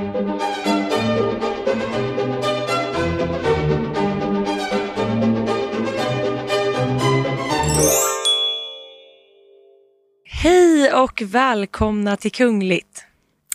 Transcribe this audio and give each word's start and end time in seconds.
Hej 0.00 0.12
och 10.94 11.22
välkomna 11.24 12.16
till 12.16 12.32
Kungligt. 12.32 13.04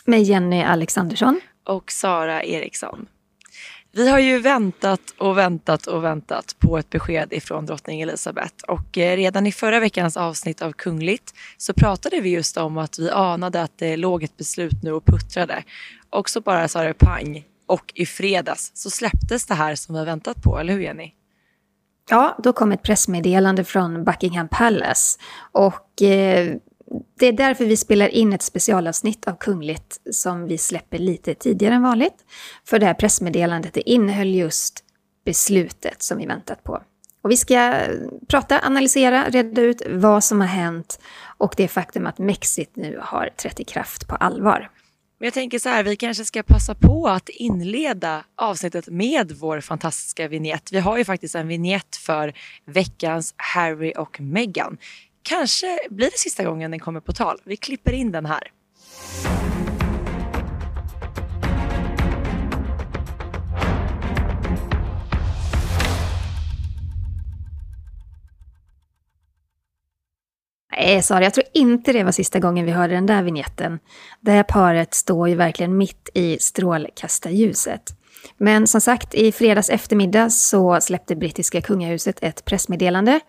Med 0.06 0.24
Jenny 0.24 0.62
Alexandersson. 0.62 1.42
Och 1.64 1.92
Sara 1.92 2.44
Eriksson. 2.44 3.08
Vi 3.96 4.10
har 4.10 4.20
ju 4.20 4.40
väntat 4.40 5.02
och 5.18 5.38
väntat 5.38 5.88
och 5.88 6.04
väntat 6.04 6.56
på 6.60 6.78
ett 6.78 6.90
besked 6.90 7.34
ifrån 7.34 7.66
drottning 7.66 8.02
Elizabeth 8.02 8.64
och 8.68 8.98
eh, 8.98 9.16
redan 9.16 9.48
i 9.48 9.52
förra 9.52 9.80
veckans 9.80 10.18
avsnitt 10.18 10.62
av 10.62 10.72
Kungligt 10.72 11.34
så 11.58 11.74
pratade 11.74 12.20
vi 12.20 12.30
just 12.30 12.58
om 12.58 12.78
att 12.78 13.00
vi 13.00 13.10
anade 13.10 13.62
att 13.62 13.78
det 13.78 13.98
låg 13.98 14.24
ett 14.24 14.38
beslut 14.38 14.84
nu 14.84 14.92
och 14.92 15.06
puttrade. 15.06 15.64
Och 16.10 16.30
så 16.30 16.42
bara 16.42 16.68
sa 16.68 16.84
det 16.84 16.94
pang 16.94 17.44
och 17.66 17.92
i 17.96 18.06
fredags 18.06 18.72
så 18.74 18.90
släpptes 18.90 19.46
det 19.46 19.54
här 19.54 19.76
som 19.76 19.96
vi 19.96 20.00
har 20.00 20.06
väntat 20.06 20.44
på, 20.44 20.60
eller 20.60 20.74
hur 20.74 20.82
Jenny? 20.82 21.12
Ja, 22.10 22.38
då 22.44 22.54
kom 22.54 22.72
ett 22.72 22.84
pressmeddelande 22.84 23.64
från 23.64 24.04
Buckingham 24.04 24.48
Palace 24.48 25.20
och 25.52 26.02
eh, 26.02 26.56
det 27.20 27.26
är 27.26 27.34
därför 27.34 27.66
vi 27.66 27.78
spelar 27.78 28.08
in 28.08 28.34
ett 28.34 28.42
specialavsnitt 28.42 29.28
av 29.28 29.36
Kungligt 29.40 30.00
som 30.12 30.48
vi 30.48 30.58
släpper 30.58 30.98
lite 30.98 31.34
tidigare 31.34 31.76
än 31.76 31.84
vanligt. 31.84 32.16
För 32.66 32.80
det 32.80 32.86
här 32.86 32.94
pressmeddelandet 32.94 33.74
det 33.74 33.90
innehöll 33.90 34.36
just 34.36 34.84
beslutet 35.26 36.04
som 36.04 36.18
vi 36.18 36.26
väntat 36.26 36.64
på. 36.64 36.82
Och 37.22 37.32
vi 37.32 37.38
ska 37.38 37.80
prata, 38.28 38.60
analysera, 38.64 39.30
reda 39.30 39.62
ut 39.62 39.82
vad 39.90 40.24
som 40.24 40.42
har 40.42 40.48
hänt 40.48 41.00
och 41.38 41.54
det 41.58 41.68
faktum 41.68 42.08
att 42.08 42.18
Mexit 42.18 42.76
nu 42.76 43.00
har 43.02 43.30
trätt 43.38 43.60
i 43.60 43.64
kraft 43.64 44.08
på 44.08 44.16
allvar. 44.16 44.70
Men 45.20 45.28
jag 45.28 45.34
tänker 45.34 45.60
så 45.60 45.70
här, 45.70 45.84
vi 45.84 45.96
kanske 45.96 46.26
ska 46.26 46.44
passa 46.44 46.76
på 46.76 47.08
att 47.08 47.30
inleda 47.30 48.24
avsnittet 48.36 48.88
med 48.88 49.32
vår 49.32 49.62
fantastiska 49.62 50.28
vignett. 50.28 50.72
Vi 50.72 50.80
har 50.80 50.98
ju 50.98 51.06
faktiskt 51.06 51.36
en 51.36 51.48
vignett 51.48 51.96
för 51.96 52.34
veckans 52.66 53.34
Harry 53.38 53.94
och 53.98 54.22
Meghan. 54.22 54.78
Kanske 55.28 55.80
blir 55.90 56.12
det 56.12 56.18
sista 56.18 56.44
gången 56.44 56.72
den 56.72 56.80
kommer 56.80 57.00
på 57.00 57.14
tal. 57.14 57.38
Vi 57.44 57.58
klipper 57.58 57.94
in 57.94 58.12
den 58.12 58.26
här. 58.26 58.52
Nej, 70.78 71.04
Sara, 71.04 71.24
jag 71.24 71.34
tror 71.34 71.46
inte 71.54 71.94
det 71.94 72.04
var 72.04 72.12
sista 72.12 72.40
gången 72.40 72.66
vi 72.66 72.72
hörde 72.72 72.94
den 72.94 73.06
där 73.06 73.24
vignetten. 73.24 73.80
Det 74.22 74.32
här 74.32 74.44
paret 74.44 74.94
står 74.94 75.30
ju 75.30 75.36
verkligen 75.36 75.78
mitt 75.78 76.10
i 76.14 76.38
strålkastarljuset. 76.40 77.82
Men 78.38 78.68
som 78.68 78.82
sagt, 78.82 79.14
i 79.14 79.32
fredags 79.32 79.70
eftermiddag 79.70 80.30
så 80.30 80.82
släppte 80.82 81.16
brittiska 81.16 81.62
kungahuset 81.62 82.24
ett 82.24 82.46
pressmeddelande 82.46 83.20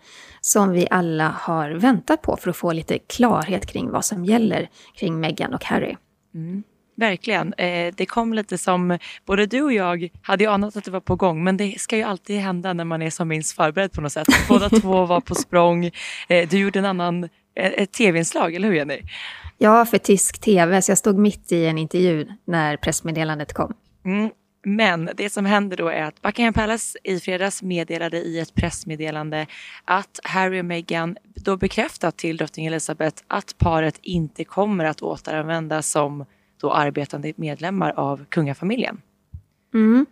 som 0.46 0.70
vi 0.70 0.86
alla 0.90 1.28
har 1.28 1.70
väntat 1.70 2.22
på 2.22 2.36
för 2.36 2.50
att 2.50 2.56
få 2.56 2.72
lite 2.72 2.98
klarhet 2.98 3.66
kring 3.66 3.90
vad 3.90 4.04
som 4.04 4.24
gäller 4.24 4.68
kring 4.94 5.20
Meghan 5.20 5.54
och 5.54 5.64
Harry. 5.64 5.96
Mm. 6.34 6.62
Verkligen. 6.96 7.52
Eh, 7.52 7.94
det 7.96 8.06
kom 8.06 8.34
lite 8.34 8.58
som, 8.58 8.98
både 9.24 9.46
du 9.46 9.62
och 9.62 9.72
jag 9.72 10.08
hade 10.22 10.44
ju 10.44 10.50
anat 10.50 10.76
att 10.76 10.84
det 10.84 10.90
var 10.90 11.00
på 11.00 11.16
gång 11.16 11.44
men 11.44 11.56
det 11.56 11.80
ska 11.80 11.96
ju 11.96 12.02
alltid 12.02 12.40
hända 12.40 12.72
när 12.72 12.84
man 12.84 13.02
är 13.02 13.10
som 13.10 13.28
minst 13.28 13.56
förberedd 13.56 13.92
på 13.92 14.00
något 14.00 14.12
sätt. 14.12 14.28
Båda 14.48 14.68
två 14.68 15.06
var 15.06 15.20
på 15.20 15.34
språng. 15.34 15.90
Eh, 16.28 16.48
du 16.48 16.58
gjorde 16.58 16.78
en 16.78 16.84
annan, 16.84 17.24
eh, 17.24 17.72
ett 17.72 17.92
tv-inslag, 17.92 18.54
eller 18.54 18.68
hur 18.68 18.74
Jenny? 18.74 19.00
Ja, 19.58 19.86
för 19.86 19.98
tysk 19.98 20.40
tv, 20.40 20.82
så 20.82 20.90
jag 20.90 20.98
stod 20.98 21.18
mitt 21.18 21.52
i 21.52 21.66
en 21.66 21.78
intervju 21.78 22.28
när 22.44 22.76
pressmeddelandet 22.76 23.52
kom. 23.52 23.74
Mm. 24.04 24.30
Men 24.68 25.10
det 25.14 25.30
som 25.30 25.44
händer 25.44 25.76
då 25.76 25.88
är 25.88 26.02
att 26.02 26.22
Buckingham 26.22 26.54
Palace 26.54 26.98
i 27.04 27.20
fredags 27.20 27.62
meddelade 27.62 28.16
i 28.16 28.38
ett 28.38 28.54
pressmeddelande 28.54 29.46
att 29.84 30.20
Harry 30.24 30.60
och 30.60 30.64
Meghan 30.64 31.16
då 31.34 31.56
bekräftat 31.56 32.16
till 32.16 32.36
drottning 32.36 32.66
Elizabeth 32.66 33.22
att 33.28 33.54
paret 33.58 33.98
inte 34.02 34.44
kommer 34.44 34.84
att 34.84 35.02
återanvändas 35.02 35.90
som 35.90 36.24
då 36.60 36.72
arbetande 36.72 37.32
medlemmar 37.36 37.92
av 37.96 38.24
kungafamiljen. 38.28 39.00
Mm. 39.74 40.06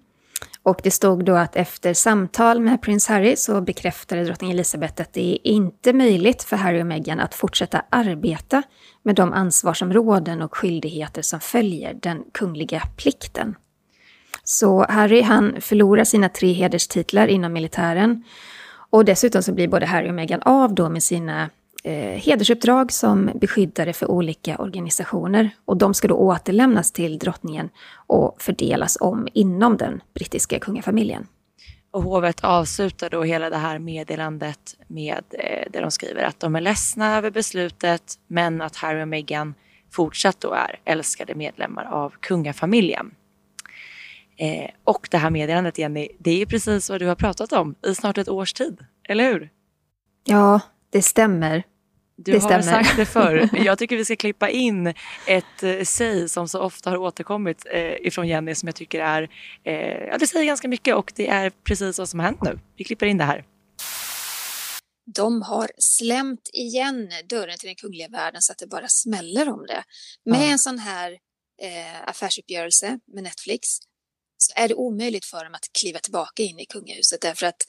Och 0.63 0.81
det 0.83 0.91
stod 0.91 1.25
då 1.25 1.35
att 1.35 1.57
efter 1.57 1.95
samtal 1.95 2.61
med 2.61 2.83
prins 2.83 3.09
Harry 3.09 3.37
så 3.37 3.61
bekräftade 3.61 4.25
drottning 4.25 4.51
Elizabeth 4.51 5.03
att 5.03 5.13
det 5.13 5.33
är 5.33 5.39
inte 5.47 5.93
möjligt 5.93 6.43
för 6.43 6.57
Harry 6.57 6.83
och 6.83 6.87
Meghan 6.87 7.21
att 7.21 7.35
fortsätta 7.35 7.83
arbeta 7.91 8.63
med 9.03 9.15
de 9.15 9.33
ansvarsområden 9.33 10.43
och 10.43 10.57
skyldigheter 10.57 11.23
som 11.23 11.41
följer 11.41 11.95
den 11.95 12.25
kungliga 12.33 12.83
plikten. 12.97 13.55
Så 14.45 14.87
Harry 14.89 15.23
han 15.23 15.61
förlorar 15.61 16.05
sina 16.05 16.29
tre 16.29 16.53
hederstitlar 16.53 17.27
inom 17.27 17.53
militären. 17.53 18.25
Och 18.91 19.05
dessutom 19.05 19.43
så 19.43 19.53
blir 19.53 19.69
både 19.69 19.87
Harry 19.87 20.11
och 20.11 20.15
Meghan 20.15 20.43
av 20.43 20.75
då 20.75 20.89
med 20.89 21.03
sina 21.03 21.51
eh, 21.85 21.93
hedersuppdrag 21.95 22.93
som 22.93 23.31
beskyddare 23.35 23.93
för 23.93 24.11
olika 24.11 24.57
organisationer. 24.57 25.51
Och 25.65 25.77
de 25.77 25.95
ska 25.95 26.09
då 26.09 26.15
återlämnas 26.15 26.93
till 26.93 27.19
drottningen 27.19 27.71
och 28.07 28.43
fördelas 28.43 28.99
om 29.01 29.29
inom 29.33 29.77
den 29.77 30.03
brittiska 30.15 30.59
kungafamiljen. 30.59 31.27
Och 31.91 32.03
hovet 32.03 32.45
avslutar 32.45 33.11
då 33.11 33.23
hela 33.23 33.51
det 33.51 33.57
här 33.57 33.79
meddelandet 33.79 34.77
med 34.87 35.25
eh, 35.31 35.69
det 35.71 35.81
de 35.81 35.91
skriver 35.91 36.23
att 36.23 36.41
de 36.41 36.57
är 36.57 36.61
ledsna 36.61 37.17
över 37.17 37.31
beslutet 37.31 38.03
men 38.27 38.63
att 38.63 38.77
Harry 38.77 39.03
och 39.03 39.09
Meghan 39.09 39.55
fortsatt 39.93 40.41
då 40.41 40.53
är 40.53 40.81
älskade 40.85 41.35
medlemmar 41.35 41.85
av 41.85 42.13
kungafamiljen. 42.21 43.11
Eh, 44.37 44.71
och 44.85 45.09
det 45.11 45.19
här 45.19 45.31
meddelandet 45.31 45.79
Jenny, 45.79 46.09
det 46.19 46.31
är 46.31 46.37
ju 46.37 46.47
precis 46.47 46.91
vad 46.91 47.01
du 47.01 47.07
har 47.07 47.15
pratat 47.15 47.53
om 47.53 47.75
i 47.87 47.95
snart 47.95 48.19
ett 48.19 48.29
års 48.29 48.53
tid, 48.53 48.79
eller 49.09 49.33
hur? 49.33 49.51
Ja, 50.25 50.61
det 50.91 51.03
stämmer. 51.03 51.63
Du 52.17 52.33
det 52.33 52.39
har 52.39 52.49
stämmer. 52.49 52.83
sagt 52.83 52.97
det 52.97 53.07
förr. 53.07 53.49
Jag 53.65 53.79
tycker 53.79 53.97
vi 53.97 54.05
ska 54.05 54.17
klippa 54.17 54.49
in 54.49 54.87
ett 55.27 55.63
eh, 55.63 55.83
säg 55.83 56.29
som 56.29 56.49
så 56.49 56.61
ofta 56.61 56.91
har 56.91 56.97
återkommit 56.97 57.67
eh, 57.71 58.07
ifrån 58.07 58.29
Jenny 58.29 58.55
som 58.55 58.67
jag 58.67 58.77
tycker 58.77 59.01
är, 59.01 59.23
eh, 59.65 59.75
ja 60.09 60.19
det 60.19 60.27
säger 60.27 60.47
ganska 60.47 60.69
mycket 60.69 60.95
och 60.95 61.13
det 61.17 61.29
är 61.29 61.51
precis 61.51 61.99
vad 61.99 62.09
som 62.09 62.21
har 62.21 62.27
hänt 62.27 62.43
nu. 62.43 62.59
Vi 62.77 62.85
klipper 62.85 63.07
in 63.07 63.19
det 63.19 63.25
här. 63.25 63.45
De 65.15 65.43
har 65.43 65.71
slämt 65.79 66.51
igen 66.53 67.11
dörren 67.29 67.59
till 67.59 67.67
den 67.67 67.77
kungliga 67.77 68.09
världen 68.09 68.43
så 68.43 68.53
att 68.53 68.59
det 68.59 68.67
bara 68.67 68.89
smäller 68.89 69.49
om 69.49 69.67
det. 69.67 69.85
Med 70.31 70.41
ja. 70.41 70.53
en 70.53 70.59
sån 70.59 70.79
här 70.79 71.13
eh, 71.63 72.09
affärsuppgörelse 72.09 72.99
med 73.15 73.23
Netflix 73.23 73.69
så 74.45 74.53
är 74.57 74.69
det 74.69 74.75
omöjligt 74.75 75.25
för 75.25 75.45
dem 75.45 75.55
att 75.55 75.69
kliva 75.81 75.99
tillbaka 75.99 76.43
in 76.43 76.59
i 76.59 76.67
kungahuset 76.67 77.21
därför 77.21 77.47
att 77.47 77.63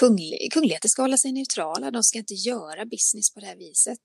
kungl 0.00 0.34
kungligheter 0.50 0.88
ska 0.88 1.02
hålla 1.02 1.16
sig 1.16 1.32
neutrala, 1.32 1.90
de 1.90 2.02
ska 2.02 2.18
inte 2.18 2.34
göra 2.34 2.84
business 2.84 3.34
på 3.34 3.40
det 3.40 3.46
här 3.46 3.56
viset. 3.56 3.98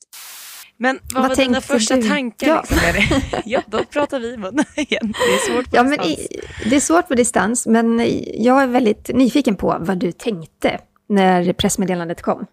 Men 0.77 0.99
vad, 1.13 1.21
vad 1.21 1.29
var 1.29 1.45
dina 1.45 1.61
första 1.61 1.95
du? 1.95 2.07
tankar? 2.09 2.47
Ja. 2.47 2.65
Liksom, 2.93 3.21
ja, 3.45 3.61
då 3.67 3.83
pratar 3.83 4.19
vi 4.19 4.33
i 4.33 4.37
mun 4.37 4.63
igen. 4.75 5.13
Det 5.27 5.33
är 5.33 5.53
svårt 5.53 5.69
på 5.69 5.75
ja, 5.75 5.83
distans. 5.83 6.29
Men 6.63 6.69
det 6.69 6.75
är 6.75 6.79
svårt 6.79 7.07
på 7.07 7.15
distans, 7.15 7.67
men 7.67 7.99
jag 8.43 8.63
är 8.63 8.67
väldigt 8.67 9.09
nyfiken 9.13 9.55
på 9.55 9.77
vad 9.79 9.97
du 9.97 10.11
tänkte 10.11 10.79
när 11.09 11.53
pressmeddelandet 11.53 12.21
kom. 12.21 12.45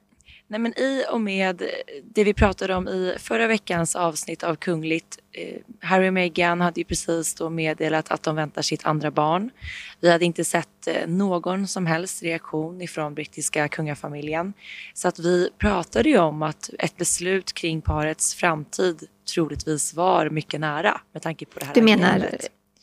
Nej, 0.51 0.61
men 0.61 0.79
I 0.79 1.05
och 1.11 1.21
med 1.21 1.63
det 2.05 2.25
vi 2.25 2.35
pratade 2.35 2.75
om 2.75 2.89
i 2.89 3.15
förra 3.19 3.47
veckans 3.47 3.97
avsnitt 3.97 4.43
av 4.43 4.55
Kungligt. 4.55 5.19
Eh, 5.33 5.57
Harry 5.81 6.09
och 6.09 6.13
Meghan 6.13 6.61
hade 6.61 6.81
ju 6.81 6.85
precis 6.85 7.35
då 7.35 7.51
meddelat 7.51 8.11
att 8.11 8.23
de 8.23 8.37
väntar 8.37 8.63
sitt 8.63 8.87
andra 8.87 9.11
barn. 9.11 9.51
Vi 10.01 10.11
hade 10.11 10.25
inte 10.25 10.45
sett 10.45 10.87
eh, 10.87 11.07
någon 11.07 11.67
som 11.67 11.87
helst 11.87 12.23
reaktion 12.23 12.83
ifrån 12.83 13.15
brittiska 13.15 13.69
kungafamiljen. 13.69 14.53
Så 14.95 15.09
att 15.09 15.19
vi 15.19 15.51
pratade 15.59 16.09
ju 16.09 16.19
om 16.19 16.43
att 16.43 16.71
ett 16.79 16.97
beslut 16.97 17.53
kring 17.53 17.83
parets 17.83 18.35
framtid 18.35 19.09
troligtvis 19.35 19.95
var 19.95 20.31
mycket 20.31 20.61
nära 20.61 21.01
med 21.13 21.23
tanke 21.23 21.47
på 21.47 21.59
det 21.59 21.67
här 21.67 21.75
du 21.75 21.83
menar, 21.83 22.31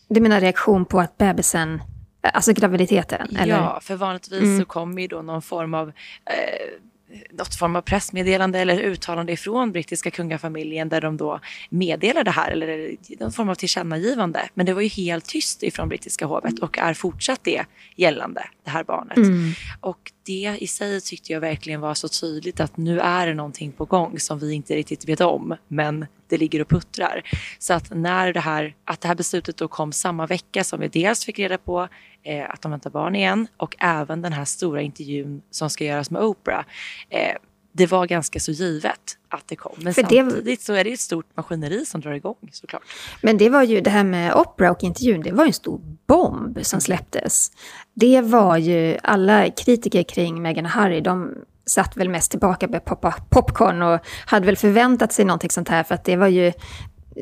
du 0.07 0.21
menar 0.21 0.41
reaktion 0.41 0.85
på 0.85 0.99
att 0.99 1.17
bebisen 1.17 1.81
Alltså 2.33 2.53
graviditeten? 2.53 3.27
Ja, 3.31 3.39
eller? 3.39 3.79
för 3.79 3.95
vanligtvis 3.95 4.41
mm. 4.41 4.59
så 4.59 4.65
kommer 4.65 5.01
ju 5.01 5.07
då 5.07 5.21
någon 5.21 5.41
form 5.41 5.73
av 5.73 5.87
eh, 6.25 6.33
något 7.31 7.55
form 7.55 7.75
av 7.75 7.81
pressmeddelande 7.81 8.59
eller 8.59 8.79
uttalande 8.79 9.31
ifrån 9.31 9.71
brittiska 9.71 10.11
kungafamiljen 10.11 10.89
där 10.89 11.01
de 11.01 11.17
då 11.17 11.39
meddelar 11.69 12.23
det 12.23 12.31
här 12.31 12.51
eller 12.51 12.95
någon 13.19 13.31
form 13.31 13.49
av 13.49 13.55
tillkännagivande. 13.55 14.49
Men 14.53 14.65
det 14.65 14.73
var 14.73 14.81
ju 14.81 14.87
helt 14.87 15.25
tyst 15.25 15.63
ifrån 15.63 15.89
brittiska 15.89 16.25
hovet 16.25 16.59
och 16.59 16.77
är 16.77 16.93
fortsatt 16.93 17.43
det 17.43 17.65
gällande 17.95 18.43
det 18.63 18.69
här 18.69 18.83
barnet. 18.83 19.17
Mm. 19.17 19.51
Och 19.81 20.11
det 20.25 20.57
i 20.59 20.67
sig 20.67 21.01
tyckte 21.01 21.33
jag 21.33 21.39
verkligen 21.39 21.81
var 21.81 21.93
så 21.93 22.07
tydligt 22.07 22.59
att 22.59 22.77
nu 22.77 22.99
är 22.99 23.27
det 23.27 23.33
någonting 23.33 23.71
på 23.71 23.85
gång 23.85 24.19
som 24.19 24.39
vi 24.39 24.53
inte 24.53 24.75
riktigt 24.75 25.09
vet 25.09 25.21
om 25.21 25.55
men 25.67 26.05
det 26.29 26.37
ligger 26.37 26.61
och 26.61 26.69
puttrar. 26.69 27.21
Så 27.59 27.73
att 27.73 27.95
när 27.95 28.33
det 28.33 28.39
här, 28.39 28.75
att 28.85 29.01
det 29.01 29.07
här 29.07 29.15
beslutet 29.15 29.57
då 29.57 29.67
kom 29.67 29.91
samma 29.91 30.25
vecka 30.25 30.63
som 30.63 30.79
vi 30.79 30.87
dels 30.87 31.25
fick 31.25 31.39
reda 31.39 31.57
på 31.57 31.87
eh, 32.27 32.49
att 32.49 32.61
de 32.61 32.71
väntar 32.71 32.89
barn 32.89 33.15
igen 33.15 33.47
och 33.57 33.75
även 33.79 34.21
den 34.21 34.33
här 34.33 34.45
stora 34.45 34.81
intervjun 34.81 35.41
som 35.51 35.69
ska 35.69 35.83
göras 35.83 36.11
med 36.11 36.21
Oprah. 36.21 36.63
Eh, 37.09 37.35
det 37.71 37.85
var 37.85 38.07
ganska 38.07 38.39
så 38.39 38.51
givet 38.51 39.17
att 39.29 39.43
det 39.47 39.55
kom. 39.55 39.75
Men 39.77 39.93
För 39.93 40.01
samtidigt 40.01 40.59
det... 40.59 40.65
så 40.65 40.73
är 40.73 40.83
det 40.83 40.93
ett 40.93 40.99
stort 40.99 41.25
maskineri 41.35 41.85
som 41.85 42.01
drar 42.01 42.11
igång 42.11 42.49
såklart. 42.51 42.83
Men 43.21 43.37
det 43.37 43.49
var 43.49 43.63
ju 43.63 43.81
det 43.81 43.89
här 43.89 44.03
med 44.03 44.33
Oprah 44.33 44.71
och 44.71 44.83
intervjun, 44.83 45.21
det 45.21 45.31
var 45.31 45.43
ju 45.43 45.47
en 45.47 45.53
stor 45.53 45.81
bomb 46.07 46.59
som 46.61 46.81
släpptes. 46.81 47.51
Det 47.93 48.21
var 48.21 48.57
ju 48.57 48.97
alla 49.03 49.49
kritiker 49.49 50.03
kring 50.03 50.41
Meghan 50.41 50.65
och 50.65 50.71
Harry, 50.71 51.01
de 51.01 51.35
satt 51.65 51.97
väl 51.97 52.09
mest 52.09 52.31
tillbaka 52.31 52.67
med 52.67 52.85
poppa 52.85 53.15
popcorn 53.29 53.81
och 53.81 53.99
hade 54.25 54.45
väl 54.45 54.57
förväntat 54.57 55.13
sig 55.13 55.25
någonting 55.25 55.49
sånt 55.49 55.69
här 55.69 55.83
för 55.83 55.95
att 55.95 56.03
det 56.03 56.15
var 56.15 56.27
ju 56.27 56.53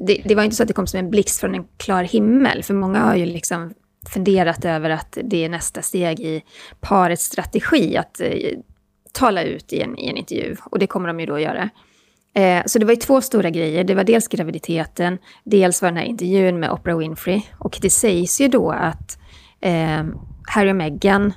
det, 0.07 0.21
det, 0.25 0.35
var 0.35 0.43
inte 0.43 0.55
så 0.55 0.63
att 0.63 0.67
det 0.67 0.73
kom 0.73 0.87
som 0.87 0.99
en 0.99 1.09
blixt 1.09 1.39
från 1.39 1.55
en 1.55 1.65
klar 1.77 2.03
himmel, 2.03 2.63
för 2.63 2.73
många 2.73 2.99
har 2.99 3.15
ju 3.15 3.25
liksom 3.25 3.73
funderat 4.09 4.65
över 4.65 4.89
att 4.89 5.17
det 5.23 5.45
är 5.45 5.49
nästa 5.49 5.81
steg 5.81 6.19
i 6.19 6.43
parets 6.79 7.23
strategi, 7.23 7.97
att 7.97 8.21
eh, 8.21 8.51
tala 9.11 9.43
ut 9.43 9.73
i 9.73 9.81
en, 9.81 9.97
i 9.97 10.09
en 10.09 10.17
intervju. 10.17 10.55
Och 10.65 10.79
det 10.79 10.87
kommer 10.87 11.07
de 11.07 11.19
ju 11.19 11.25
då 11.25 11.35
att 11.35 11.41
göra. 11.41 11.69
Eh, 12.35 12.63
så 12.65 12.79
det 12.79 12.85
var 12.85 12.93
ju 12.93 12.99
två 12.99 13.21
stora 13.21 13.49
grejer. 13.49 13.83
Det 13.83 13.95
var 13.95 14.03
dels 14.03 14.27
graviditeten, 14.27 15.17
dels 15.43 15.81
var 15.81 15.89
den 15.89 15.97
här 15.97 16.05
intervjun 16.05 16.59
med 16.59 16.71
Oprah 16.71 16.97
Winfrey. 16.97 17.41
Och 17.59 17.77
det 17.81 17.89
sägs 17.89 18.41
ju 18.41 18.47
då 18.47 18.71
att 18.71 19.19
eh, 19.61 20.03
Harry 20.47 20.71
och 20.71 20.75
Meghan, 20.75 21.33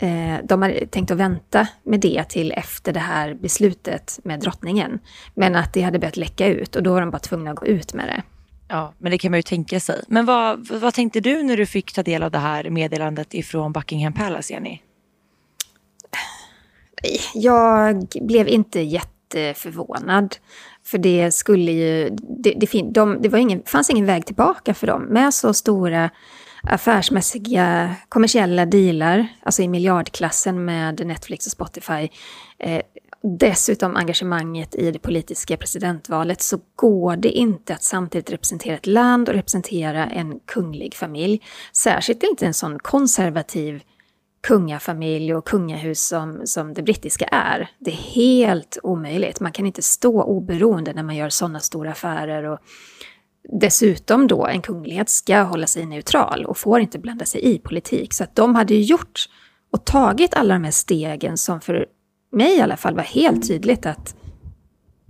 eh, 0.00 0.44
de 0.44 0.62
har 0.62 0.86
tänkt 0.90 1.10
att 1.10 1.16
vänta 1.16 1.68
med 1.82 2.00
det 2.00 2.24
till 2.28 2.52
efter 2.52 2.92
det 2.92 3.00
här 3.00 3.34
beslutet 3.34 4.18
med 4.22 4.40
drottningen. 4.40 4.98
Men 5.34 5.56
att 5.56 5.72
det 5.72 5.82
hade 5.82 5.98
börjat 5.98 6.16
läcka 6.16 6.46
ut 6.46 6.76
och 6.76 6.82
då 6.82 6.92
var 6.92 7.00
de 7.00 7.10
bara 7.10 7.18
tvungna 7.18 7.50
att 7.50 7.56
gå 7.56 7.66
ut 7.66 7.94
med 7.94 8.06
det. 8.06 8.22
Ja, 8.68 8.94
men 8.98 9.10
det 9.10 9.18
kan 9.18 9.30
man 9.30 9.38
ju 9.38 9.42
tänka 9.42 9.80
sig. 9.80 10.04
Men 10.08 10.26
vad, 10.26 10.68
vad 10.68 10.94
tänkte 10.94 11.20
du 11.20 11.42
när 11.42 11.56
du 11.56 11.66
fick 11.66 11.92
ta 11.92 12.02
del 12.02 12.22
av 12.22 12.30
det 12.30 12.38
här 12.38 12.70
meddelandet 12.70 13.34
ifrån 13.34 13.72
Buckingham 13.72 14.12
Palace, 14.12 14.52
Jenny? 14.52 14.80
Jag 17.34 18.08
blev 18.20 18.48
inte 18.48 18.80
jätteförvånad. 18.80 20.36
För 20.84 20.98
det 20.98 21.30
skulle 21.34 21.72
ju... 21.72 22.16
Det, 22.42 22.54
det, 22.56 22.82
de, 22.82 23.22
det 23.22 23.28
var 23.28 23.38
ingen, 23.38 23.62
fanns 23.66 23.90
ingen 23.90 24.06
väg 24.06 24.26
tillbaka 24.26 24.74
för 24.74 24.86
dem. 24.86 25.02
Med 25.02 25.34
så 25.34 25.54
stora 25.54 26.10
affärsmässiga 26.62 27.94
kommersiella 28.08 28.66
dealar, 28.66 29.28
alltså 29.42 29.62
i 29.62 29.68
miljardklassen 29.68 30.64
med 30.64 31.06
Netflix 31.06 31.46
och 31.46 31.52
Spotify, 31.52 32.08
eh, 32.58 32.82
dessutom 33.22 33.96
engagemanget 33.96 34.74
i 34.74 34.90
det 34.90 34.98
politiska 34.98 35.56
presidentvalet, 35.56 36.42
så 36.42 36.58
går 36.76 37.16
det 37.16 37.30
inte 37.30 37.74
att 37.74 37.82
samtidigt 37.82 38.30
representera 38.30 38.74
ett 38.74 38.86
land 38.86 39.28
och 39.28 39.34
representera 39.34 40.06
en 40.06 40.40
kunglig 40.40 40.94
familj. 40.94 41.42
Särskilt 41.72 42.22
inte 42.22 42.46
en 42.46 42.54
sån 42.54 42.78
konservativ 42.78 43.82
kungafamilj 44.40 45.34
och 45.34 45.46
kungahus 45.46 46.06
som, 46.06 46.40
som 46.44 46.74
det 46.74 46.82
brittiska 46.82 47.24
är. 47.24 47.70
Det 47.78 47.90
är 47.90 47.94
helt 47.94 48.78
omöjligt. 48.82 49.40
Man 49.40 49.52
kan 49.52 49.66
inte 49.66 49.82
stå 49.82 50.22
oberoende 50.22 50.92
när 50.92 51.02
man 51.02 51.16
gör 51.16 51.28
sådana 51.28 51.60
stora 51.60 51.90
affärer. 51.90 52.44
Och 52.44 52.58
dessutom 53.60 54.26
då, 54.26 54.46
en 54.46 54.62
kunglighet 54.62 55.08
ska 55.08 55.42
hålla 55.42 55.66
sig 55.66 55.86
neutral 55.86 56.44
och 56.44 56.58
får 56.58 56.80
inte 56.80 56.98
blanda 56.98 57.24
sig 57.24 57.54
i 57.54 57.58
politik. 57.58 58.12
Så 58.14 58.24
att 58.24 58.36
de 58.36 58.54
hade 58.54 58.74
ju 58.74 58.82
gjort 58.82 59.28
och 59.72 59.84
tagit 59.84 60.34
alla 60.34 60.54
de 60.54 60.64
här 60.64 60.70
stegen 60.70 61.36
som 61.36 61.60
för 61.60 61.86
mig 62.30 62.56
i 62.56 62.60
alla 62.60 62.76
fall 62.76 62.94
var 62.94 63.02
helt 63.02 63.48
tydligt 63.48 63.86
att 63.86 64.16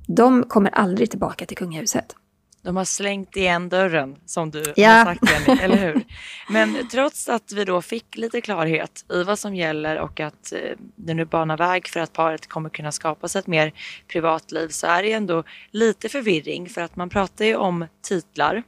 de 0.07 0.45
kommer 0.45 0.71
aldrig 0.71 1.11
tillbaka 1.11 1.47
till 1.47 1.57
kungahuset. 1.57 2.17
De 2.63 2.77
har 2.77 2.85
slängt 2.85 3.37
igen 3.37 3.69
dörren 3.69 4.17
som 4.27 4.51
du 4.51 4.73
ja. 4.77 4.91
har 4.91 5.05
sagt 5.05 5.31
Jenny, 5.31 5.61
eller 5.63 5.77
hur? 5.77 6.03
Men 6.51 6.89
trots 6.89 7.29
att 7.29 7.53
vi 7.53 7.65
då 7.65 7.83
fick 7.83 8.17
lite 8.17 8.41
klarhet 8.41 9.05
i 9.13 9.23
vad 9.23 9.39
som 9.39 9.55
gäller 9.55 9.99
och 9.99 10.21
att 10.21 10.53
eh, 10.53 10.59
det 10.97 11.15
nu 11.15 11.25
banar 11.25 11.57
väg 11.57 11.89
för 11.89 12.01
att 12.01 12.13
paret 12.13 12.47
kommer 12.47 12.71
kunna 12.71 12.93
skapa 12.93 13.29
sig 13.29 13.39
ett 13.39 13.47
mer 13.47 13.73
privatliv 14.09 14.69
så 14.69 14.87
är 14.87 15.03
det 15.03 15.13
ändå 15.13 15.45
lite 15.71 16.09
förvirring 16.09 16.69
för 16.69 16.81
att 16.81 16.97
man 16.97 17.09
pratar 17.09 17.45
ju 17.45 17.57
om 17.57 17.87
titlar 18.03 18.63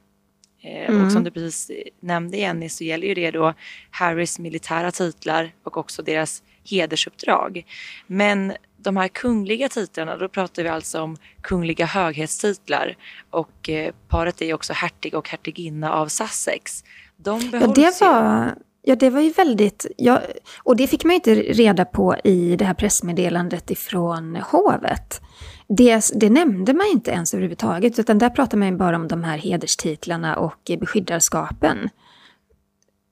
Mm. 0.63 1.05
Och 1.05 1.13
som 1.13 1.25
du 1.25 1.31
precis 1.31 1.71
nämnde 2.01 2.37
Jenny 2.37 2.69
så 2.69 2.85
gäller 2.85 3.07
ju 3.07 3.15
det 3.15 3.31
då 3.31 3.55
Harrys 3.91 4.39
militära 4.39 4.91
titlar 4.91 5.53
och 5.65 5.77
också 5.77 6.03
deras 6.03 6.43
hedersuppdrag. 6.65 7.65
Men 8.07 8.53
de 8.77 8.97
här 8.97 9.09
kungliga 9.09 9.69
titlarna, 9.69 10.17
då 10.17 10.29
pratar 10.29 10.63
vi 10.63 10.69
alltså 10.69 11.03
om 11.03 11.17
kungliga 11.41 11.87
höghetstitlar 11.87 12.97
och 13.31 13.69
eh, 13.69 13.95
paret 14.09 14.41
är 14.41 14.47
ju 14.47 14.55
också 14.55 14.73
hertig 14.73 15.15
och 15.15 15.29
hertiginna 15.29 15.93
av 15.93 16.07
Sussex. 16.07 16.85
De 17.17 17.51
behålls 17.51 17.79
ja, 17.79 17.85
det 17.85 18.05
var, 18.05 18.55
ja, 18.83 18.97
det 18.97 19.11
var 19.11 19.21
ju 19.21 19.31
väldigt... 19.31 19.87
Ja, 19.97 20.23
och 20.59 20.77
det 20.77 20.87
fick 20.87 21.05
man 21.05 21.11
ju 21.11 21.15
inte 21.15 21.35
reda 21.35 21.85
på 21.85 22.17
i 22.25 22.57
det 22.57 22.65
här 22.65 22.75
pressmeddelandet 22.75 23.71
ifrån 23.71 24.37
hovet. 24.37 25.21
Det, 25.69 26.11
det 26.15 26.31
nämnde 26.31 26.75
man 26.75 26.87
inte 26.87 27.11
ens 27.11 27.35
överhuvudtaget, 27.35 27.99
utan 27.99 28.19
där 28.19 28.31
pratar 28.31 28.59
man 28.59 28.69
ju 28.69 28.77
bara 28.77 28.97
om 28.97 29.09
de 29.09 29.25
här 29.25 29.39
hederstitlarna 29.39 30.37
och 30.37 30.71
beskyddarskapen. 30.81 31.89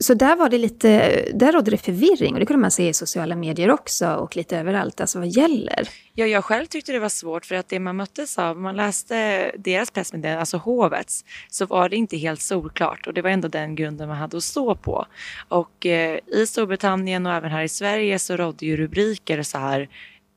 Så 0.05 0.15
där 0.15 0.37
var 0.37 0.49
det 0.49 0.59
lite, 0.59 1.25
där 1.35 1.53
rådde 1.53 1.71
det 1.71 1.79
förvirring 1.79 2.35
och 2.35 2.41
det 2.41 2.47
kunde 2.47 2.61
man 2.61 2.71
se 2.71 2.89
i 2.89 2.95
sociala 2.95 3.37
medier 3.37 3.71
också 3.71 4.09
och 4.09 4.37
lite 4.37 4.59
överallt, 4.59 5.01
alltså 5.01 5.19
vad 5.19 5.29
gäller. 5.29 5.89
Ja, 6.15 6.27
jag 6.27 6.45
själv 6.45 6.67
tyckte 6.67 6.93
det 6.93 6.99
var 6.99 7.09
svårt 7.09 7.47
för 7.47 7.55
att 7.55 7.69
det 7.69 7.81
man 7.81 7.97
möttes 7.97 8.39
av, 8.39 8.57
man 8.57 8.77
läste 8.77 9.51
deras 9.59 9.91
pressmeddelande, 9.91 10.41
alltså 10.41 10.57
hovets, 10.57 11.25
så 11.49 11.67
var 11.67 11.89
det 11.89 11.97
inte 11.97 12.17
helt 12.17 12.41
solklart 12.41 13.07
och 13.07 13.15
det 13.15 13.23
var 13.23 13.31
ändå 13.31 13.49
den 13.49 13.75
grunden 13.75 14.09
man 14.09 14.17
hade 14.17 14.37
att 14.37 14.45
stå 14.45 14.75
på. 14.75 15.07
Och 15.49 15.87
eh, 15.87 16.19
i 16.27 16.47
Storbritannien 16.47 17.27
och 17.27 17.33
även 17.33 17.51
här 17.51 17.63
i 17.63 17.69
Sverige 17.69 18.19
så 18.19 18.37
rådde 18.37 18.67
ju 18.67 18.77
rubriker 18.77 19.43
så 19.43 19.59
här, 19.59 19.89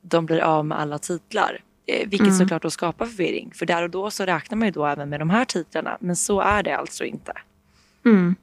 de 0.02 0.26
blir 0.26 0.40
av 0.40 0.66
med 0.66 0.80
alla 0.80 0.98
titlar. 0.98 1.60
Eh, 1.86 2.08
vilket 2.08 2.26
mm. 2.26 2.38
såklart 2.38 2.62
då 2.62 2.70
skapar 2.70 3.06
förvirring, 3.06 3.52
för 3.54 3.66
där 3.66 3.82
och 3.82 3.90
då 3.90 4.10
så 4.10 4.24
räknar 4.24 4.58
man 4.58 4.68
ju 4.68 4.72
då 4.72 4.86
även 4.86 5.08
med 5.08 5.20
de 5.20 5.30
här 5.30 5.44
titlarna, 5.44 5.96
men 6.00 6.16
så 6.16 6.40
är 6.40 6.62
det 6.62 6.76
alltså 6.76 7.04
inte. 7.04 7.32
Mm. 8.04 8.36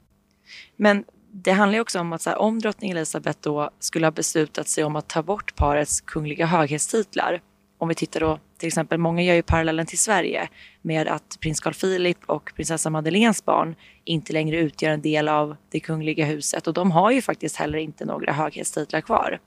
Men 0.75 1.03
det 1.31 1.51
handlar 1.51 1.75
ju 1.75 1.81
också 1.81 1.99
om 1.99 2.13
att 2.13 2.21
så 2.21 2.29
här, 2.29 2.37
om 2.37 2.59
drottning 2.59 2.91
Elizabeth 2.91 3.39
då 3.41 3.69
skulle 3.79 4.05
ha 4.05 4.11
beslutat 4.11 4.67
sig 4.67 4.83
om 4.83 4.95
att 4.95 5.07
ta 5.07 5.23
bort 5.23 5.55
parets 5.55 6.01
kungliga 6.01 6.45
höghetstitlar. 6.45 7.41
Om 7.77 7.87
vi 7.87 7.95
tittar 7.95 8.19
då 8.19 8.39
till 8.57 8.67
exempel, 8.67 8.97
många 8.97 9.23
gör 9.23 9.35
ju 9.35 9.41
parallellen 9.41 9.85
till 9.85 9.97
Sverige 9.97 10.49
med 10.81 11.07
att 11.07 11.37
prins 11.39 11.59
Carl 11.59 11.73
Philip 11.73 12.17
och 12.25 12.51
prinsessa 12.55 12.89
Madeleines 12.89 13.45
barn 13.45 13.75
inte 14.03 14.33
längre 14.33 14.57
utgör 14.57 14.89
en 14.89 15.01
del 15.01 15.29
av 15.29 15.55
det 15.69 15.79
kungliga 15.79 16.25
huset 16.25 16.67
och 16.67 16.73
de 16.73 16.91
har 16.91 17.11
ju 17.11 17.21
faktiskt 17.21 17.55
heller 17.55 17.77
inte 17.77 18.05
några 18.05 18.33
höghetstitlar 18.33 19.01
kvar. 19.01 19.39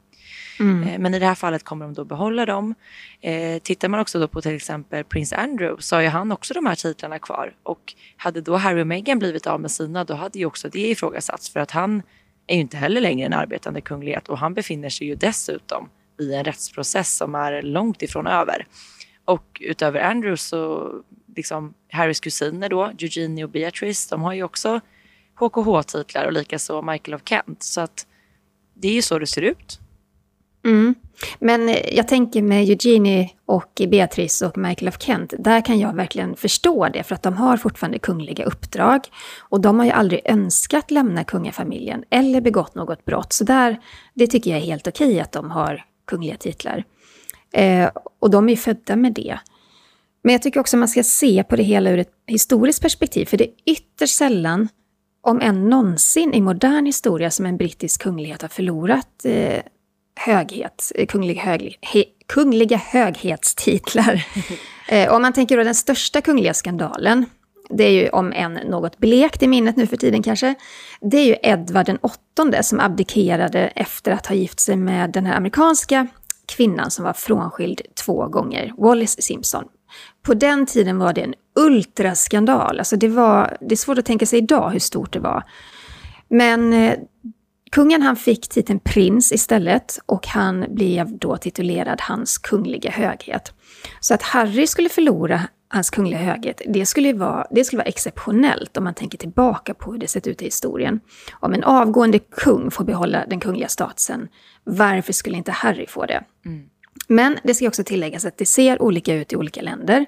Mm. 0.60 0.88
Eh, 0.88 0.98
men 0.98 1.14
i 1.14 1.18
det 1.18 1.26
här 1.26 1.34
fallet 1.34 1.64
kommer 1.64 1.84
de 1.84 1.94
då 1.94 2.04
behålla 2.04 2.46
dem. 2.46 2.74
Eh, 3.20 3.58
tittar 3.58 3.88
man 3.88 4.00
också 4.00 4.20
då 4.20 4.28
på 4.28 4.40
till 4.40 4.54
exempel 4.54 5.04
prins 5.04 5.32
Andrew 5.32 5.82
så 5.82 5.96
har 5.96 6.02
ju 6.02 6.08
han 6.08 6.32
också 6.32 6.54
de 6.54 6.66
här 6.66 6.74
titlarna 6.74 7.18
kvar. 7.18 7.54
Och 7.62 7.94
hade 8.16 8.40
då 8.40 8.56
Harry 8.56 8.82
och 8.82 8.86
Meghan 8.86 9.18
blivit 9.18 9.46
av 9.46 9.60
med 9.60 9.70
sina 9.70 10.04
då 10.04 10.14
hade 10.14 10.38
ju 10.38 10.46
också 10.46 10.68
det 10.68 10.90
ifrågasatts 10.90 11.50
för 11.50 11.60
att 11.60 11.70
han 11.70 12.02
är 12.46 12.54
ju 12.54 12.60
inte 12.60 12.76
heller 12.76 13.00
längre 13.00 13.26
en 13.26 13.32
arbetande 13.32 13.80
kunglighet 13.80 14.28
och 14.28 14.38
han 14.38 14.54
befinner 14.54 14.88
sig 14.88 15.06
ju 15.06 15.14
dessutom 15.14 15.88
i 16.20 16.34
en 16.34 16.44
rättsprocess 16.44 17.16
som 17.16 17.34
är 17.34 17.62
långt 17.62 18.02
ifrån 18.02 18.26
över. 18.26 18.66
Och 19.24 19.58
utöver 19.60 20.00
Andrew 20.00 20.36
så 20.36 20.90
liksom 21.36 21.74
Harrys 21.90 22.20
kusiner 22.20 22.68
då, 22.68 22.84
Eugenie 22.84 23.44
och 23.44 23.50
Beatrice, 23.50 24.08
de 24.08 24.22
har 24.22 24.32
ju 24.32 24.42
också 24.42 24.80
HKH-titlar 25.34 26.26
och 26.26 26.32
likaså 26.32 26.82
Michael 26.82 27.14
of 27.14 27.22
Kent. 27.24 27.62
Så 27.62 27.80
att 27.80 28.06
det 28.74 28.88
är 28.88 28.92
ju 28.92 29.02
så 29.02 29.18
det 29.18 29.26
ser 29.26 29.42
ut. 29.42 29.80
Mm. 30.64 30.94
Men 31.38 31.68
eh, 31.68 31.94
jag 31.96 32.08
tänker 32.08 32.42
med 32.42 32.62
Eugenie 32.68 33.30
och 33.46 33.82
Beatrice 33.88 34.42
och 34.42 34.58
Michael 34.58 34.88
of 34.88 35.02
Kent, 35.02 35.34
där 35.38 35.60
kan 35.60 35.78
jag 35.78 35.94
verkligen 35.94 36.36
förstå 36.36 36.88
det, 36.88 37.02
för 37.02 37.14
att 37.14 37.22
de 37.22 37.34
har 37.34 37.56
fortfarande 37.56 37.98
kungliga 37.98 38.44
uppdrag. 38.44 39.00
Och 39.40 39.60
de 39.60 39.78
har 39.78 39.86
ju 39.86 39.92
aldrig 39.92 40.20
önskat 40.24 40.90
lämna 40.90 41.24
kungafamiljen 41.24 42.04
eller 42.10 42.40
begått 42.40 42.74
något 42.74 43.04
brott. 43.04 43.32
Så 43.32 43.44
där, 43.44 43.80
det 44.14 44.26
tycker 44.26 44.50
jag 44.50 44.60
är 44.60 44.64
helt 44.64 44.88
okej 44.88 45.20
att 45.20 45.32
de 45.32 45.50
har 45.50 45.84
kungliga 46.06 46.36
titlar. 46.36 46.84
Eh, 47.52 47.90
och 48.18 48.30
de 48.30 48.48
är 48.48 48.50
ju 48.50 48.56
födda 48.56 48.96
med 48.96 49.12
det. 49.12 49.38
Men 50.24 50.32
jag 50.32 50.42
tycker 50.42 50.60
också 50.60 50.76
man 50.76 50.88
ska 50.88 51.02
se 51.02 51.44
på 51.44 51.56
det 51.56 51.62
hela 51.62 51.90
ur 51.90 51.98
ett 51.98 52.12
historiskt 52.26 52.82
perspektiv, 52.82 53.26
för 53.26 53.36
det 53.36 53.44
är 53.44 53.72
ytterst 53.72 54.16
sällan, 54.16 54.68
om 55.20 55.40
än 55.40 55.68
någonsin 55.70 56.34
i 56.34 56.40
modern 56.40 56.86
historia, 56.86 57.30
som 57.30 57.46
en 57.46 57.56
brittisk 57.56 58.02
kunglighet 58.02 58.42
har 58.42 58.48
förlorat 58.48 59.24
eh, 59.24 59.62
höghet, 60.24 60.92
eh, 60.94 61.06
kunglig 61.06 61.36
hög, 61.36 61.78
he, 61.80 62.04
kungliga 62.26 62.76
höghetstitlar. 62.76 64.26
eh, 64.88 65.14
om 65.14 65.22
man 65.22 65.32
tänker 65.32 65.56
då 65.56 65.64
den 65.64 65.74
största 65.74 66.20
kungliga 66.20 66.54
skandalen, 66.54 67.26
det 67.70 67.84
är 67.84 67.90
ju 67.90 68.08
om 68.08 68.32
en 68.32 68.52
något 68.52 68.98
blekt 68.98 69.42
i 69.42 69.48
minnet 69.48 69.76
nu 69.76 69.86
för 69.86 69.96
tiden 69.96 70.22
kanske, 70.22 70.54
det 71.00 71.16
är 71.16 71.24
ju 71.24 71.36
Edvard 71.42 71.86
den 71.86 71.98
åttonde 71.98 72.62
som 72.62 72.80
abdikerade 72.80 73.60
efter 73.60 74.12
att 74.12 74.26
ha 74.26 74.34
gift 74.34 74.60
sig 74.60 74.76
med 74.76 75.10
den 75.10 75.26
här 75.26 75.36
amerikanska 75.36 76.06
kvinnan 76.46 76.90
som 76.90 77.04
var 77.04 77.12
frånskild 77.12 77.80
två 78.04 78.28
gånger, 78.28 78.72
Wallis 78.78 79.22
Simpson. 79.22 79.64
På 80.22 80.34
den 80.34 80.66
tiden 80.66 80.98
var 80.98 81.12
det 81.12 81.20
en 81.20 81.34
ultraskandal. 81.60 82.78
Alltså 82.78 82.96
det, 82.96 83.08
var, 83.08 83.56
det 83.60 83.74
är 83.74 83.76
svårt 83.76 83.98
att 83.98 84.04
tänka 84.04 84.26
sig 84.26 84.38
idag 84.38 84.70
hur 84.70 84.78
stort 84.78 85.12
det 85.12 85.20
var. 85.20 85.42
Men 86.28 86.72
eh, 86.72 86.98
kungen 87.72 88.02
han 88.02 88.16
fick 88.16 88.48
titeln 88.48 88.80
prins 88.80 89.32
istället 89.32 89.98
och 90.06 90.26
han 90.26 90.66
blev 90.68 91.18
då 91.18 91.36
titulerad 91.36 92.00
hans 92.00 92.38
kungliga 92.38 92.90
höghet. 92.90 93.52
Så 94.00 94.14
att 94.14 94.22
Harry 94.22 94.66
skulle 94.66 94.88
förlora 94.88 95.40
hans 95.68 95.90
kungliga 95.90 96.18
höghet, 96.20 96.62
det 96.66 96.86
skulle, 96.86 97.12
vara, 97.12 97.46
det 97.50 97.64
skulle 97.64 97.78
vara 97.78 97.88
exceptionellt 97.88 98.76
om 98.76 98.84
man 98.84 98.94
tänker 98.94 99.18
tillbaka 99.18 99.74
på 99.74 99.92
hur 99.92 99.98
det 99.98 100.08
sett 100.08 100.26
ut 100.26 100.42
i 100.42 100.44
historien. 100.44 101.00
Om 101.32 101.52
en 101.52 101.64
avgående 101.64 102.18
kung 102.18 102.70
får 102.70 102.84
behålla 102.84 103.26
den 103.26 103.40
kungliga 103.40 103.68
statusen, 103.68 104.28
varför 104.64 105.12
skulle 105.12 105.36
inte 105.36 105.52
Harry 105.52 105.86
få 105.86 106.06
det? 106.06 106.24
Mm. 106.46 106.62
Men 107.08 107.38
det 107.44 107.54
ska 107.54 107.68
också 107.68 107.84
tilläggas 107.84 108.24
att 108.24 108.38
det 108.38 108.46
ser 108.46 108.82
olika 108.82 109.14
ut 109.14 109.32
i 109.32 109.36
olika 109.36 109.62
länder. 109.62 110.06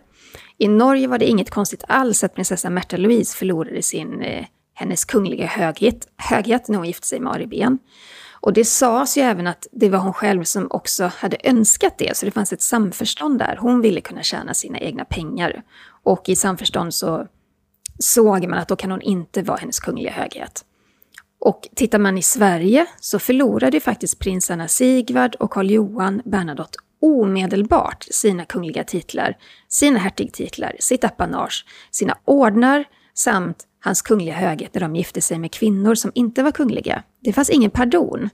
I 0.59 0.69
Norge 0.69 1.09
var 1.09 1.19
det 1.19 1.27
inget 1.27 1.51
konstigt 1.51 1.85
alls 1.89 2.25
att 2.25 2.35
prinsessa 2.35 2.71
Märta 2.71 2.97
Louise 2.97 3.37
förlorade 3.37 3.83
sin, 3.83 4.23
eh, 4.23 4.45
hennes 4.75 5.05
kungliga 5.05 5.47
höghet, 5.47 6.09
höghet 6.17 6.69
när 6.69 6.77
hon 6.79 6.87
gifte 6.87 7.07
sig 7.07 7.21
med 7.21 7.33
Ari 7.33 7.47
Ben. 7.47 7.79
Och 8.33 8.53
det 8.53 8.65
sades 8.65 9.17
ju 9.17 9.23
även 9.23 9.47
att 9.47 9.67
det 9.73 9.89
var 9.89 9.99
hon 9.99 10.13
själv 10.13 10.45
som 10.45 10.67
också 10.71 11.11
hade 11.17 11.37
önskat 11.45 11.99
det, 11.99 12.17
så 12.17 12.27
det 12.27 12.33
fanns 12.33 12.53
ett 12.53 12.63
samförstånd 12.63 13.39
där. 13.39 13.57
Hon 13.61 13.81
ville 13.81 14.01
kunna 14.01 14.23
tjäna 14.23 14.55
sina 14.55 14.79
egna 14.79 15.05
pengar. 15.05 15.63
Och 16.03 16.29
i 16.29 16.37
samförstånd 16.37 16.95
så 16.95 17.27
såg 17.99 18.49
man 18.49 18.59
att 18.59 18.69
då 18.69 18.77
kan 18.77 18.91
hon 18.91 19.03
inte 19.03 19.43
vara 19.43 19.59
hennes 19.59 19.81
kungliga 19.81 20.13
höghet. 20.13 20.65
Och 21.39 21.69
tittar 21.75 21.99
man 21.99 22.19
i 22.19 22.23
Sverige 22.23 22.87
så 23.01 23.19
förlorade 23.19 23.77
ju 23.77 23.81
faktiskt 23.81 24.19
prinsarna 24.19 24.69
Sigvard 24.69 25.35
och 25.35 25.51
Karl 25.51 25.71
Johan 25.71 26.23
Bernadotte 26.25 26.79
omedelbart 27.05 28.07
sina 28.11 28.45
kungliga 28.45 28.85
titlar, 28.85 29.37
sina 29.69 29.99
hertigtitlar, 29.99 30.77
sitt 30.79 31.05
apanage, 31.05 31.67
sina 31.91 32.19
ordnar 32.25 32.85
samt 33.15 33.65
hans 33.81 34.03
kungliga 34.03 34.35
höghet 34.35 34.75
när 34.75 34.81
de 34.81 34.97
gifte 34.97 35.21
sig 35.21 35.39
med 35.39 35.53
kvinnor 35.53 35.95
som 35.95 36.13
inte 36.15 36.43
var 36.43 36.51
kungliga. 36.51 37.03
Det 37.21 37.33
fanns 37.33 37.51
ingen 37.51 37.71
pardon. 37.71 38.31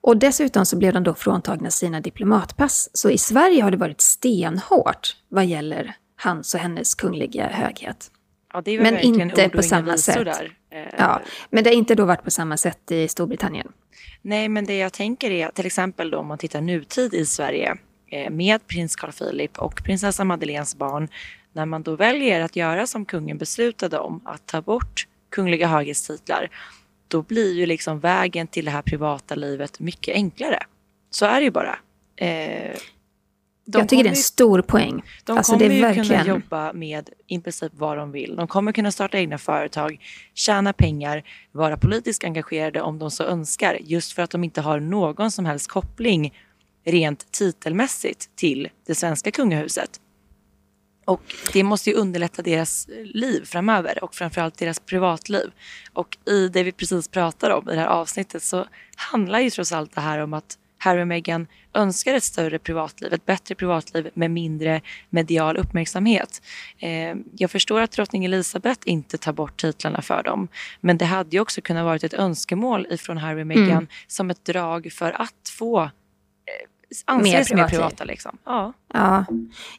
Och 0.00 0.16
dessutom 0.16 0.66
så 0.66 0.76
blev 0.76 0.92
de 0.92 1.02
då 1.02 1.14
fråntagna 1.14 1.70
sina 1.70 2.00
diplomatpass. 2.00 2.90
Så 2.92 3.10
i 3.10 3.18
Sverige 3.18 3.62
har 3.62 3.70
det 3.70 3.76
varit 3.76 4.00
stenhårt 4.00 5.16
vad 5.28 5.46
gäller 5.46 5.96
hans 6.16 6.54
och 6.54 6.60
hennes 6.60 6.94
kungliga 6.94 7.48
höghet. 7.48 8.10
Ja, 8.52 8.62
men 8.66 8.98
inte 8.98 9.48
på 9.48 9.62
samma 9.62 9.98
sätt. 9.98 10.24
Där. 10.24 10.56
Eh, 10.70 10.94
ja, 10.98 11.20
men 11.50 11.64
det 11.64 11.70
har 11.70 11.74
inte 11.74 11.94
då 11.94 12.04
varit 12.04 12.24
på 12.24 12.30
samma 12.30 12.56
sätt 12.56 12.90
i 12.90 13.08
Storbritannien. 13.08 13.68
Nej, 14.22 14.48
men 14.48 14.64
det 14.64 14.78
jag 14.78 14.92
tänker 14.92 15.30
är 15.30 15.48
till 15.48 15.66
exempel 15.66 16.10
då 16.10 16.18
om 16.18 16.26
man 16.26 16.38
tittar 16.38 16.60
nutid 16.60 17.14
i 17.14 17.26
Sverige 17.26 17.76
eh, 18.10 18.30
med 18.30 18.66
prins 18.66 18.96
Carl 18.96 19.12
Philip 19.12 19.58
och 19.58 19.84
prinsessa 19.84 20.24
Madeleines 20.24 20.76
barn 20.76 21.08
när 21.54 21.66
man 21.66 21.82
då 21.82 21.96
väljer 21.96 22.40
att 22.40 22.56
göra 22.56 22.86
som 22.86 23.04
kungen 23.04 23.38
beslutade 23.38 23.98
om, 23.98 24.20
att 24.24 24.46
ta 24.46 24.60
bort 24.62 25.06
kungliga 25.30 25.66
höghetstitlar, 25.66 26.50
då 27.08 27.22
blir 27.22 27.54
ju 27.54 27.66
liksom 27.66 28.00
vägen 28.00 28.46
till 28.46 28.64
det 28.64 28.70
här 28.70 28.82
privata 28.82 29.34
livet 29.34 29.80
mycket 29.80 30.14
enklare. 30.14 30.58
Så 31.10 31.26
är 31.26 31.40
det 31.40 31.44
ju 31.44 31.50
bara. 31.50 31.78
Eh, 32.16 32.76
jag 33.64 33.88
tycker 33.88 34.04
det 34.04 34.08
är 34.08 34.10
en 34.10 34.16
stor 34.16 34.62
poäng. 34.62 35.02
De 35.24 35.36
alltså, 35.38 35.52
kommer 35.52 35.70
ju 35.70 35.80
verkligen... 35.80 36.08
kunna 36.08 36.26
jobba 36.26 36.72
med 36.72 37.10
i 37.26 37.40
princip 37.40 37.72
vad 37.74 37.96
de 37.96 38.12
vill. 38.12 38.36
De 38.36 38.48
kommer 38.48 38.72
kunna 38.72 38.92
starta 38.92 39.18
egna 39.18 39.38
företag, 39.38 40.00
tjäna 40.34 40.72
pengar, 40.72 41.24
vara 41.52 41.76
politiskt 41.76 42.24
engagerade 42.24 42.80
om 42.80 42.98
de 42.98 43.10
så 43.10 43.24
önskar, 43.24 43.78
just 43.80 44.12
för 44.12 44.22
att 44.22 44.30
de 44.30 44.44
inte 44.44 44.60
har 44.60 44.80
någon 44.80 45.30
som 45.30 45.44
helst 45.44 45.68
koppling 45.68 46.32
rent 46.84 47.32
titelmässigt 47.32 48.36
till 48.36 48.68
det 48.86 48.94
svenska 48.94 49.30
kungahuset. 49.30 50.00
Och 51.04 51.22
det 51.52 51.62
måste 51.62 51.90
ju 51.90 51.96
underlätta 51.96 52.42
deras 52.42 52.88
liv 53.04 53.44
framöver 53.44 54.04
och 54.04 54.14
framförallt 54.14 54.58
deras 54.58 54.80
privatliv. 54.80 55.50
Och 55.92 56.18
i 56.26 56.48
det 56.48 56.62
vi 56.62 56.72
precis 56.72 57.08
pratar 57.08 57.50
om 57.50 57.70
i 57.70 57.74
det 57.74 57.80
här 57.80 57.86
avsnittet 57.86 58.42
så 58.42 58.66
handlar 58.96 59.40
ju 59.40 59.50
trots 59.50 59.72
allt 59.72 59.94
det 59.94 60.00
här 60.00 60.18
om 60.18 60.34
att 60.34 60.58
Harry 60.84 61.02
och 61.02 61.08
Meghan 61.08 61.46
önskar 61.74 62.14
ett 62.14 62.24
större 62.24 62.58
privatliv, 62.58 63.12
ett 63.12 63.26
bättre 63.26 63.54
privatliv 63.54 64.10
med 64.14 64.30
mindre 64.30 64.80
medial 65.10 65.56
uppmärksamhet. 65.56 66.42
Eh, 66.78 67.14
jag 67.36 67.50
förstår 67.50 67.80
att 67.80 67.90
drottning 67.90 68.24
Elizabeth 68.24 68.80
inte 68.84 69.18
tar 69.18 69.32
bort 69.32 69.60
titlarna 69.60 70.02
för 70.02 70.22
dem, 70.22 70.48
men 70.80 70.98
det 70.98 71.04
hade 71.04 71.36
ju 71.36 71.40
också 71.40 71.60
kunnat 71.60 71.84
vara 71.84 71.96
ett 71.96 72.14
önskemål 72.14 72.86
ifrån 72.90 73.18
Harry 73.18 73.42
och 73.42 73.46
Meghan 73.46 73.70
mm. 73.70 73.86
som 74.06 74.30
ett 74.30 74.44
drag 74.44 74.92
för 74.92 75.22
att 75.22 75.48
få 75.58 75.90
anses 77.04 77.50
mer, 77.50 77.56
mer 77.56 77.68
privata. 77.68 78.04
Liksom. 78.04 78.38
Ja. 78.44 78.72
Ja, 78.92 79.24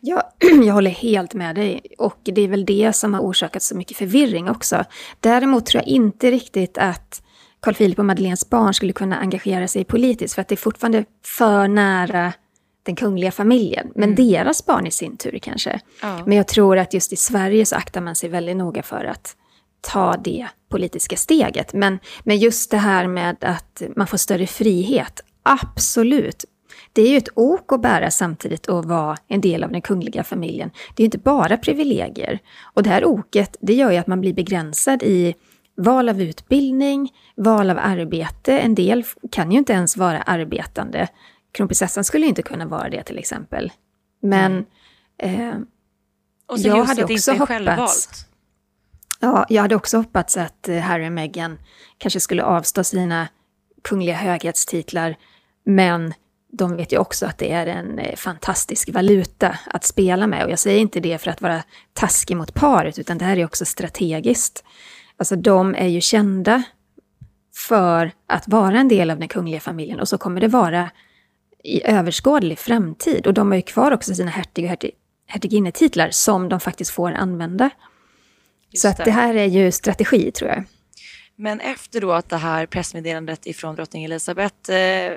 jag, 0.01 0.23
jag 0.65 0.73
håller 0.73 0.91
helt 0.91 1.33
med 1.33 1.55
dig. 1.55 1.81
Och 1.97 2.19
det 2.23 2.41
är 2.41 2.47
väl 2.47 2.65
det 2.65 2.93
som 2.93 3.13
har 3.13 3.21
orsakat 3.21 3.63
så 3.63 3.77
mycket 3.77 3.97
förvirring 3.97 4.49
också. 4.49 4.83
Däremot 5.19 5.65
tror 5.65 5.83
jag 5.83 5.87
inte 5.87 6.31
riktigt 6.31 6.77
att 6.77 7.21
Carl 7.59 7.73
Philip 7.73 7.99
och 7.99 8.05
Madeleines 8.05 8.49
barn 8.49 8.73
skulle 8.73 8.93
kunna 8.93 9.17
engagera 9.19 9.67
sig 9.67 9.83
politiskt, 9.83 10.35
för 10.35 10.41
att 10.41 10.47
det 10.47 10.55
är 10.55 10.57
fortfarande 10.57 11.05
för 11.23 11.67
nära 11.67 12.33
den 12.83 12.95
kungliga 12.95 13.31
familjen. 13.31 13.91
Men 13.95 14.13
mm. 14.13 14.15
deras 14.15 14.65
barn 14.65 14.87
i 14.87 14.91
sin 14.91 15.17
tur 15.17 15.39
kanske. 15.41 15.79
Ja. 16.01 16.25
Men 16.25 16.37
jag 16.37 16.47
tror 16.47 16.77
att 16.77 16.93
just 16.93 17.13
i 17.13 17.15
Sverige 17.15 17.65
så 17.65 17.75
aktar 17.75 18.01
man 18.01 18.15
sig 18.15 18.29
väldigt 18.29 18.57
noga 18.57 18.83
för 18.83 19.05
att 19.05 19.35
ta 19.81 20.17
det 20.17 20.47
politiska 20.69 21.17
steget. 21.17 21.73
Men, 21.73 21.99
men 22.23 22.37
just 22.37 22.71
det 22.71 22.77
här 22.77 23.07
med 23.07 23.43
att 23.43 23.81
man 23.95 24.07
får 24.07 24.17
större 24.17 24.47
frihet, 24.47 25.21
absolut 25.43 26.45
det 26.95 27.01
är 27.01 27.11
ju 27.11 27.17
ett 27.17 27.29
ok 27.35 27.71
att 27.71 27.81
bära 27.81 28.11
samtidigt 28.11 28.65
och 28.65 28.85
vara 28.85 29.17
en 29.27 29.41
del 29.41 29.63
av 29.63 29.71
den 29.71 29.81
kungliga 29.81 30.23
familjen. 30.23 30.71
Det 30.95 31.01
är 31.01 31.03
ju 31.03 31.05
inte 31.05 31.17
bara 31.17 31.57
privilegier. 31.57 32.39
Och 32.73 32.83
det 32.83 32.89
här 32.89 33.05
oket, 33.05 33.57
det 33.61 33.73
gör 33.73 33.91
ju 33.91 33.97
att 33.97 34.07
man 34.07 34.21
blir 34.21 34.33
begränsad 34.33 35.03
i 35.03 35.35
val 35.77 36.09
av 36.09 36.21
utbildning, 36.21 37.13
val 37.35 37.69
av 37.69 37.77
arbete. 37.81 38.59
En 38.59 38.75
del 38.75 39.03
kan 39.31 39.51
ju 39.51 39.57
inte 39.57 39.73
ens 39.73 39.97
vara 39.97 40.21
arbetande. 40.21 41.07
Kronprinsessan 41.51 42.03
skulle 42.03 42.25
inte 42.25 42.41
kunna 42.41 42.65
vara 42.65 42.89
det 42.89 43.03
till 43.03 43.17
exempel. 43.17 43.71
Men 44.21 44.65
eh, 45.17 45.53
och 46.45 46.57
jag 46.57 46.83
hade 46.83 47.03
också 47.03 47.33
hoppats... 47.33 48.25
Ja, 49.19 49.45
jag 49.49 49.61
hade 49.61 49.75
också 49.75 49.97
hoppats 49.97 50.37
att 50.37 50.67
eh, 50.67 50.79
Harry 50.79 51.07
och 51.07 51.11
Meghan 51.11 51.57
kanske 51.97 52.19
skulle 52.19 52.43
avstå 52.43 52.83
sina 52.83 53.27
kungliga 53.81 54.15
höghetstitlar, 54.15 55.15
men 55.65 56.13
de 56.57 56.77
vet 56.77 56.93
ju 56.93 56.97
också 56.97 57.25
att 57.25 57.37
det 57.37 57.51
är 57.51 57.67
en 57.67 57.99
eh, 57.99 58.15
fantastisk 58.15 58.89
valuta 58.89 59.59
att 59.65 59.83
spela 59.83 60.27
med. 60.27 60.45
Och 60.45 60.51
jag 60.51 60.59
säger 60.59 60.79
inte 60.79 60.99
det 60.99 61.17
för 61.17 61.31
att 61.31 61.41
vara 61.41 61.63
taskig 61.93 62.37
mot 62.37 62.53
paret, 62.53 62.99
utan 62.99 63.17
det 63.17 63.25
här 63.25 63.37
är 63.37 63.45
också 63.45 63.65
strategiskt. 63.65 64.63
Alltså 65.17 65.35
de 65.35 65.75
är 65.75 65.87
ju 65.87 66.01
kända 66.01 66.63
för 67.55 68.11
att 68.27 68.47
vara 68.47 68.79
en 68.79 68.87
del 68.87 69.11
av 69.11 69.19
den 69.19 69.27
kungliga 69.27 69.59
familjen 69.59 69.99
och 69.99 70.07
så 70.07 70.17
kommer 70.17 70.41
det 70.41 70.47
vara 70.47 70.89
i 71.63 71.83
överskådlig 71.85 72.59
framtid. 72.59 73.27
Och 73.27 73.33
de 73.33 73.51
har 73.51 73.55
ju 73.55 73.61
kvar 73.61 73.91
också 73.91 74.15
sina 74.15 74.31
hertig 74.31 74.63
och 74.63 74.69
hertig, 74.69 74.91
hertiginnetitlar 75.27 76.09
som 76.11 76.49
de 76.49 76.59
faktiskt 76.59 76.91
får 76.91 77.11
använda. 77.11 77.69
Just 78.71 78.81
så 78.81 78.87
att 78.87 79.05
det. 79.05 79.11
här 79.11 79.35
är 79.35 79.45
ju 79.45 79.71
strategi 79.71 80.31
tror 80.31 80.49
jag. 80.49 80.63
Men 81.35 81.59
efter 81.59 82.01
då 82.01 82.11
att 82.11 82.29
det 82.29 82.37
här 82.37 82.65
pressmeddelandet 82.65 83.45
ifrån 83.47 83.75
drottning 83.75 84.03
Elizabeth 84.03 84.71
eh, 84.71 85.13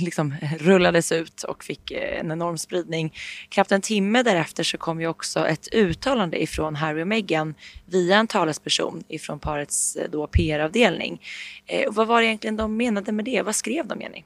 liksom 0.00 0.34
eh, 0.42 0.52
rullades 0.58 1.12
ut 1.12 1.42
och 1.42 1.64
fick 1.64 1.90
eh, 1.90 2.20
en 2.20 2.30
enorm 2.30 2.58
spridning. 2.58 3.14
Knappt 3.48 3.72
en 3.72 3.80
timme 3.80 4.22
därefter 4.22 4.64
så 4.64 4.78
kom 4.78 5.00
ju 5.00 5.06
också 5.06 5.46
ett 5.46 5.74
uttalande 5.74 6.42
ifrån 6.42 6.76
Harry 6.76 7.02
och 7.02 7.08
Meghan 7.08 7.54
via 7.86 8.16
en 8.16 8.26
talesperson 8.26 9.04
ifrån 9.08 9.38
parets 9.38 9.96
eh, 9.96 10.10
då 10.10 10.26
PR-avdelning. 10.26 11.22
Eh, 11.66 11.92
vad 11.92 12.06
var 12.06 12.20
det 12.20 12.26
egentligen 12.26 12.56
de 12.56 12.76
menade 12.76 13.12
med 13.12 13.24
det? 13.24 13.42
Vad 13.42 13.54
skrev 13.54 13.86
de, 13.86 14.00
Jenny? 14.00 14.22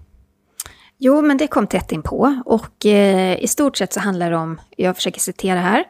Jo, 0.99 1.23
men 1.23 1.37
det 1.37 1.47
kom 1.47 1.67
tätt 1.67 1.93
inpå 1.93 2.43
och 2.45 2.87
eh, 2.87 3.39
i 3.39 3.49
stort 3.49 3.77
sett 3.77 3.93
så 3.93 4.01
handlar 4.01 4.31
det 4.31 4.37
om, 4.37 4.61
jag 4.77 4.97
försöker 4.97 5.21
citera 5.21 5.61
här, 5.61 5.85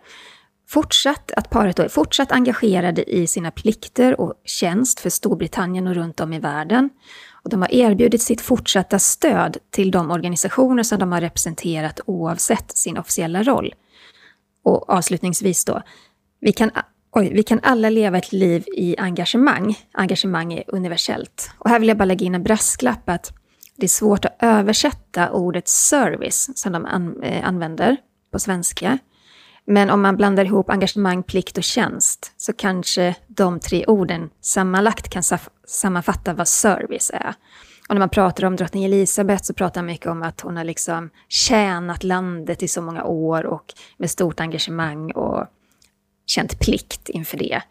fortsatt, 0.69 1.33
att 1.33 1.51
paret 1.51 1.77
då 1.77 1.83
är 1.83 1.89
fortsatt 1.89 2.33
engagerade 2.33 3.15
i 3.15 3.27
sina 3.27 3.51
plikter 3.51 4.21
och 4.21 4.35
tjänst 4.45 5.01
för 5.01 5.11
Storbritannien 5.11 5.87
och 5.87 5.95
runt 5.95 6.21
om 6.21 6.33
i 6.33 6.39
världen. 6.39 6.91
Och 7.47 7.51
de 7.51 7.63
har 7.63 7.75
erbjudit 7.75 8.23
sitt 8.23 8.41
fortsatta 8.41 8.99
stöd 8.99 9.57
till 9.71 9.91
de 9.91 10.11
organisationer 10.11 10.83
som 10.83 10.99
de 10.99 11.13
har 11.13 11.21
representerat 11.21 12.01
oavsett 12.07 12.77
sin 12.77 12.99
officiella 12.99 13.43
roll. 13.43 13.75
Och 14.65 14.91
avslutningsvis 14.91 15.65
då, 15.65 15.83
vi 16.41 16.53
kan, 16.53 16.71
oj, 17.13 17.31
vi 17.35 17.43
kan 17.43 17.61
alla 17.63 17.91
leva 17.91 18.19
ett 18.19 18.33
liv 18.33 18.65
i 18.77 18.97
engagemang. 18.99 19.79
Engagemang 19.93 20.53
är 20.53 20.65
universellt. 20.69 21.51
Och 21.59 21.71
här 21.71 21.79
vill 21.79 21.89
jag 21.89 21.99
bara 21.99 22.05
lägga 22.05 22.27
in 22.27 22.35
en 22.35 22.43
brasklapp 22.43 23.09
att 23.09 23.33
det 23.77 23.87
är 23.87 23.89
svårt 23.89 24.25
att 24.25 24.37
översätta 24.39 25.31
ordet 25.31 25.69
service 25.69 26.51
som 26.55 26.73
de 26.73 26.85
an, 26.87 27.23
eh, 27.23 27.49
använder 27.49 27.97
på 28.33 28.39
svenska 28.39 28.99
men 29.67 29.91
om 29.91 30.03
man 30.03 30.17
blandar 30.17 30.45
ihop 30.45 30.71
engagemang, 30.71 31.23
plikt 31.23 31.59
och 31.59 31.65
tjänst 31.65 32.33
så 32.37 32.53
kanske 32.53 33.15
de 33.27 33.61
tre 33.61 33.85
orden 33.87 34.31
sammanlagt 34.41 35.09
kan 35.09 35.23
sammanfatta 35.67 36.35
vad 36.35 36.49
service 36.49 37.11
är. 37.15 37.35
Och 37.89 37.95
när 37.95 37.99
man 37.99 38.09
pratar 38.09 38.47
om 38.47 38.57
drottning 38.57 38.85
Elisabeth 38.85 39.43
så 39.43 39.55
pratar 39.55 39.81
man 39.81 39.87
mycket 39.87 40.07
om 40.07 40.23
att 40.23 40.41
hon 40.41 40.57
har 40.57 40.65
liksom 40.65 41.11
tjänat 41.29 42.05
landet 42.05 42.63
i 42.63 42.69
så 42.69 42.83
många 42.83 43.05
år 43.05 43.47
och 43.47 43.75
med 43.97 44.11
stort 44.11 44.41
engagemang 44.41 45.13
och 45.13 45.47
känt 46.27 46.59
plikt 46.59 47.09
inför 47.09 47.39
det. 47.39 47.63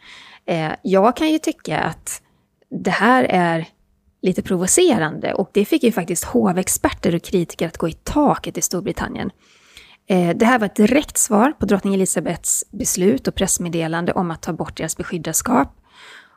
Eh, 0.45 0.71
jag 0.81 1.15
kan 1.17 1.31
ju 1.31 1.39
tycka 1.39 1.79
att 1.79 2.21
det 2.69 2.91
här 2.91 3.23
är 3.23 3.67
lite 4.21 4.41
provocerande 4.41 5.33
och 5.33 5.49
det 5.53 5.65
fick 5.65 5.83
ju 5.83 5.91
faktiskt 5.91 6.23
hovexperter 6.23 7.15
och 7.15 7.23
kritiker 7.23 7.67
att 7.67 7.77
gå 7.77 7.89
i 7.89 7.93
taket 7.93 8.57
i 8.57 8.61
Storbritannien. 8.61 9.31
Eh, 10.07 10.35
det 10.35 10.45
här 10.45 10.59
var 10.59 10.65
ett 10.65 10.75
direkt 10.75 11.17
svar 11.17 11.51
på 11.51 11.65
drottning 11.65 11.93
Elisabeths 11.93 12.65
beslut 12.71 13.27
och 13.27 13.35
pressmeddelande 13.35 14.13
om 14.13 14.31
att 14.31 14.41
ta 14.41 14.53
bort 14.53 14.77
deras 14.77 14.97
beskyddarskap. 14.97 15.81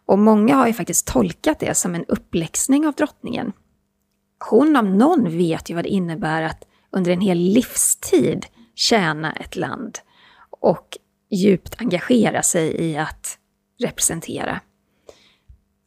Och 0.07 0.19
många 0.19 0.57
har 0.57 0.67
ju 0.67 0.73
faktiskt 0.73 1.07
tolkat 1.07 1.59
det 1.61 1.75
som 1.75 1.95
en 1.95 2.05
uppläxning 2.05 2.87
av 2.87 2.95
drottningen. 2.95 3.53
Hon 4.51 4.77
om 4.77 4.99
någon 4.99 5.37
vet 5.37 5.71
ju 5.71 5.75
vad 5.75 5.85
det 5.85 5.89
innebär 5.89 6.43
att 6.43 6.65
under 6.91 7.13
en 7.13 7.21
hel 7.21 7.39
livstid 7.39 8.47
tjäna 8.75 9.33
ett 9.33 9.57
land 9.57 9.99
och 10.51 10.99
djupt 11.31 11.81
engagera 11.81 12.43
sig 12.43 12.91
i 12.91 12.97
att 12.97 13.39
representera. 13.83 14.61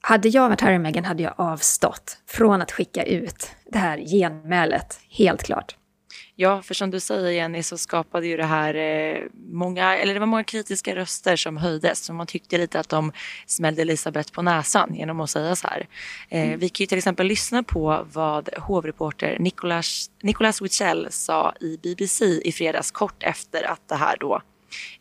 Hade 0.02 0.30
jag 0.30 0.50
varit 0.50 0.62
Harry 0.62 0.78
och 0.78 0.82
Meghan 0.82 1.06
hade 1.06 1.24
jag 1.24 1.34
avstått 1.38 2.18
från 2.28 2.62
att 2.62 2.72
skicka 2.72 3.04
ut 3.04 3.48
det 3.72 3.78
här 3.78 3.98
genmälet, 3.98 5.00
helt 5.10 5.44
klart. 5.44 5.76
Ja, 6.42 6.62
för 6.62 6.74
som 6.74 6.92
du 6.92 7.00
säger 7.00 7.32
Jenny 7.32 7.64
så 7.64 7.78
skapade 7.78 8.28
ju 8.28 8.38
det 8.38 8.46
här 8.46 8.76
eh, 8.76 9.24
många, 9.52 9.98
eller 9.98 10.14
det 10.14 10.20
var 10.20 10.28
många 10.28 10.44
kritiska 10.44 10.96
röster 10.96 11.36
som 11.36 11.58
höjdes. 11.58 12.00
Så 12.06 12.14
man 12.14 12.28
tyckte 12.28 12.58
lite 12.58 12.80
att 12.80 12.90
de 12.90 13.12
smällde 13.46 13.82
Elisabeth 13.82 14.32
på 14.32 14.42
näsan 14.42 14.96
genom 14.96 15.20
att 15.20 15.30
säga 15.30 15.56
så 15.56 15.68
här. 15.68 15.88
Eh, 16.30 16.44
mm. 16.44 16.60
Vi 16.60 16.70
kan 16.70 16.84
ju 16.84 16.88
till 16.88 16.98
exempel 16.98 17.28
lyssna 17.28 17.64
på 17.64 18.08
vad 18.14 18.50
hovreporter 18.58 19.38
Nicolas, 19.40 20.12
Nicolas 20.24 20.62
Wichell 20.62 21.08
sa 21.12 21.54
i 21.60 21.78
BBC 21.84 22.26
i 22.26 22.52
fredags 22.52 22.92
kort 22.92 23.24
efter 23.24 23.64
att 23.64 23.82
det 23.88 23.96
här 23.96 24.18
då 24.20 24.42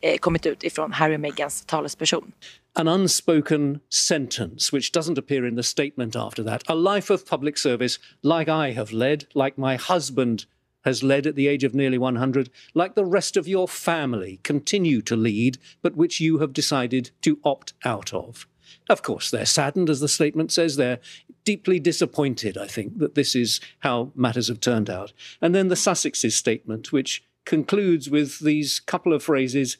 eh, 0.01 0.19
kommit 0.19 0.47
ut 0.47 0.65
ifrån 0.65 0.93
Harry 0.93 1.17
och 1.17 1.21
Meghans 1.21 1.65
talesperson. 1.67 2.33
an 2.75 2.89
unspoken 2.89 3.81
sentence 3.89 4.77
which 4.77 4.93
doesn't 4.93 5.19
appear 5.19 5.49
in 5.49 5.57
the 5.57 5.63
statement 5.63 6.17
after 6.17 6.45
that. 6.45 6.63
A 6.69 6.75
life 6.75 7.15
of 7.15 7.25
public 7.27 7.59
service 7.59 7.99
like 8.23 8.49
I 8.49 8.73
have 8.73 8.93
led, 8.93 9.25
like 9.35 9.59
my 9.59 9.77
husband 9.77 10.45
has 10.85 11.03
led 11.03 11.27
at 11.27 11.35
the 11.35 11.49
age 11.49 11.65
of 11.65 11.75
nearly 11.75 11.99
100, 11.99 12.51
like 12.75 12.95
the 12.95 13.05
rest 13.05 13.37
of 13.37 13.49
your 13.49 13.69
family 13.69 14.41
continue 14.43 15.03
to 15.03 15.17
lead, 15.17 15.59
but 15.83 15.97
which 15.97 16.21
you 16.21 16.39
have 16.39 16.53
decided 16.53 17.11
to 17.23 17.39
opt 17.45 17.73
out 17.85 18.13
of. 18.15 18.47
Of 18.89 19.03
course, 19.03 19.31
they're 19.31 19.47
saddened, 19.47 19.91
as 19.91 20.01
the 20.01 20.09
statement 20.09 20.53
says. 20.53 20.77
They're 20.77 21.01
deeply 21.45 21.81
disappointed, 21.81 22.57
I 22.57 22.67
think, 22.67 22.99
that 22.99 23.15
this 23.15 23.35
is 23.35 23.61
how 23.81 24.13
matters 24.15 24.49
have 24.49 24.61
turned 24.61 24.91
out. 24.91 25.13
And 25.41 25.55
then 25.55 25.69
the 25.69 25.75
Sussex's 25.75 26.35
statement, 26.35 26.93
which 26.93 27.25
concludes 27.45 28.11
with 28.11 28.41
these 28.41 28.81
couple 28.81 29.13
of 29.13 29.23
phrases 29.23 29.77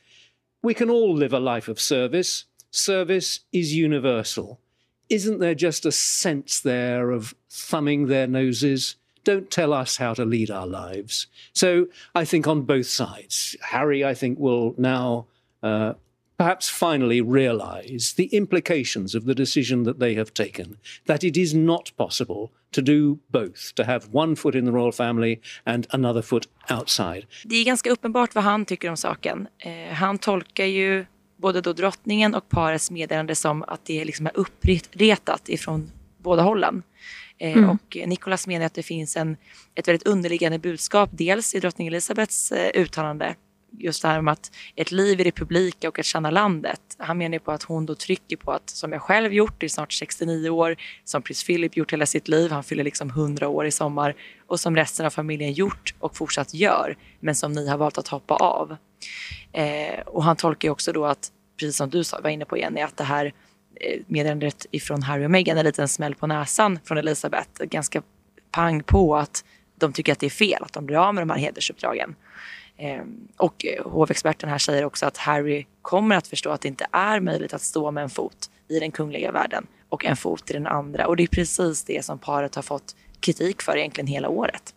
We 0.63 0.75
can 0.75 0.91
all 0.91 1.15
live 1.15 1.33
a 1.33 1.41
life 1.41 1.69
of 1.69 1.81
service. 1.81 2.45
Service 2.71 3.41
is 3.53 3.75
universal. 3.75 4.61
Isn't 5.09 5.41
there 5.41 5.55
just 5.55 5.87
a 5.87 5.93
sense 5.93 6.61
there 6.61 7.11
of 7.11 7.35
thumbing 7.49 8.07
their 8.07 8.27
noses? 8.27 8.97
Don't 9.25 9.51
tell 9.51 9.73
us 9.73 9.97
how 9.99 10.15
to 10.15 10.25
lead 10.25 10.51
our 10.51 10.67
lives. 10.67 11.27
So 11.53 11.87
I 12.15 12.25
think 12.25 12.47
on 12.47 12.63
both 12.63 12.87
sides, 12.87 13.57
Harry, 13.61 14.05
I 14.05 14.15
think, 14.15 14.39
will 14.39 14.75
now 14.79 15.27
uh, 15.63 15.95
perhaps 16.37 16.71
finally 16.71 17.21
realize 17.21 18.15
the 18.17 18.29
implications 18.33 19.15
of 19.15 19.25
the 19.25 19.35
decision 19.35 19.85
that 19.85 19.99
they 19.99 20.15
have 20.15 20.33
taken, 20.33 20.77
that 21.07 21.25
it 21.25 21.37
is 21.37 21.55
not 21.55 21.93
possible 21.97 22.51
to 22.73 22.81
do 22.81 23.19
both, 23.29 23.75
to 23.75 23.85
have 23.85 24.09
one 24.13 24.37
foot 24.37 24.55
in 24.55 24.65
the 24.65 24.73
royal 24.73 24.93
family 24.93 25.41
and 25.67 25.87
another 25.91 26.23
foot 26.23 26.49
outside. 26.71 27.27
Det 27.45 27.57
är 27.57 27.65
ganska 27.65 27.91
uppenbart 27.91 28.35
vad 28.35 28.45
han 28.45 28.65
tycker 28.65 28.91
om 28.91 28.97
saken. 28.97 29.49
Eh, 29.59 29.95
han 29.95 30.19
tolkar 30.19 30.65
ju 30.65 31.07
både 31.37 31.61
då 31.61 31.73
drottningen 31.73 32.35
och 32.35 32.49
parets 32.49 32.91
meddelande 32.91 33.35
som 33.35 33.63
att 33.63 33.85
det 33.85 34.05
liksom 34.05 34.27
är 34.27 34.33
uppretat 34.35 35.49
ifrån 35.49 35.91
båda 36.19 36.43
hållen. 36.43 36.83
Eh, 37.41 37.57
mm. 37.57 37.71
Och 37.71 37.97
Nicolas 38.07 38.47
menar 38.47 38.67
att 38.67 38.75
det 38.75 38.83
finns 38.83 39.17
en, 39.17 39.37
ett 39.75 39.89
väldigt 39.89 40.07
underliggande 40.07 40.59
budskap, 40.59 41.11
dels 41.13 41.55
i 41.55 41.61
drottning 41.61 41.89
Elizabeths 41.89 42.53
eh, 42.53 42.83
uttalande, 42.83 43.35
just 43.79 44.03
det 44.03 44.09
här 44.09 44.21
med 44.21 44.33
att 44.33 44.53
ett 44.77 44.93
liv 44.93 45.21
i 45.21 45.25
republik 45.25 45.77
och 45.89 45.99
att 45.99 46.05
känna 46.05 46.31
landet. 46.31 46.81
Han 46.99 47.19
menar 47.19 47.39
på 47.39 47.53
att 47.53 47.63
hon 47.63 47.87
då 47.87 47.95
trycker 47.95 48.37
på 48.37 48.53
att, 48.53 48.71
som 48.71 48.93
jag 48.93 49.03
själv 49.03 49.33
gjort 49.33 49.63
i 49.63 49.69
snart 49.69 49.93
69 49.93 50.49
år, 50.51 50.77
som 51.05 51.23
prins 51.23 51.45
Philip 51.45 51.77
gjort 51.77 51.93
hela 51.93 52.07
sitt 52.07 52.29
liv, 52.29 52.51
han 52.51 52.65
fyller 52.65 52.85
liksom 52.85 53.11
100 53.11 53.49
år 53.49 53.67
i 53.67 53.71
sommar, 53.71 54.15
och 54.47 54.61
som 54.61 54.77
resten 54.77 55.07
av 55.07 55.11
familjen 55.11 55.53
gjort 55.53 55.95
och 55.99 56.17
fortsatt 56.17 56.55
gör, 56.55 56.97
men 57.21 57.35
som 57.35 57.53
ni 57.53 57.69
har 57.69 57.79
valt 57.79 57.99
att 57.99 58.09
hoppa 58.09 58.35
av. 58.35 58.77
Eh, 59.53 60.01
och 60.07 60.25
han 60.25 60.37
tolkar 60.37 60.69
ju 60.69 60.73
också 60.73 60.93
då 60.93 61.05
att, 61.05 61.33
precis 61.61 61.77
som 61.77 61.91
du 61.91 62.03
var 62.23 62.31
inne 62.31 62.45
på 62.45 62.59
Jenny, 62.59 62.81
att 62.81 62.97
det 62.97 63.05
här 63.05 63.33
Eh, 63.81 64.01
meddelandet 64.07 64.67
ifrån 64.71 65.03
Harry 65.03 65.27
och 65.27 65.31
Meghan 65.31 65.59
en 65.59 65.65
liten 65.65 65.89
smäll 65.89 66.15
på 66.15 66.27
näsan 66.27 66.79
från 66.85 66.99
Elisabeth. 66.99 67.65
Ganska 67.65 68.03
pang 68.51 68.83
på 68.83 69.17
att 69.17 69.45
de 69.79 69.93
tycker 69.93 70.13
att 70.13 70.19
det 70.19 70.27
är 70.27 70.31
fel 70.31 70.63
att 70.63 70.73
de 70.73 70.87
blir 70.87 70.97
av 70.97 71.15
med 71.15 71.23
de 71.23 71.31
här 71.31 71.39
hedersuppdragen. 71.39 72.15
Ehm, 72.77 73.29
och 73.37 73.65
eh, 73.67 73.91
hovexperten 73.91 74.49
här 74.49 74.59
säger 74.59 74.85
också 74.85 75.07
att 75.07 75.17
Harry 75.17 75.67
kommer 75.83 76.17
att 76.17 76.27
förstå 76.27 76.51
att 76.51 76.61
det 76.61 76.69
inte 76.69 76.87
är 76.93 77.21
möjligt 77.21 77.55
att 77.55 77.63
stå 77.63 77.91
med 77.91 78.03
en 78.03 78.11
fot 78.11 78.51
i 78.69 78.79
den 78.79 78.91
kungliga 78.91 79.33
världen 79.33 79.67
och 79.89 80.05
en 80.05 80.17
fot 80.17 80.51
i 80.51 80.53
den 80.53 80.67
andra. 80.67 81.07
Och 81.07 81.17
det 81.17 81.23
är 81.23 81.27
precis 81.27 81.85
det 81.85 82.05
som 82.05 82.19
paret 82.19 82.55
har 82.55 82.63
fått 82.63 82.97
kritik 83.21 83.63
för 83.63 83.77
egentligen 83.77 84.07
hela 84.07 84.29
året. 84.29 84.75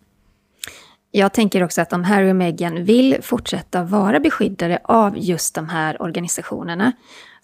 Jag 1.12 1.34
tänker 1.34 1.64
också 1.64 1.82
att 1.82 1.94
om 1.94 2.04
Harry 2.04 2.32
och 2.32 2.36
Meghan 2.36 2.84
vill 2.84 3.18
fortsätta 3.22 3.84
vara 3.84 4.20
beskyddare 4.20 4.80
av 4.84 5.18
just 5.18 5.56
de 5.56 5.70
här 5.70 6.02
organisationerna 6.02 6.92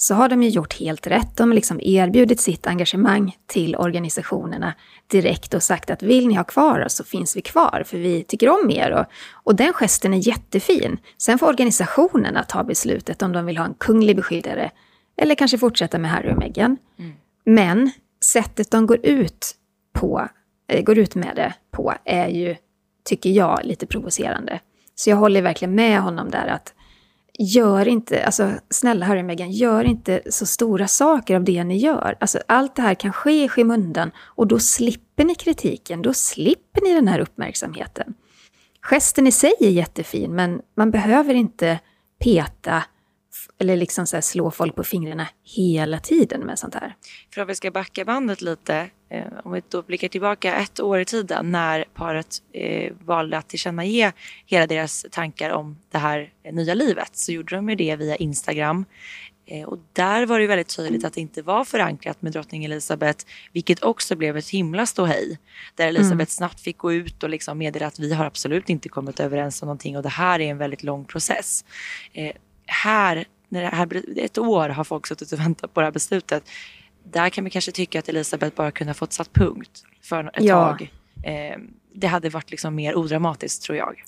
så 0.02 0.16
har 0.16 0.30
de 0.30 0.44
ju 0.44 0.50
gjort 0.50 0.80
helt 0.80 1.08
rätt. 1.08 1.38
De 1.38 1.50
har 1.50 1.56
liksom 1.56 1.80
erbjudit 1.82 2.40
sitt 2.40 2.68
engagemang 2.68 3.38
till 3.48 3.76
organisationerna 3.76 4.74
direkt 5.08 5.54
och 5.54 5.64
sagt 5.64 5.90
att 5.90 6.04
vill 6.04 6.28
ni 6.28 6.34
ha 6.34 6.44
kvar 6.44 6.86
oss 6.86 6.94
så 6.94 7.04
finns 7.04 7.38
vi 7.38 7.42
kvar 7.42 7.84
för 7.86 7.98
vi 7.98 8.24
tycker 8.24 8.50
om 8.50 8.72
er. 8.72 8.92
Och, 8.92 9.06
och 9.34 9.56
den 9.56 9.74
gesten 9.74 10.14
är 10.14 10.28
jättefin. 10.28 10.98
Sen 11.18 11.40
får 11.40 11.48
organisationerna 11.48 12.44
ta 12.44 12.64
beslutet 12.64 13.22
om 13.22 13.32
de 13.32 13.46
vill 13.46 13.58
ha 13.58 13.66
en 13.66 13.74
kunglig 13.74 14.16
beskyddare 14.16 14.72
eller 15.18 15.36
kanske 15.36 15.58
fortsätta 15.58 15.98
med 15.98 16.12
Harry 16.12 16.32
och 16.32 16.38
Meghan. 16.38 16.78
Mm. 17.00 17.14
Men 17.46 17.92
sättet 18.26 18.72
de 18.72 18.88
går 18.88 19.06
ut, 19.06 19.56
på, 19.94 20.28
äh, 20.68 20.84
går 20.84 20.98
ut 20.98 21.16
med 21.16 21.36
det 21.36 21.54
på 21.72 21.94
är 22.06 22.28
ju 22.28 22.56
tycker 23.06 23.30
jag, 23.30 23.60
lite 23.64 23.88
provocerande. 23.88 24.60
Så 24.96 25.10
jag 25.10 25.18
håller 25.18 25.42
verkligen 25.42 25.76
med 25.76 26.02
honom 26.02 26.32
där 26.32 26.48
att 26.48 26.74
gör 27.40 27.88
inte, 27.88 28.26
alltså 28.26 28.52
snälla 28.70 29.06
Harry 29.06 29.22
och 29.22 29.26
Meghan, 29.26 29.52
gör 29.52 29.84
inte 29.84 30.22
så 30.30 30.46
stora 30.46 30.88
saker 30.88 31.36
av 31.36 31.44
det 31.44 31.64
ni 31.64 31.78
gör. 31.78 32.18
Alltså 32.20 32.40
allt 32.48 32.76
det 32.76 32.82
här 32.82 32.96
kan 32.96 33.14
ske 33.14 33.44
i 33.44 33.50
skymundan 33.50 34.12
och 34.20 34.48
då 34.48 34.60
slipper 34.60 35.24
ni 35.24 35.36
kritiken, 35.36 36.02
då 36.02 36.14
slipper 36.14 36.82
ni 36.82 36.94
den 36.94 37.08
här 37.08 37.20
uppmärksamheten. 37.20 38.14
Gesten 38.82 39.28
i 39.28 39.32
sig 39.32 39.54
är 39.60 39.70
jättefin, 39.70 40.36
men 40.36 40.62
man 40.78 40.92
behöver 40.92 41.34
inte 41.34 41.80
peta 42.24 42.84
eller 43.60 43.78
liksom 43.78 44.08
så 44.08 44.22
slå 44.22 44.52
folk 44.52 44.76
på 44.76 44.84
fingrarna 44.84 45.28
hela 45.44 46.00
tiden 46.00 46.42
med 46.42 46.60
sånt 46.60 46.76
här. 46.76 46.96
För 47.34 47.42
om 47.42 47.48
vi 47.48 47.56
ska 47.56 47.72
backa 47.72 48.06
bandet 48.06 48.42
lite, 48.42 48.90
om 49.44 49.52
vi 49.52 49.62
då 49.70 49.82
blickar 49.82 50.08
tillbaka 50.08 50.56
ett 50.56 50.80
år 50.80 51.00
i 51.00 51.06
tiden 51.06 51.52
när 51.52 51.86
paret 51.94 52.42
eh, 52.54 52.94
valde 53.06 53.38
att 53.38 53.48
tillkännage 53.48 54.14
hela 54.46 54.68
deras 54.68 55.06
tankar 55.12 55.50
om 55.50 55.78
det 55.92 55.98
här 55.98 56.34
nya 56.52 56.74
livet 56.74 57.16
så 57.16 57.32
gjorde 57.32 57.56
de 57.56 57.70
ju 57.70 57.76
det 57.76 57.96
via 57.96 58.16
Instagram. 58.16 58.86
Eh, 59.46 59.68
och 59.68 59.80
där 59.94 60.26
var 60.26 60.40
det 60.40 60.48
väldigt 60.48 60.76
tydligt 60.76 61.06
att 61.06 61.14
det 61.14 61.22
inte 61.22 61.42
var 61.42 61.66
förankrat 61.66 62.22
med 62.22 62.32
drottning 62.32 62.66
Elizabeth, 62.66 63.26
vilket 63.54 63.84
också 63.84 64.16
blev 64.16 64.38
ett 64.38 64.50
himla 64.50 64.86
ståhej. 64.86 65.40
Där 65.76 65.88
Elizabeth 65.88 66.14
mm. 66.14 66.26
snabbt 66.26 66.60
fick 66.60 66.78
gå 66.78 66.94
ut 66.94 67.24
och 67.24 67.30
liksom 67.30 67.58
meddela 67.58 67.88
att 67.88 68.00
vi 68.00 68.14
har 68.14 68.26
absolut 68.26 68.70
inte 68.70 68.90
kommit 68.90 69.20
överens 69.20 69.62
om 69.62 69.66
någonting 69.66 69.98
och 69.98 70.04
det 70.04 70.10
här 70.10 70.40
är 70.40 70.52
en 70.52 70.58
väldigt 70.58 70.84
lång 70.84 71.06
process. 71.06 71.66
Eh, 72.14 72.36
här 72.66 73.26
när 73.50 73.62
det 73.62 73.68
här, 73.68 74.04
ett 74.18 74.38
år 74.38 74.70
har 74.70 74.84
folk 74.84 75.08
suttit 75.08 75.32
och 75.32 75.40
väntat 75.40 75.74
på 75.74 75.80
det 75.80 75.86
här 75.86 75.92
beslutet. 75.92 76.50
Där 77.04 77.30
kan 77.30 77.44
vi 77.44 77.50
kanske 77.50 77.72
tycka 77.72 78.00
att 78.00 78.10
Elisabeth 78.10 78.56
bara 78.56 78.72
kunde 78.72 78.90
ha 78.90 78.96
fått 78.96 79.14
satt 79.14 79.34
punkt 79.34 79.84
för 80.02 80.24
ett 80.24 80.44
ja. 80.44 80.68
tag. 80.68 80.94
Eh, 81.24 81.58
det 81.94 82.08
hade 82.08 82.30
varit 82.30 82.52
liksom 82.52 82.76
mer 82.76 82.96
odramatiskt 82.96 83.64
tror 83.64 83.78
jag. 83.78 84.04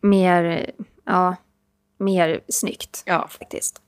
Mer, 0.00 0.70
ja, 1.04 1.36
mer 1.98 2.40
snyggt 2.48 3.02
ja. 3.06 3.28
faktiskt. 3.28 3.82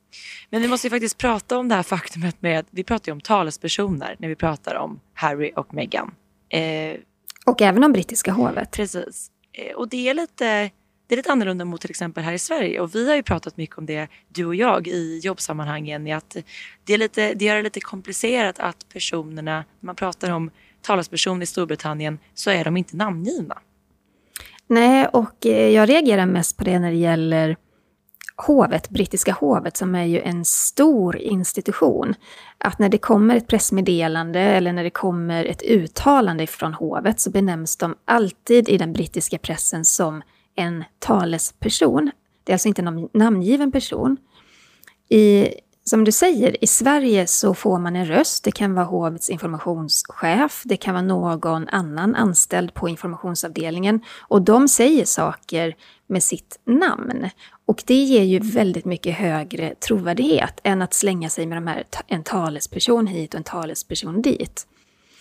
Men 0.50 0.62
vi 0.62 0.68
måste 0.68 0.86
ju 0.86 0.90
faktiskt 0.90 1.18
prata 1.18 1.58
om 1.58 1.68
det 1.68 1.74
här 1.74 1.82
faktumet 1.82 2.42
med, 2.42 2.66
vi 2.70 2.84
pratar 2.84 3.08
ju 3.08 3.12
om 3.12 3.20
talespersoner 3.20 4.16
när 4.18 4.28
vi 4.28 4.36
pratar 4.36 4.74
om 4.74 5.00
Harry 5.14 5.52
och 5.56 5.74
Meghan. 5.74 6.14
Eh, 6.48 6.96
och 7.46 7.62
även 7.62 7.84
om 7.84 7.92
brittiska 7.92 8.32
hovet. 8.32 8.70
Precis. 8.70 9.30
Eh, 9.52 9.76
och 9.76 9.88
det 9.88 10.08
är 10.08 10.14
lite 10.14 10.70
det 11.10 11.14
är 11.14 11.16
lite 11.16 11.32
annorlunda 11.32 11.64
mot 11.64 11.80
till 11.80 11.90
exempel 11.90 12.24
här 12.24 12.32
i 12.32 12.38
Sverige 12.38 12.80
och 12.80 12.94
vi 12.94 13.08
har 13.08 13.16
ju 13.16 13.22
pratat 13.22 13.56
mycket 13.56 13.78
om 13.78 13.86
det, 13.86 14.08
du 14.28 14.46
och 14.46 14.54
jag, 14.54 14.88
i 14.88 15.20
jobbsammanhangen. 15.22 16.06
I 16.06 16.12
att 16.12 16.36
det, 16.84 16.94
är 16.94 16.98
lite, 16.98 17.34
det 17.34 17.44
gör 17.44 17.56
det 17.56 17.62
lite 17.62 17.80
komplicerat 17.80 18.58
att 18.58 18.88
personerna, 18.92 19.52
när 19.52 19.86
man 19.86 19.96
pratar 19.96 20.30
om 20.30 20.50
talesperson 20.82 21.42
i 21.42 21.46
Storbritannien, 21.46 22.18
så 22.34 22.50
är 22.50 22.64
de 22.64 22.76
inte 22.76 22.96
namngivna. 22.96 23.58
Nej, 24.66 25.06
och 25.06 25.46
eh, 25.46 25.68
jag 25.68 25.88
reagerar 25.88 26.26
mest 26.26 26.56
på 26.56 26.64
det 26.64 26.78
när 26.78 26.90
det 26.90 26.96
gäller 26.96 27.56
hovet, 28.36 28.90
brittiska 28.90 29.32
hovet, 29.32 29.76
som 29.76 29.94
är 29.94 30.04
ju 30.04 30.20
en 30.20 30.44
stor 30.44 31.16
institution, 31.16 32.14
att 32.58 32.78
när 32.78 32.88
det 32.88 32.98
kommer 32.98 33.36
ett 33.36 33.48
pressmeddelande 33.48 34.40
eller 34.40 34.72
när 34.72 34.84
det 34.84 34.90
kommer 34.90 35.44
ett 35.44 35.62
uttalande 35.62 36.46
från 36.46 36.74
hovet 36.74 37.20
så 37.20 37.30
benämns 37.30 37.76
de 37.76 37.94
alltid 38.04 38.68
i 38.68 38.78
den 38.78 38.92
brittiska 38.92 39.38
pressen 39.38 39.84
som 39.84 40.22
en 40.54 40.84
talesperson. 40.98 42.10
Det 42.44 42.52
är 42.52 42.54
alltså 42.54 42.68
inte 42.68 42.82
någon 42.82 43.08
namngiven 43.12 43.72
person. 43.72 44.16
I, 45.08 45.48
som 45.84 46.04
du 46.04 46.12
säger, 46.12 46.64
i 46.64 46.66
Sverige 46.66 47.26
så 47.26 47.54
får 47.54 47.78
man 47.78 47.96
en 47.96 48.06
röst. 48.06 48.44
Det 48.44 48.52
kan 48.52 48.74
vara 48.74 48.84
hovets 48.84 49.30
informationschef, 49.30 50.62
det 50.64 50.76
kan 50.76 50.94
vara 50.94 51.04
någon 51.04 51.68
annan 51.68 52.14
anställd 52.14 52.74
på 52.74 52.88
informationsavdelningen 52.88 54.00
och 54.20 54.42
de 54.42 54.68
säger 54.68 55.04
saker 55.04 55.76
med 56.06 56.22
sitt 56.22 56.60
namn. 56.64 57.28
Och 57.66 57.82
det 57.86 57.94
ger 57.94 58.22
ju 58.22 58.38
väldigt 58.38 58.84
mycket 58.84 59.14
högre 59.14 59.74
trovärdighet 59.74 60.60
än 60.62 60.82
att 60.82 60.94
slänga 60.94 61.30
sig 61.30 61.46
med 61.46 61.56
de 61.56 61.66
här, 61.66 61.84
en 62.06 62.22
talesperson 62.22 63.06
hit 63.06 63.34
och 63.34 63.38
en 63.38 63.44
talesperson 63.44 64.22
dit. 64.22 64.66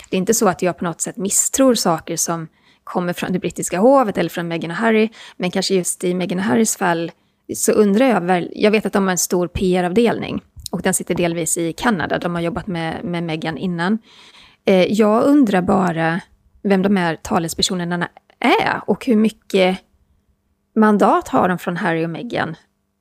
Det 0.09 0.15
är 0.15 0.19
inte 0.19 0.33
så 0.33 0.47
att 0.47 0.61
jag 0.61 0.77
på 0.77 0.83
något 0.83 1.01
sätt 1.01 1.17
misstror 1.17 1.75
saker 1.75 2.17
som 2.17 2.47
kommer 2.89 3.13
från 3.13 3.34
det 3.34 3.39
brittiska 3.39 3.80
hovet 3.80 4.17
eller 4.17 4.30
från 4.30 4.47
Meghan 4.47 4.71
och 4.71 4.78
Harry, 4.78 5.10
men 5.38 5.52
kanske 5.52 5.75
just 5.75 6.04
i 6.04 6.13
Meghan 6.13 6.39
och 6.39 6.45
Harrys 6.45 6.78
fall 6.78 7.12
så 7.56 7.71
undrar 7.71 8.06
jag, 8.06 8.21
väl, 8.21 8.52
jag 8.56 8.71
vet 8.71 8.86
att 8.86 8.93
de 8.93 9.04
har 9.04 9.12
en 9.12 9.17
stor 9.17 9.47
PR-avdelning 9.47 10.41
och 10.71 10.82
den 10.82 10.93
sitter 10.93 11.15
delvis 11.15 11.58
i 11.58 11.73
Kanada, 11.73 12.17
de 12.17 12.36
har 12.36 12.41
jobbat 12.41 12.67
med, 12.67 13.04
med 13.04 13.23
Meghan 13.23 13.58
innan. 13.58 13.99
Eh, 14.65 14.86
jag 14.93 15.23
undrar 15.23 15.62
bara 15.62 16.21
vem 16.63 16.82
de 16.82 16.95
här 16.95 17.15
talespersonerna 17.15 18.10
är 18.39 18.82
och 18.88 19.06
hur 19.06 19.15
mycket 19.15 19.80
mandat 20.75 21.28
har 21.28 21.49
de 21.49 21.58
från 21.58 21.78
Harry 21.78 22.06
och 22.06 22.10
Meghan. 22.10 22.56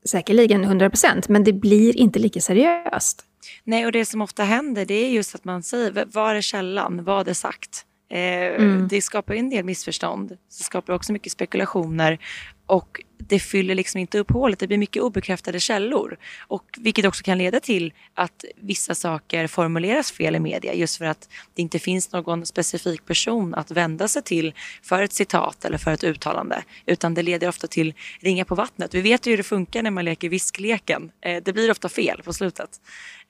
Säkerligen 0.08 0.64
100 0.64 0.90
procent, 0.90 1.28
men 1.28 1.44
det 1.44 1.52
blir 1.52 1.96
inte 1.96 2.18
lika 2.18 2.40
seriöst. 2.40 3.24
Nej, 3.64 3.86
och 3.86 3.92
det 3.92 4.04
som 4.04 4.22
ofta 4.22 4.44
händer 4.44 4.84
det 4.84 4.94
är 4.94 5.10
just 5.10 5.34
att 5.34 5.44
man 5.44 5.62
säger, 5.62 6.06
var 6.12 6.34
är 6.34 6.40
källan, 6.40 7.04
vad 7.04 7.28
är 7.28 7.34
sagt? 7.34 7.84
Eh, 8.10 8.18
mm. 8.18 8.88
Det 8.88 9.02
skapar 9.02 9.34
en 9.34 9.50
del 9.50 9.64
missförstånd. 9.64 10.28
Det 10.28 10.64
skapar 10.64 10.92
också 10.92 11.12
mycket 11.12 11.32
spekulationer 11.32 12.18
och 12.66 13.02
det 13.18 13.38
fyller 13.38 13.74
liksom 13.74 14.00
inte 14.00 14.18
upp 14.18 14.30
hålet. 14.30 14.58
Det 14.58 14.66
blir 14.66 14.78
mycket 14.78 15.02
obekräftade 15.02 15.60
källor. 15.60 16.18
Och 16.40 16.64
vilket 16.78 17.04
också 17.04 17.22
kan 17.22 17.38
leda 17.38 17.60
till 17.60 17.92
att 18.14 18.44
vissa 18.56 18.94
saker 18.94 19.46
formuleras 19.46 20.12
fel 20.12 20.36
i 20.36 20.40
media 20.40 20.74
just 20.74 20.96
för 20.98 21.04
att 21.04 21.28
det 21.54 21.62
inte 21.62 21.78
finns 21.78 22.12
någon 22.12 22.46
specifik 22.46 23.06
person 23.06 23.54
att 23.54 23.70
vända 23.70 24.08
sig 24.08 24.22
till 24.22 24.54
för 24.82 25.02
ett 25.02 25.12
citat 25.12 25.64
eller 25.64 25.78
för 25.78 25.92
ett 25.92 26.04
uttalande. 26.04 26.62
Utan 26.86 27.14
det 27.14 27.22
leder 27.22 27.48
ofta 27.48 27.66
till 27.66 27.94
ringa 28.20 28.44
på 28.44 28.54
vattnet. 28.54 28.94
Vi 28.94 29.00
vet 29.00 29.26
ju 29.26 29.30
hur 29.30 29.36
det 29.36 29.42
funkar 29.42 29.82
när 29.82 29.90
man 29.90 30.04
leker 30.04 30.28
viskleken. 30.28 31.10
Eh, 31.20 31.42
det 31.44 31.52
blir 31.52 31.70
ofta 31.70 31.88
fel 31.88 32.22
på 32.24 32.32
slutet. 32.32 32.70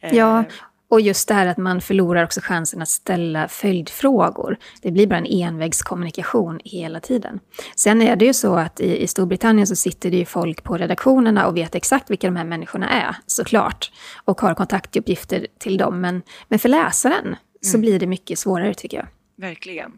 Ja, 0.01 0.38
eh, 0.38 0.45
och 0.90 1.01
just 1.01 1.29
det 1.29 1.35
här 1.35 1.46
att 1.46 1.57
man 1.57 1.81
förlorar 1.81 2.24
också 2.24 2.40
chansen 2.40 2.83
att 2.83 2.88
ställa 2.88 3.48
följdfrågor. 3.48 4.57
Det 4.83 4.90
blir 4.90 5.07
bara 5.07 5.18
en 5.18 5.27
envägskommunikation 5.27 6.61
hela 6.64 7.01
tiden. 7.01 7.40
Sen 7.77 8.03
är 8.03 8.16
det 8.16 8.24
ju 8.24 8.35
så 8.35 8.55
att 8.55 8.81
i, 8.81 9.03
i 9.03 9.07
Storbritannien 9.07 9.66
så 9.66 9.77
sitter 9.77 10.11
det 10.11 10.16
ju 10.16 10.24
folk 10.24 10.64
på 10.64 10.77
redaktionerna 10.77 11.46
och 11.46 11.57
vet 11.57 11.74
exakt 11.74 12.11
vilka 12.11 12.27
de 12.27 12.37
här 12.37 12.44
människorna 12.44 12.88
är, 12.88 13.16
såklart. 13.27 13.92
Och 14.24 14.40
har 14.40 14.55
kontaktuppgifter 14.55 15.46
till 15.59 15.77
dem. 15.77 16.01
Men, 16.01 16.22
men 16.48 16.59
för 16.59 16.68
läsaren 16.68 17.27
mm. 17.27 17.37
så 17.61 17.79
blir 17.79 17.98
det 17.98 18.07
mycket 18.07 18.38
svårare 18.38 18.74
tycker 18.74 18.96
jag. 18.96 19.07
Verkligen. 19.37 19.92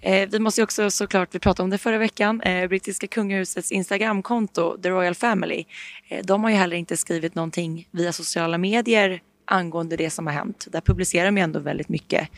Eh, 0.00 0.28
vi 0.28 0.38
måste 0.38 0.62
också 0.62 0.90
såklart, 0.90 1.34
vi 1.34 1.38
pratade 1.38 1.64
om 1.64 1.70
det 1.70 1.78
förra 1.78 1.98
veckan, 1.98 2.40
eh, 2.40 2.68
brittiska 2.68 3.06
kungahusets 3.06 3.72
Instagramkonto, 3.72 4.82
The 4.82 4.90
Royal 4.90 5.14
Family. 5.14 5.64
Eh, 6.08 6.24
de 6.24 6.44
har 6.44 6.50
ju 6.50 6.56
heller 6.56 6.76
inte 6.76 6.96
skrivit 6.96 7.34
någonting 7.34 7.88
via 7.90 8.12
sociala 8.12 8.58
medier 8.58 9.20
angående 9.50 9.96
det 9.96 10.10
som 10.10 10.26
har 10.26 10.34
hänt. 10.34 10.66
Där 10.70 10.80
publicerar 10.80 11.24
de 11.24 11.36
ju 11.36 11.42
ändå 11.42 11.58
väldigt 11.58 11.88
mycket. 11.88 12.28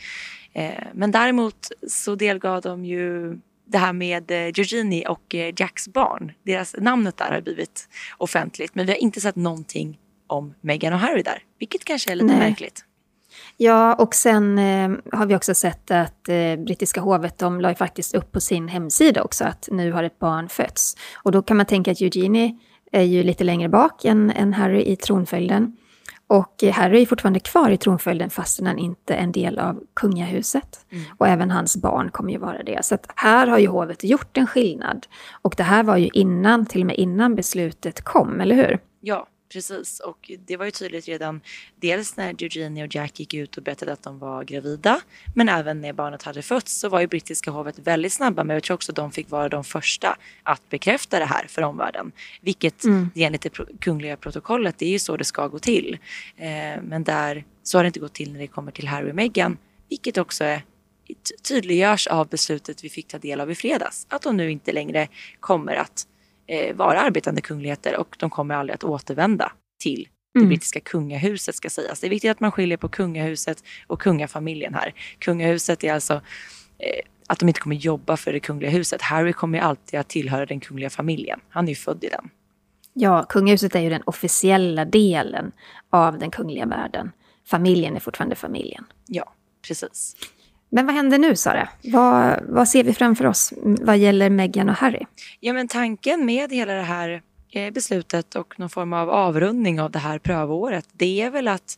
Eh, 0.53 0.83
men 0.93 1.11
däremot 1.11 1.71
så 1.87 2.15
delgav 2.15 2.61
de 2.61 2.85
ju 2.85 3.37
det 3.65 3.77
här 3.77 3.93
med 3.93 4.31
eh, 4.31 4.37
Georgini 4.37 5.05
och 5.07 5.35
eh, 5.35 5.53
Jacks 5.57 5.87
barn. 5.87 6.31
Deras 6.45 6.75
namnet 6.79 7.17
där 7.17 7.31
har 7.31 7.41
blivit 7.41 7.89
offentligt 8.17 8.75
men 8.75 8.85
vi 8.85 8.91
har 8.91 8.99
inte 8.99 9.21
sett 9.21 9.35
någonting 9.35 9.97
om 10.27 10.53
Meghan 10.61 10.93
och 10.93 10.99
Harry 10.99 11.21
där, 11.21 11.43
vilket 11.59 11.85
kanske 11.85 12.11
är 12.11 12.15
lite 12.15 12.25
Nej. 12.25 12.49
märkligt. 12.49 12.85
Ja, 13.57 13.93
och 13.93 14.15
sen 14.15 14.57
eh, 14.57 14.91
har 15.11 15.25
vi 15.25 15.35
också 15.35 15.53
sett 15.53 15.91
att 15.91 16.29
eh, 16.29 16.55
brittiska 16.55 17.01
hovet, 17.01 17.37
de 17.37 17.61
la 17.61 17.69
ju 17.69 17.75
faktiskt 17.75 18.15
upp 18.15 18.31
på 18.31 18.41
sin 18.41 18.67
hemsida 18.67 19.23
också 19.23 19.43
att 19.45 19.69
nu 19.71 19.91
har 19.91 20.03
ett 20.03 20.19
barn 20.19 20.49
fötts. 20.49 20.97
Och 21.23 21.31
då 21.31 21.41
kan 21.41 21.57
man 21.57 21.65
tänka 21.65 21.91
att 21.91 22.01
Eugenie 22.01 22.57
är 22.91 23.01
ju 23.01 23.23
lite 23.23 23.43
längre 23.43 23.69
bak 23.69 24.05
än, 24.05 24.31
än 24.31 24.53
Harry 24.53 24.81
i 24.81 24.95
tronföljden. 24.95 25.77
Och 26.31 26.63
Harry 26.73 27.01
är 27.01 27.05
fortfarande 27.05 27.39
kvar 27.39 27.69
i 27.69 27.77
tronföljden 27.77 28.29
fastän 28.29 28.67
han 28.67 28.77
inte 28.77 29.13
är 29.13 29.23
en 29.23 29.31
del 29.31 29.59
av 29.59 29.83
kungahuset. 29.93 30.85
Mm. 30.89 31.03
Och 31.17 31.27
även 31.27 31.51
hans 31.51 31.77
barn 31.77 32.11
kommer 32.11 32.31
ju 32.31 32.37
vara 32.37 32.63
det. 32.63 32.85
Så 32.85 32.97
här 33.15 33.47
har 33.47 33.57
ju 33.57 33.67
hovet 33.67 34.03
gjort 34.03 34.37
en 34.37 34.47
skillnad. 34.47 35.07
Och 35.41 35.53
det 35.57 35.63
här 35.63 35.83
var 35.83 35.97
ju 35.97 36.09
innan, 36.13 36.65
till 36.65 36.81
och 36.81 36.87
med 36.87 36.95
innan 36.95 37.35
beslutet 37.35 38.01
kom, 38.01 38.41
eller 38.41 38.55
hur? 38.55 38.79
Ja, 38.99 39.27
Precis, 39.51 39.99
och 39.99 40.31
det 40.45 40.57
var 40.57 40.65
ju 40.65 40.71
tydligt 40.71 41.07
redan 41.07 41.41
dels 41.75 42.17
när 42.17 42.43
Eugenie 42.43 42.85
och 42.85 42.95
Jack 42.95 43.19
gick 43.19 43.33
ut 43.33 43.57
och 43.57 43.63
berättade 43.63 43.93
att 43.93 44.03
de 44.03 44.19
var 44.19 44.43
gravida, 44.43 45.01
men 45.35 45.49
även 45.49 45.81
när 45.81 45.93
barnet 45.93 46.23
hade 46.23 46.41
fötts 46.41 46.79
så 46.79 46.89
var 46.89 47.01
ju 47.01 47.07
brittiska 47.07 47.51
hovet 47.51 47.79
väldigt 47.79 48.13
snabba 48.13 48.43
med, 48.43 48.55
jag 48.55 48.63
tror 48.63 48.75
också 48.75 48.91
de 48.91 49.11
fick 49.11 49.29
vara 49.29 49.49
de 49.49 49.63
första 49.63 50.17
att 50.43 50.69
bekräfta 50.69 51.19
det 51.19 51.25
här 51.25 51.47
för 51.47 51.61
omvärlden. 51.61 52.11
Vilket 52.41 52.83
mm. 52.83 53.09
enligt 53.15 53.41
det 53.41 53.49
kungliga 53.79 54.17
protokollet, 54.17 54.77
det 54.77 54.85
är 54.85 54.89
ju 54.89 54.99
så 54.99 55.17
det 55.17 55.23
ska 55.23 55.47
gå 55.47 55.59
till. 55.59 55.97
Eh, 56.37 56.81
men 56.83 57.03
där, 57.03 57.45
så 57.63 57.77
har 57.77 57.83
det 57.83 57.87
inte 57.87 57.99
gått 57.99 58.13
till 58.13 58.31
när 58.31 58.39
det 58.39 58.47
kommer 58.47 58.71
till 58.71 58.87
Harry 58.87 59.11
och 59.11 59.15
Meghan, 59.15 59.57
vilket 59.89 60.17
också 60.17 60.43
är 60.43 60.63
tydliggörs 61.43 62.07
av 62.07 62.27
beslutet 62.27 62.83
vi 62.83 62.89
fick 62.89 63.07
ta 63.07 63.17
del 63.17 63.41
av 63.41 63.51
i 63.51 63.55
fredags. 63.55 64.05
Att 64.09 64.21
de 64.21 64.37
nu 64.37 64.51
inte 64.51 64.71
längre 64.71 65.07
kommer 65.39 65.75
att 65.75 66.07
eh, 66.51 66.75
vara 66.75 67.01
arbetande 67.01 67.41
kungligheter 67.41 67.97
och 67.97 68.15
de 68.19 68.29
kommer 68.29 68.55
aldrig 68.55 68.75
att 68.75 68.83
återvända 68.83 69.51
till 69.79 70.07
det 70.33 70.39
mm. 70.39 70.49
brittiska 70.49 70.79
kungahuset 70.79 71.55
ska 71.55 71.69
sägas. 71.69 71.99
Det 71.99 72.07
är 72.07 72.09
viktigt 72.09 72.31
att 72.31 72.39
man 72.39 72.51
skiljer 72.51 72.77
på 72.77 72.89
kungahuset 72.89 73.63
och 73.87 74.01
kungafamiljen 74.01 74.73
här. 74.73 74.93
Kungahuset 75.19 75.83
är 75.83 75.93
alltså 75.93 76.13
eh, 76.13 77.05
att 77.27 77.39
de 77.39 77.47
inte 77.49 77.59
kommer 77.59 77.75
jobba 77.75 78.17
för 78.17 78.33
det 78.33 78.39
kungliga 78.39 78.69
huset. 78.69 79.01
Harry 79.01 79.33
kommer 79.33 79.59
alltid 79.59 79.99
att 79.99 80.09
tillhöra 80.09 80.45
den 80.45 80.59
kungliga 80.59 80.89
familjen. 80.89 81.39
Han 81.49 81.65
är 81.65 81.69
ju 81.69 81.75
född 81.75 82.03
i 82.03 82.09
den. 82.09 82.29
Ja, 82.93 83.25
kungahuset 83.29 83.75
är 83.75 83.79
ju 83.79 83.89
den 83.89 84.03
officiella 84.05 84.85
delen 84.85 85.51
av 85.89 86.19
den 86.19 86.31
kungliga 86.31 86.65
världen. 86.65 87.11
Familjen 87.45 87.95
är 87.95 87.99
fortfarande 87.99 88.35
familjen. 88.35 88.85
Ja, 89.07 89.33
precis. 89.67 90.15
Men 90.71 90.85
vad 90.85 90.95
händer 90.95 91.17
nu 91.17 91.35
Sara? 91.35 91.69
Vad, 91.83 92.39
vad 92.47 92.67
ser 92.67 92.83
vi 92.83 92.93
framför 92.93 93.25
oss 93.25 93.53
vad 93.61 93.97
gäller 93.97 94.29
Meghan 94.29 94.69
och 94.69 94.75
Harry? 94.75 95.05
Ja 95.39 95.53
men 95.53 95.67
tanken 95.67 96.25
med 96.25 96.51
hela 96.51 96.73
det 96.73 96.81
här 96.81 97.21
eh, 97.51 97.73
beslutet 97.73 98.35
och 98.35 98.59
någon 98.59 98.69
form 98.69 98.93
av 98.93 99.09
avrundning 99.09 99.81
av 99.81 99.91
det 99.91 99.99
här 99.99 100.19
prövåret 100.19 100.85
det 100.93 101.21
är 101.21 101.29
väl 101.29 101.47
att 101.47 101.77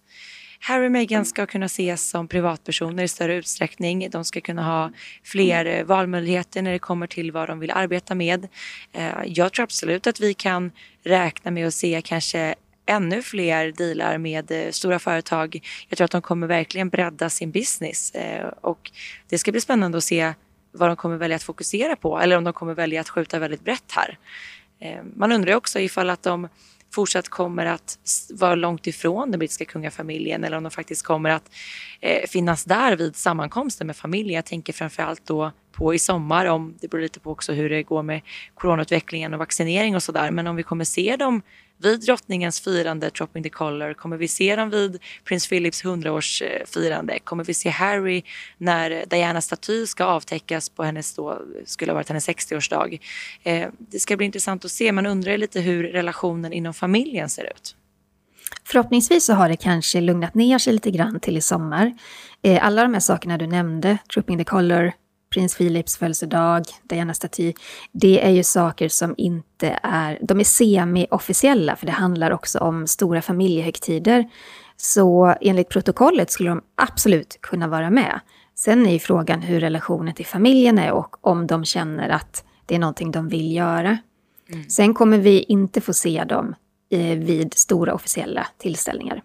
Harry 0.60 0.88
och 0.88 0.92
Meghan 0.92 1.26
ska 1.26 1.46
kunna 1.46 1.66
ses 1.66 2.10
som 2.10 2.28
privatpersoner 2.28 3.04
i 3.04 3.08
större 3.08 3.36
utsträckning. 3.36 4.08
De 4.12 4.26
ska 4.26 4.42
kunna 4.42 4.64
ha 4.64 4.92
fler 5.24 5.66
eh, 5.66 5.84
valmöjligheter 5.84 6.62
när 6.62 6.72
det 6.72 6.80
kommer 6.80 7.08
till 7.08 7.32
vad 7.32 7.50
de 7.50 7.60
vill 7.60 7.72
arbeta 7.72 8.16
med. 8.16 8.48
Eh, 8.94 9.12
jag 9.26 9.54
tror 9.54 9.64
absolut 9.64 10.08
att 10.08 10.20
vi 10.20 10.34
kan 10.34 10.72
räkna 11.04 11.52
med 11.52 11.68
att 11.68 11.74
se 11.74 12.02
kanske 12.06 12.56
ännu 12.86 13.22
fler 13.22 13.72
dealar 13.72 14.18
med 14.18 14.52
eh, 14.52 14.72
stora 14.72 15.00
företag. 15.00 15.60
Jag 15.90 15.98
tror 15.98 16.06
att 16.06 16.12
de 16.12 16.22
kommer 16.22 16.48
verkligen 16.48 16.90
bredda 16.90 17.30
sin 17.30 17.52
business 17.52 18.12
eh, 18.12 18.48
och 18.62 18.92
det 19.30 19.38
ska 19.38 19.52
bli 19.52 19.62
spännande 19.62 19.98
att 19.98 20.04
se 20.04 20.34
vad 20.72 20.90
de 20.90 20.96
kommer 20.96 21.18
välja 21.18 21.36
att 21.36 21.44
fokusera 21.44 21.96
på 21.96 22.20
eller 22.20 22.38
om 22.38 22.44
de 22.44 22.54
kommer 22.54 22.74
välja 22.74 23.02
att 23.02 23.10
skjuta 23.10 23.40
väldigt 23.40 23.64
brett 23.64 23.92
här. 23.92 24.18
Eh, 24.80 25.04
man 25.16 25.32
undrar 25.32 25.56
också 25.56 25.80
ifall 25.80 26.10
att 26.10 26.24
de 26.24 26.48
fortsatt 26.94 27.30
kommer 27.30 27.66
att 27.66 27.98
vara 28.30 28.56
långt 28.56 28.88
ifrån 28.88 29.32
den 29.32 29.40
brittiska 29.40 29.66
kungafamiljen 29.66 30.44
eller 30.44 30.58
om 30.58 30.64
de 30.64 30.72
faktiskt 30.72 31.06
kommer 31.06 31.30
att 31.30 31.50
finnas 32.28 32.64
där 32.64 32.96
vid 32.96 33.16
sammankomsten 33.16 33.88
med 33.88 33.96
familjen. 33.96 34.36
Jag 34.36 34.46
tänker 34.46 34.74
framförallt 34.74 35.26
då 35.26 35.52
på 35.72 35.94
i 35.94 36.00
sommar, 36.00 36.46
om 36.46 36.76
det 36.82 36.88
beror 36.88 37.02
lite 37.02 37.20
på 37.20 37.32
också 37.32 37.54
hur 37.54 37.70
det 37.70 37.84
går 37.84 38.04
med 38.04 38.22
coronautvecklingen 38.54 39.34
och 39.34 39.40
vaccinering 39.40 39.96
och 39.96 40.04
sådär. 40.04 40.32
Men 40.32 40.48
om 40.48 40.56
vi 40.56 40.64
kommer 40.64 40.86
se 40.86 41.16
dem 41.16 41.42
vid 41.78 42.00
drottningens 42.00 42.60
firande 42.60 43.10
Dropping 43.10 43.44
the 43.44 43.50
Collar? 43.50 43.94
Kommer 43.94 44.18
vi 44.18 44.28
se 44.28 44.56
dem 44.56 44.70
vid 44.70 45.00
prins 45.24 45.48
Philips 45.48 45.84
100-årsfirande? 45.84 47.20
Kommer 47.24 47.44
vi 47.44 47.54
se 47.54 47.70
Harry 47.70 48.24
när 48.58 49.06
Dianas 49.06 49.46
staty 49.46 49.88
ska 49.88 50.06
avtäckas 50.06 50.70
på 50.70 50.84
hennes 50.84 51.16
då, 51.16 51.42
skulle 51.66 51.92
ha 51.92 51.96
varit 51.96 52.10
hennes 52.10 52.30
60-årsdag? 52.30 53.00
Eh, 53.44 53.70
det 53.78 54.00
ska 54.00 54.18
bli 54.18 54.26
intressant 54.26 54.66
att 54.66 54.72
se. 54.72 54.92
Man 54.92 55.06
undrar 55.06 55.38
lite 55.38 55.62
hur 55.62 55.84
relationen 55.84 56.54
inom 56.54 56.74
familjen 56.74 57.30
ser 57.30 57.44
ut. 57.44 57.76
Förhoppningsvis 58.66 59.26
så 59.26 59.34
har 59.34 59.50
det 59.50 59.58
kanske 59.58 60.02
lugnat 60.02 60.36
ner 60.36 60.58
sig 60.58 60.74
lite 60.74 60.92
grann 60.92 61.20
till 61.20 61.38
i 61.38 61.42
sommar. 61.42 61.94
Eh, 62.42 62.66
alla 62.66 62.82
de 62.84 62.94
här 62.94 63.02
sakerna 63.02 63.38
du 63.38 63.48
nämnde, 63.48 63.98
Trooping 64.14 64.38
the 64.38 64.44
Collar, 64.44 64.94
prins 65.34 65.58
Philips 65.58 65.98
födelsedag, 65.98 66.64
Diana-staty, 66.84 67.54
det 67.92 68.26
är 68.26 68.30
ju 68.30 68.44
saker 68.44 68.90
som 68.90 69.16
inte 69.18 69.80
är, 69.84 70.20
de 70.22 70.40
är 70.40 70.44
semi-officiella, 70.44 71.76
för 71.76 71.86
det 71.86 71.92
handlar 71.92 72.32
också 72.32 72.60
om 72.60 72.88
stora 72.88 73.22
familjehögtider. 73.22 74.30
Så 74.78 75.36
enligt 75.42 75.70
protokollet 75.70 76.32
skulle 76.32 76.50
de 76.50 76.62
absolut 76.76 77.38
kunna 77.42 77.68
vara 77.68 77.90
med. 77.90 78.20
Sen 78.56 78.88
är 78.88 78.92
ju 78.92 79.00
frågan 79.00 79.42
hur 79.42 79.60
relationen 79.60 80.14
till 80.14 80.26
familjen 80.26 80.80
är 80.80 80.92
och 80.92 81.28
om 81.28 81.48
de 81.48 81.66
känner 81.66 82.10
att 82.10 82.44
det 82.66 82.76
är 82.76 82.80
någonting 82.80 83.12
de 83.12 83.28
vill 83.28 83.56
göra. 83.56 83.98
Mm. 84.50 84.70
Sen 84.70 84.94
kommer 84.94 85.18
vi 85.18 85.44
inte 85.44 85.82
få 85.82 85.94
se 85.94 86.24
dem 86.24 86.56
eh, 86.92 87.18
vid 87.18 87.54
stora 87.54 87.94
officiella 87.94 88.48
tillställningar. 88.58 89.24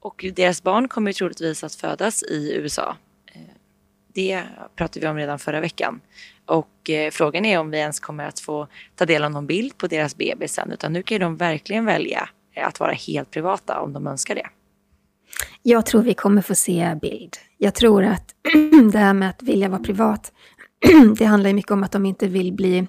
Och 0.00 0.24
deras 0.36 0.62
barn 0.62 0.88
kommer 0.88 1.12
troligtvis 1.12 1.64
att 1.64 1.74
födas 1.74 2.22
i 2.22 2.52
USA. 2.54 2.96
Det 4.14 4.42
pratade 4.76 5.00
vi 5.00 5.10
om 5.10 5.16
redan 5.16 5.38
förra 5.38 5.60
veckan. 5.60 6.00
Och 6.46 6.90
eh, 6.90 7.10
frågan 7.10 7.44
är 7.44 7.58
om 7.58 7.70
vi 7.70 7.78
ens 7.78 8.00
kommer 8.00 8.28
att 8.28 8.40
få 8.40 8.68
ta 8.96 9.06
del 9.06 9.24
av 9.24 9.30
någon 9.30 9.46
bild 9.46 9.78
på 9.78 9.86
deras 9.86 10.16
bebis 10.16 10.52
sen. 10.52 10.72
Utan 10.72 10.92
nu 10.92 11.02
kan 11.02 11.20
de 11.20 11.36
verkligen 11.36 11.84
välja 11.84 12.28
eh, 12.54 12.68
att 12.68 12.80
vara 12.80 12.92
helt 12.92 13.30
privata 13.30 13.80
om 13.80 13.92
de 13.92 14.06
önskar 14.06 14.34
det. 14.34 14.46
Jag 15.62 15.86
tror 15.86 16.02
vi 16.02 16.14
kommer 16.14 16.42
få 16.42 16.54
se 16.54 16.98
bild. 17.02 17.36
Jag 17.58 17.74
tror 17.74 18.04
att 18.04 18.34
det 18.92 18.98
här 18.98 19.14
med 19.14 19.30
att 19.30 19.42
vilja 19.42 19.68
vara 19.68 19.82
privat, 19.82 20.32
det 21.18 21.24
handlar 21.24 21.52
mycket 21.52 21.70
om 21.70 21.82
att 21.82 21.92
de 21.92 22.06
inte 22.06 22.28
vill 22.28 22.52
bli 22.52 22.86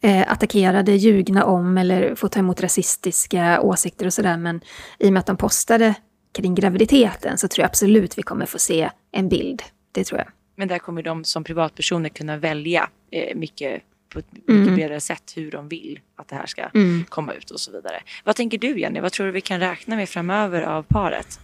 eh, 0.00 0.32
attackerade, 0.32 0.92
ljugna 0.92 1.44
om 1.44 1.78
eller 1.78 2.14
få 2.14 2.28
ta 2.28 2.40
emot 2.40 2.60
rasistiska 2.60 3.60
åsikter 3.60 4.06
och 4.06 4.12
sådär. 4.12 4.36
Men 4.36 4.60
i 4.98 5.08
och 5.08 5.12
med 5.12 5.20
att 5.20 5.26
de 5.26 5.36
postade 5.36 5.94
kring 6.32 6.54
graviditeten 6.54 7.38
så 7.38 7.48
tror 7.48 7.62
jag 7.62 7.68
absolut 7.68 8.18
vi 8.18 8.22
kommer 8.22 8.46
få 8.46 8.58
se 8.58 8.90
en 9.12 9.28
bild. 9.28 9.62
Det 9.94 10.04
tror 10.04 10.18
jag. 10.18 10.28
Men 10.56 10.68
där 10.68 10.78
kommer 10.78 11.02
de 11.02 11.24
som 11.24 11.44
privatpersoner 11.44 12.08
kunna 12.08 12.36
välja 12.36 12.88
eh, 13.10 13.36
mycket 13.36 13.82
på 14.08 14.18
ett 14.18 14.32
mycket 14.32 14.48
mm. 14.48 14.74
bredare 14.74 15.00
sätt 15.00 15.32
hur 15.36 15.50
de 15.50 15.68
vill 15.68 16.00
att 16.16 16.28
det 16.28 16.36
här 16.36 16.46
ska 16.46 16.62
mm. 16.62 17.04
komma 17.08 17.32
ut 17.32 17.50
och 17.50 17.60
så 17.60 17.72
vidare. 17.72 18.02
Vad 18.24 18.36
tänker 18.36 18.58
du 18.58 18.80
Jenny? 18.80 19.00
Vad 19.00 19.12
tror 19.12 19.26
du 19.26 19.32
vi 19.32 19.40
kan 19.40 19.60
räkna 19.60 19.96
med 19.96 20.08
framöver 20.08 20.62
av 20.62 20.82
paret? 20.82 21.40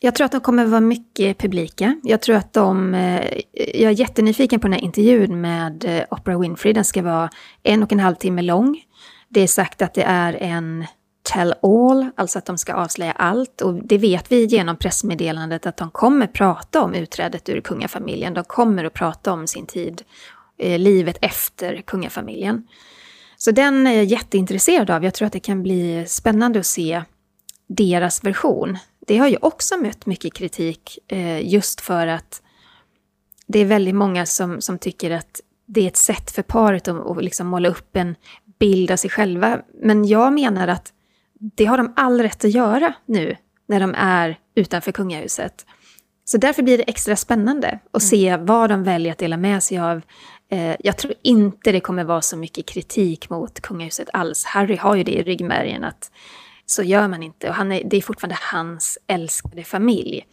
Jag 0.00 0.14
tror 0.14 0.24
att 0.24 0.32
de 0.32 0.40
kommer 0.40 0.66
vara 0.66 0.80
mycket 0.80 1.38
publika. 1.38 2.00
Jag 2.02 2.22
tror 2.22 2.36
att 2.36 2.52
de... 2.52 2.94
Eh, 2.94 3.40
jag 3.52 3.92
är 3.92 4.00
jättenyfiken 4.00 4.60
på 4.60 4.66
den 4.66 4.72
här 4.72 4.80
intervjun 4.80 5.40
med 5.40 5.84
eh, 5.84 6.04
Oprah 6.10 6.40
Winfrey. 6.40 6.72
Den 6.72 6.84
ska 6.84 7.02
vara 7.02 7.30
en 7.62 7.82
och 7.82 7.92
en 7.92 8.00
halv 8.00 8.14
timme 8.14 8.42
lång. 8.42 8.82
Det 9.28 9.40
är 9.40 9.46
sagt 9.46 9.82
att 9.82 9.94
det 9.94 10.02
är 10.02 10.32
en 10.40 10.84
tell 11.22 11.54
all, 11.62 12.10
alltså 12.16 12.38
att 12.38 12.46
de 12.46 12.58
ska 12.58 12.74
avslöja 12.74 13.12
allt. 13.12 13.60
Och 13.60 13.74
det 13.74 13.98
vet 13.98 14.32
vi 14.32 14.44
genom 14.44 14.76
pressmeddelandet 14.76 15.66
att 15.66 15.76
de 15.76 15.90
kommer 15.90 16.26
prata 16.26 16.82
om 16.82 16.94
utträdet 16.94 17.48
ur 17.48 17.60
kungafamiljen. 17.60 18.34
De 18.34 18.44
kommer 18.44 18.84
att 18.84 18.92
prata 18.92 19.32
om 19.32 19.46
sin 19.46 19.66
tid, 19.66 20.02
eh, 20.58 20.78
livet 20.78 21.18
efter 21.20 21.82
kungafamiljen. 21.86 22.66
Så 23.36 23.50
den 23.50 23.86
är 23.86 23.92
jag 23.92 24.04
jätteintresserad 24.04 24.90
av. 24.90 25.04
Jag 25.04 25.14
tror 25.14 25.26
att 25.26 25.32
det 25.32 25.40
kan 25.40 25.62
bli 25.62 26.04
spännande 26.08 26.58
att 26.58 26.66
se 26.66 27.02
deras 27.68 28.24
version 28.24 28.78
det 29.06 29.18
har 29.18 29.28
ju 29.28 29.36
också 29.40 29.76
mött 29.76 30.06
mycket 30.06 30.34
kritik 30.34 30.98
eh, 31.08 31.48
just 31.48 31.80
för 31.80 32.06
att 32.06 32.42
det 33.46 33.58
är 33.58 33.64
väldigt 33.64 33.94
många 33.94 34.26
som, 34.26 34.60
som 34.60 34.78
tycker 34.78 35.10
att 35.10 35.40
det 35.66 35.80
är 35.80 35.86
ett 35.86 35.96
sätt 35.96 36.30
för 36.30 36.42
paret 36.42 36.88
att, 36.88 37.06
att 37.06 37.24
liksom 37.24 37.46
måla 37.46 37.68
upp 37.68 37.96
en 37.96 38.14
bild 38.58 38.90
av 38.90 38.96
sig 38.96 39.10
själva. 39.10 39.60
Men 39.82 40.04
jag 40.04 40.32
menar 40.32 40.68
att 40.68 40.92
det 41.54 41.64
har 41.64 41.76
de 41.76 41.92
all 41.96 42.22
rätt 42.22 42.44
att 42.44 42.50
göra 42.50 42.94
nu 43.06 43.36
när 43.68 43.80
de 43.80 43.94
är 43.94 44.38
utanför 44.54 44.92
kungahuset. 44.92 45.66
Så 46.24 46.38
därför 46.38 46.62
blir 46.62 46.78
det 46.78 46.84
extra 46.84 47.16
spännande 47.16 47.78
att 47.92 48.02
mm. 48.02 48.08
se 48.08 48.36
vad 48.36 48.70
de 48.70 48.84
väljer 48.84 49.12
att 49.12 49.18
dela 49.18 49.36
med 49.36 49.62
sig 49.62 49.78
av. 49.78 50.02
Eh, 50.50 50.76
jag 50.78 50.98
tror 50.98 51.14
inte 51.22 51.72
det 51.72 51.80
kommer 51.80 52.04
vara 52.04 52.22
så 52.22 52.36
mycket 52.36 52.66
kritik 52.66 53.30
mot 53.30 53.60
kungahuset 53.60 54.08
alls. 54.12 54.44
Harry 54.44 54.76
har 54.76 54.94
ju 54.94 55.04
det 55.04 55.12
i 55.12 55.22
ryggmärgen 55.22 55.84
att 55.84 56.10
så 56.66 56.82
gör 56.82 57.08
man 57.08 57.22
inte. 57.22 57.48
Och 57.48 57.54
han 57.54 57.72
är, 57.72 57.82
det 57.84 57.96
är 57.96 58.00
fortfarande 58.00 58.38
hans 58.52 58.98
älskade 59.06 59.64
familj. 59.64 60.26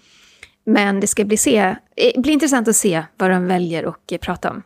Men 0.65 0.99
det 0.99 1.07
ska 1.07 1.25
bli, 1.25 1.37
se, 1.37 1.57
eh, 1.95 2.21
bli 2.21 2.31
intressant 2.31 2.67
att 2.67 2.75
se 2.75 3.03
vad 3.17 3.31
de 3.31 3.47
väljer 3.47 3.83
att 3.83 4.21
prata 4.21 4.49
om. 4.49 4.63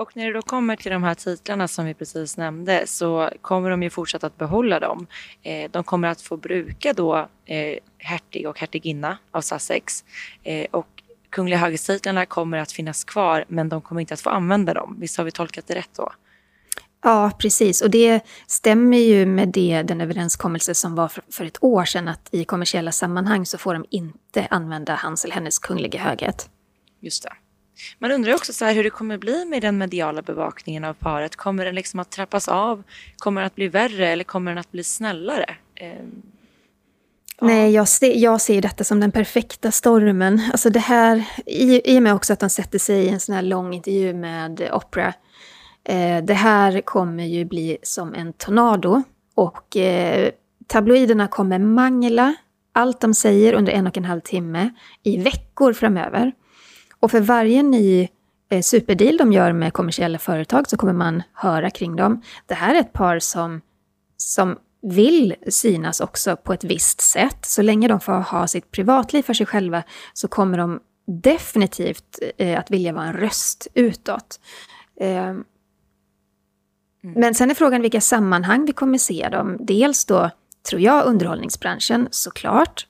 Och 0.00 0.16
när 0.16 0.26
det 0.26 0.32
då 0.32 0.42
kommer 0.42 0.76
till 0.76 0.92
de 0.92 1.02
här 1.02 1.14
titlarna 1.14 1.68
som 1.68 1.84
vi 1.84 1.94
precis 1.94 2.36
nämnde 2.36 2.86
så 2.86 3.30
kommer 3.40 3.70
de 3.70 3.82
ju 3.82 3.90
fortsätta 3.90 4.26
att 4.26 4.38
behålla 4.38 4.80
dem. 4.80 5.06
Eh, 5.42 5.70
de 5.70 5.84
kommer 5.84 6.08
att 6.08 6.22
få 6.22 6.36
bruka 6.36 6.92
då 6.92 7.28
eh, 7.46 7.78
hertig 7.98 8.48
och 8.48 8.60
hertiginna 8.60 9.18
av 9.30 9.40
Sussex. 9.40 10.04
och 10.70 10.86
kungliga 11.30 11.58
höghetstitlarna 11.58 12.26
kommer 12.26 12.58
att 12.58 12.72
finnas 12.72 13.04
kvar 13.04 13.44
men 13.48 13.68
de 13.68 13.80
kommer 13.80 14.00
inte 14.00 14.14
att 14.14 14.20
få 14.20 14.30
använda 14.30 14.74
dem. 14.74 14.96
Visst 15.00 15.16
har 15.16 15.24
vi 15.24 15.30
tolkat 15.30 15.66
det 15.66 15.74
rätt 15.74 15.94
då? 15.96 16.12
Ja, 17.02 17.30
precis. 17.38 17.80
Och 17.82 17.90
det 17.90 18.20
stämmer 18.46 18.98
ju 18.98 19.26
med 19.26 19.48
det, 19.48 19.82
den 19.82 20.00
överenskommelse 20.00 20.74
som 20.74 20.94
var 20.94 21.08
för, 21.08 21.22
för 21.30 21.44
ett 21.44 21.64
år 21.64 21.84
sedan 21.84 22.08
att 22.08 22.28
i 22.32 22.44
kommersiella 22.44 22.92
sammanhang 22.92 23.46
så 23.46 23.58
får 23.58 23.74
de 23.74 23.84
inte 23.90 24.46
använda 24.50 24.94
hans 24.94 25.24
eller 25.24 25.34
hennes 25.34 25.58
kungliga 25.58 26.00
höghet. 26.00 26.50
Just 27.00 27.22
det. 27.22 27.32
Man 27.98 28.12
undrar 28.12 28.34
också 28.34 28.52
så 28.52 28.64
här 28.64 28.74
hur 28.74 28.84
det 28.84 28.90
kommer 28.90 29.18
bli 29.18 29.44
med 29.44 29.62
den 29.62 29.78
mediala 29.78 30.22
bevakningen 30.22 30.84
av 30.84 30.94
paret. 30.94 31.36
Kommer 31.36 31.64
den 31.64 31.74
liksom 31.74 32.00
att 32.00 32.10
trappas 32.10 32.48
av? 32.48 32.82
Kommer 33.16 33.40
den 33.40 33.46
att 33.46 33.54
bli 33.54 33.68
värre 33.68 34.08
eller 34.08 34.24
kommer 34.24 34.50
den 34.50 34.58
att 34.58 34.72
bli 34.72 34.84
snällare? 34.84 35.54
Ehm, 35.74 36.22
ja. 37.40 37.46
Nej, 37.46 37.72
jag 37.72 37.88
ser, 37.88 38.14
jag 38.16 38.40
ser 38.40 38.62
detta 38.62 38.84
som 38.84 39.00
den 39.00 39.12
perfekta 39.12 39.70
stormen. 39.70 40.40
Alltså 40.52 40.70
det 40.70 40.80
här, 40.80 41.24
i, 41.46 41.94
i 41.94 41.98
och 41.98 42.02
med 42.02 42.14
också 42.14 42.32
att 42.32 42.40
de 42.40 42.50
sätter 42.50 42.78
sig 42.78 43.04
i 43.04 43.08
en 43.08 43.20
sån 43.20 43.34
här 43.34 43.42
lång 43.42 43.74
intervju 43.74 44.14
med 44.14 44.70
Opera. 44.72 45.14
Eh, 45.84 46.24
det 46.24 46.34
här 46.34 46.80
kommer 46.80 47.24
ju 47.24 47.44
bli 47.44 47.78
som 47.82 48.14
en 48.14 48.32
tornado 48.32 49.02
och 49.34 49.76
eh, 49.76 50.30
tabloiderna 50.66 51.28
kommer 51.28 51.58
mangla 51.58 52.34
allt 52.72 53.00
de 53.00 53.14
säger 53.14 53.52
under 53.52 53.72
en 53.72 53.86
och 53.86 53.96
en 53.96 54.04
halv 54.04 54.20
timme 54.20 54.70
i 55.02 55.16
veckor 55.16 55.72
framöver. 55.72 56.32
Och 57.00 57.10
för 57.10 57.20
varje 57.20 57.62
ny 57.62 58.08
eh, 58.50 58.62
superdeal 58.62 59.16
de 59.16 59.32
gör 59.32 59.52
med 59.52 59.72
kommersiella 59.72 60.18
företag 60.18 60.68
så 60.68 60.76
kommer 60.76 60.92
man 60.92 61.22
höra 61.34 61.70
kring 61.70 61.96
dem. 61.96 62.22
Det 62.46 62.54
här 62.54 62.74
är 62.74 62.80
ett 62.80 62.92
par 62.92 63.18
som, 63.18 63.60
som 64.16 64.58
vill 64.82 65.34
synas 65.48 66.00
också 66.00 66.36
på 66.36 66.52
ett 66.52 66.64
visst 66.64 67.00
sätt. 67.00 67.46
Så 67.46 67.62
länge 67.62 67.88
de 67.88 68.00
får 68.00 68.12
ha 68.12 68.46
sitt 68.46 68.70
privatliv 68.70 69.22
för 69.22 69.34
sig 69.34 69.46
själva 69.46 69.82
så 70.12 70.28
kommer 70.28 70.58
de 70.58 70.80
definitivt 71.06 72.18
eh, 72.38 72.58
att 72.58 72.70
vilja 72.70 72.92
vara 72.92 73.04
en 73.04 73.12
röst 73.12 73.66
utåt. 73.74 74.40
Eh. 75.00 75.34
Men 77.02 77.34
sen 77.34 77.50
är 77.50 77.54
frågan 77.54 77.82
vilka 77.82 78.00
sammanhang 78.00 78.64
vi 78.66 78.72
kommer 78.72 78.98
se 78.98 79.28
dem. 79.28 79.56
Dels 79.60 80.04
då, 80.04 80.30
tror 80.70 80.80
jag, 80.80 81.06
underhållningsbranschen 81.06 82.08
såklart. 82.10 82.86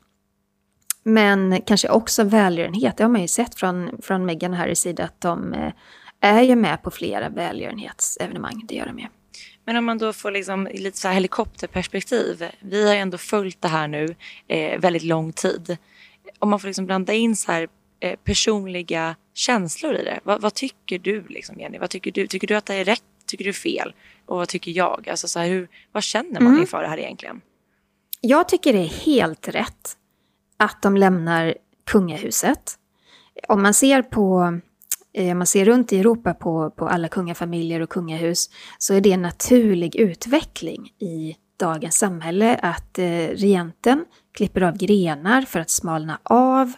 Men 1.11 1.63
kanske 1.63 1.89
också 1.89 2.25
välgörenhet. 2.25 2.97
Det 2.97 3.05
har 3.05 3.11
man 3.11 3.21
ju 3.21 3.29
sett 3.29 3.55
från, 3.55 4.03
från 4.03 4.27
Meghan 4.27 4.53
och 4.53 4.59
Harrys 4.59 4.81
sida 4.81 5.05
att 5.05 5.21
de 5.21 5.55
eh, 5.55 5.73
är 6.21 6.43
ju 6.43 6.57
med 6.57 6.83
på 6.83 6.91
flera 6.91 7.29
välgörenhetsevenemang. 7.29 8.65
Det 8.69 8.75
gör 8.75 8.87
de 8.87 8.99
ju. 8.99 9.07
Men 9.65 9.77
om 9.77 9.85
man 9.85 9.99
då 9.99 10.13
får 10.13 10.31
liksom 10.31 10.69
lite 10.75 10.99
så 10.99 11.09
helikopterperspektiv. 11.09 12.45
Vi 12.61 12.89
har 12.89 12.95
ändå 12.95 13.19
följt 13.19 13.63
det 13.63 13.69
här 13.69 13.89
nu 13.89 14.15
eh, 14.49 14.81
väldigt 14.81 15.03
lång 15.03 15.33
tid. 15.33 15.77
Om 16.39 16.51
man 16.51 16.61
får 16.61 16.69
liksom 16.69 16.87
blanda 16.87 17.13
in 17.13 17.37
så 17.37 17.53
här 17.53 17.69
eh, 18.01 18.17
personliga 18.25 19.17
känslor 19.35 19.95
i 19.95 20.05
det. 20.05 20.21
Vad, 20.23 20.41
vad 20.41 20.55
tycker 20.55 20.99
du 20.99 21.25
liksom, 21.29 21.61
Jenny? 21.61 21.79
Vad 21.79 21.91
tycker 21.91 22.13
du? 22.13 22.27
Tycker 22.27 22.47
du 22.47 22.55
att 22.55 22.67
det 22.67 22.75
är 22.75 22.85
rätt 22.85 23.03
tycker 23.27 23.45
du 23.45 23.53
fel? 23.53 23.95
Och 24.27 24.37
vad 24.37 24.49
tycker 24.49 24.71
jag? 24.71 25.09
Alltså 25.09 25.29
så 25.29 25.39
här, 25.39 25.49
hur, 25.49 25.69
vad 25.93 26.03
känner 26.03 26.41
man 26.41 26.47
mm. 26.47 26.61
inför 26.61 26.83
det 26.83 26.89
här 26.89 26.99
egentligen? 26.99 27.41
Jag 28.21 28.49
tycker 28.49 28.73
det 28.73 28.79
är 28.79 29.05
helt 29.05 29.49
rätt 29.49 29.97
att 30.61 30.83
de 30.83 30.97
lämnar 30.97 31.55
kungahuset. 31.91 32.75
Om 33.49 33.63
man 33.63 33.75
ser 33.75 34.03
på 34.03 34.61
om 35.33 35.39
man 35.39 35.47
ser 35.47 35.65
runt 35.65 35.93
i 35.93 35.99
Europa 35.99 36.35
på, 36.35 36.71
på 36.71 36.89
alla 36.89 37.09
kungafamiljer 37.09 37.81
och 37.81 37.91
kungahus 37.91 38.51
så 38.79 38.95
är 38.95 39.01
det 39.01 39.13
en 39.13 39.23
naturlig 39.23 39.97
utveckling 39.97 40.87
i 40.99 41.37
dagens 41.57 41.97
samhälle 41.97 42.57
att 42.63 42.99
eh, 42.99 43.05
regenten 43.29 44.05
klipper 44.35 44.61
av 44.61 44.77
grenar 44.77 45.43
för 45.43 45.61
att 45.61 45.71
smalna 45.71 46.19
av, 46.23 46.73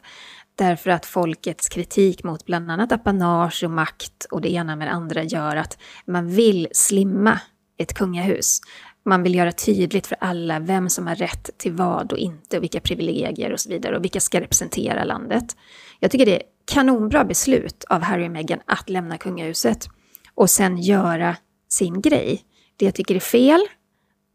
Därför 0.55 0.90
att 0.90 1.07
folkets 1.07 1.68
kritik 1.68 2.25
mot 2.25 2.47
bland 2.47 2.71
annat 2.71 2.92
apanage 2.92 3.64
och 3.64 3.71
makt 3.71 4.27
och 4.31 4.40
det 4.40 4.53
ena 4.53 4.77
med 4.77 4.87
det 4.87 4.92
andra 4.92 5.23
gör 5.23 5.57
att 5.57 5.79
man 6.07 6.29
vill 6.29 6.68
slimma 6.73 7.40
ett 7.79 7.95
kungahus. 7.95 8.61
Man 9.05 9.23
vill 9.23 9.35
göra 9.35 9.53
tydligt 9.53 10.07
för 10.07 10.17
alla 10.21 10.59
vem 10.59 10.88
som 10.88 11.07
har 11.07 11.15
rätt 11.15 11.51
till 11.59 11.73
vad 11.73 12.12
och 12.12 12.19
inte 12.19 12.57
och 12.57 12.62
vilka 12.62 12.81
privilegier 12.81 13.53
och 13.53 13.61
så 13.61 13.69
vidare 13.69 13.97
och 13.97 14.05
vilka 14.05 14.21
ska 14.21 14.41
representera 14.41 15.05
landet. 15.05 15.57
Jag 16.01 16.11
tycker 16.11 16.27
det 16.27 16.37
är 16.37 16.43
kanonbra 16.65 17.25
beslut 17.25 17.85
av 17.85 18.03
Harry 18.03 18.27
och 18.27 18.31
Meghan 18.31 18.61
att 18.67 18.91
lämna 18.91 19.19
kungahuset 19.19 19.88
och 20.35 20.51
sen 20.51 20.79
göra 20.79 21.37
sin 21.69 22.01
grej. 22.01 22.43
Det 22.77 22.85
jag 22.85 22.95
tycker 22.95 23.15
är 23.15 23.21
fel, 23.21 23.61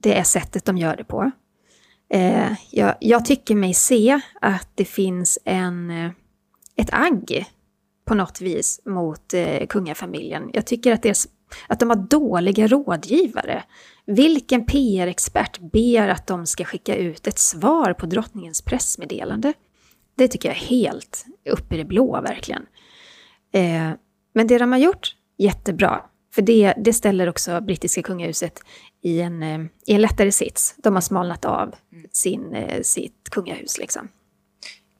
det 0.03 0.17
är 0.17 0.23
sättet 0.23 0.65
de 0.65 0.77
gör 0.77 0.97
det 0.97 1.03
på. 1.03 1.31
Eh, 2.09 2.51
jag, 2.71 2.95
jag, 2.99 3.25
tycker 3.25 3.55
mig 3.55 3.73
se 3.73 4.21
att 4.41 4.69
det 4.75 4.85
finns 4.85 5.39
en, 5.45 5.89
eh, 5.89 6.11
ett 6.75 6.89
agg 6.91 7.45
på 8.05 8.15
något 8.15 8.41
vis 8.41 8.81
mot 8.85 9.33
eh, 9.33 9.67
kungafamiljen. 9.67 10.49
Jag 10.53 10.65
tycker 10.65 10.93
att, 10.93 11.03
deras, 11.03 11.27
att 11.67 11.79
de 11.79 11.89
har 11.89 11.97
dåliga 11.97 12.67
rådgivare. 12.67 13.63
Vilken 14.05 14.65
PR-expert 14.65 15.59
ber 15.59 16.07
att 16.07 16.27
de 16.27 16.45
ska 16.45 16.63
skicka 16.63 16.95
ut 16.95 17.27
ett 17.27 17.39
svar 17.39 17.93
på 17.93 18.05
drottningens 18.05 18.61
pressmeddelande? 18.61 19.53
Det 20.15 20.27
tycker 20.27 20.49
jag 20.49 20.57
är 20.57 20.61
helt 20.61 21.25
uppe 21.49 21.75
i 21.75 21.77
det 21.77 21.85
blå, 21.85 22.21
verkligen. 22.21 22.65
Eh, 23.53 23.91
men 24.33 24.47
det 24.47 24.57
de 24.57 24.71
har 24.71 24.79
gjort, 24.79 25.15
jättebra. 25.37 26.01
För 26.33 26.41
det, 26.41 26.73
det 26.77 26.93
ställer 26.93 27.29
också 27.29 27.61
brittiska 27.61 28.01
kungahuset 28.01 28.61
i 29.03 29.21
en, 29.21 29.43
eh, 29.43 29.59
i 29.85 29.93
en 29.93 30.01
lättare 30.01 30.31
sits. 30.31 30.75
De 30.77 30.93
har 30.93 31.01
smalnat 31.01 31.45
av 31.45 31.75
sin, 32.11 32.53
eh, 32.53 32.81
sitt 32.81 33.29
kungahus. 33.31 33.77
Liksom. 33.77 34.09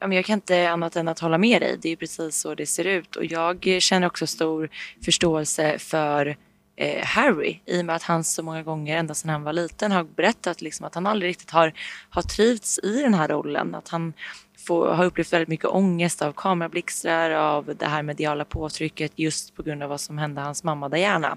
Jag 0.00 0.24
kan 0.24 0.34
inte 0.34 0.70
annat 0.70 0.96
än 0.96 1.08
att 1.08 1.18
hålla 1.18 1.38
med 1.38 1.62
dig. 1.62 1.78
Det 1.82 1.88
är 1.88 1.96
precis 1.96 2.36
så 2.36 2.54
det 2.54 2.66
ser 2.66 2.84
ut. 2.84 3.16
Och 3.16 3.24
jag 3.24 3.76
känner 3.80 4.06
också 4.06 4.26
stor 4.26 4.70
förståelse 5.04 5.78
för 5.78 6.36
eh, 6.76 7.04
Harry 7.04 7.60
i 7.66 7.80
och 7.80 7.84
med 7.84 7.96
att 7.96 8.02
han 8.02 8.24
så 8.24 8.42
många 8.42 8.62
gånger 8.62 8.96
ända 8.96 9.14
sedan 9.14 9.30
han 9.30 9.42
var 9.42 9.52
liten 9.52 9.92
har 9.92 10.04
berättat 10.04 10.62
liksom, 10.62 10.86
att 10.86 10.94
han 10.94 11.06
aldrig 11.06 11.28
riktigt 11.28 11.50
har, 11.50 11.72
har 12.10 12.22
trivts 12.22 12.78
i 12.82 13.02
den 13.02 13.14
här 13.14 13.28
rollen. 13.28 13.74
Att 13.74 13.88
han 13.88 14.12
får, 14.58 14.88
har 14.88 15.04
upplevt 15.04 15.32
väldigt 15.32 15.48
mycket 15.48 15.66
ångest 15.66 16.22
av 16.22 16.32
kamerablixtar, 16.32 17.30
av 17.30 17.74
det 17.78 17.86
här 17.86 18.02
mediala 18.02 18.44
påtrycket 18.44 19.12
just 19.16 19.56
på 19.56 19.62
grund 19.62 19.82
av 19.82 19.88
vad 19.88 20.00
som 20.00 20.18
hände 20.18 20.40
hans 20.40 20.64
mamma 20.64 20.88
Diana. 20.88 21.36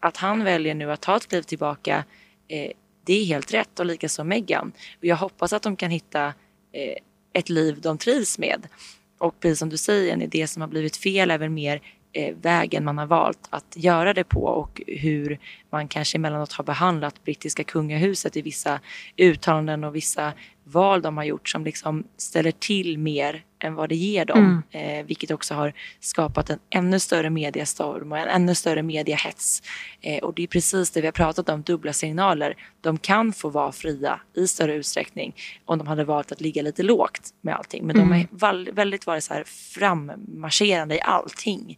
Att 0.00 0.16
han 0.16 0.44
väljer 0.44 0.74
nu 0.74 0.92
att 0.92 1.00
ta 1.00 1.16
ett 1.16 1.28
kliv 1.28 1.42
tillbaka, 1.42 2.04
eh, 2.48 2.70
det 3.04 3.12
är 3.12 3.24
helt 3.24 3.54
rätt 3.54 3.80
och 3.80 3.86
likaså 3.86 4.24
Meghan. 4.24 4.72
Och 4.98 5.04
jag 5.04 5.16
hoppas 5.16 5.52
att 5.52 5.62
de 5.62 5.76
kan 5.76 5.90
hitta 5.90 6.26
eh, 6.72 6.96
ett 7.34 7.48
liv 7.48 7.80
de 7.80 7.98
trivs 7.98 8.38
med. 8.38 8.66
Och 9.18 9.40
precis 9.40 9.58
som 9.58 9.68
du 9.68 9.76
säger, 9.76 10.26
det 10.26 10.46
som 10.46 10.62
har 10.62 10.68
blivit 10.68 10.96
fel 10.96 11.30
är 11.30 11.38
väl 11.38 11.50
mer 11.50 11.80
eh, 12.12 12.34
vägen 12.42 12.84
man 12.84 12.98
har 12.98 13.06
valt 13.06 13.48
att 13.50 13.76
göra 13.76 14.14
det 14.14 14.24
på 14.24 14.44
och 14.44 14.82
hur 14.86 15.38
man 15.70 15.88
kanske 15.88 16.18
emellanåt 16.18 16.52
har 16.52 16.64
behandlat 16.64 17.24
brittiska 17.24 17.64
kungahuset 17.64 18.36
i 18.36 18.42
vissa 18.42 18.80
uttalanden 19.16 19.84
och 19.84 19.96
vissa 19.96 20.32
val 20.64 21.02
de 21.02 21.16
har 21.16 21.24
gjort 21.24 21.48
som 21.48 21.64
liksom 21.64 22.04
ställer 22.16 22.50
till 22.50 22.98
mer 22.98 23.44
än 23.64 23.74
vad 23.74 23.88
det 23.88 23.94
ger 23.94 24.24
dem. 24.24 24.62
Mm. 24.72 24.98
Eh, 24.98 25.06
vilket 25.06 25.30
också 25.30 25.54
har 25.54 25.72
skapat 26.00 26.50
en 26.50 26.58
ännu 26.70 27.00
större 27.00 27.30
mediestorm 27.30 28.12
och 28.12 28.18
en 28.18 28.28
ännu 28.28 28.54
större 28.54 28.82
mediehets. 28.82 29.62
Eh, 30.00 30.24
och 30.24 30.34
det 30.34 30.42
är 30.42 30.46
precis 30.46 30.90
det 30.90 31.00
vi 31.00 31.06
har 31.06 31.12
pratat 31.12 31.48
om, 31.48 31.62
dubbla 31.62 31.92
signaler. 31.92 32.56
De 32.80 32.98
kan 32.98 33.32
få 33.32 33.48
vara 33.48 33.72
fria 33.72 34.20
i 34.36 34.46
större 34.46 34.74
utsträckning 34.74 35.34
om 35.64 35.78
de 35.78 35.86
hade 35.86 36.04
valt 36.04 36.32
att 36.32 36.40
ligga 36.40 36.62
lite 36.62 36.82
lågt 36.82 37.30
med 37.40 37.54
allting. 37.54 37.86
Men 37.86 37.96
mm. 37.96 38.26
de 38.30 38.46
har 38.46 38.72
väldigt 38.72 39.06
varit 39.06 39.24
så 39.24 39.34
här 39.34 39.44
frammarscherande 39.46 40.94
i 40.94 41.00
allting. 41.00 41.76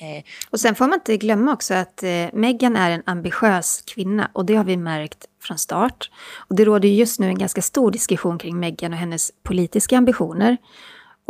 Eh, 0.00 0.24
och 0.50 0.60
sen 0.60 0.74
får 0.74 0.84
man 0.84 0.94
inte 0.94 1.16
glömma 1.16 1.52
också 1.52 1.74
att 1.74 2.02
eh, 2.02 2.26
Meghan 2.32 2.76
är 2.76 2.90
en 2.90 3.02
ambitiös 3.06 3.82
kvinna 3.86 4.30
och 4.32 4.44
det 4.46 4.54
har 4.54 4.64
vi 4.64 4.76
märkt 4.76 5.24
från 5.42 5.58
start. 5.58 6.10
Och 6.36 6.56
det 6.56 6.64
råder 6.64 6.88
just 6.88 7.20
nu 7.20 7.26
en 7.26 7.38
ganska 7.38 7.62
stor 7.62 7.90
diskussion 7.90 8.38
kring 8.38 8.60
Meghan 8.60 8.92
och 8.92 8.98
hennes 8.98 9.32
politiska 9.42 9.98
ambitioner. 9.98 10.56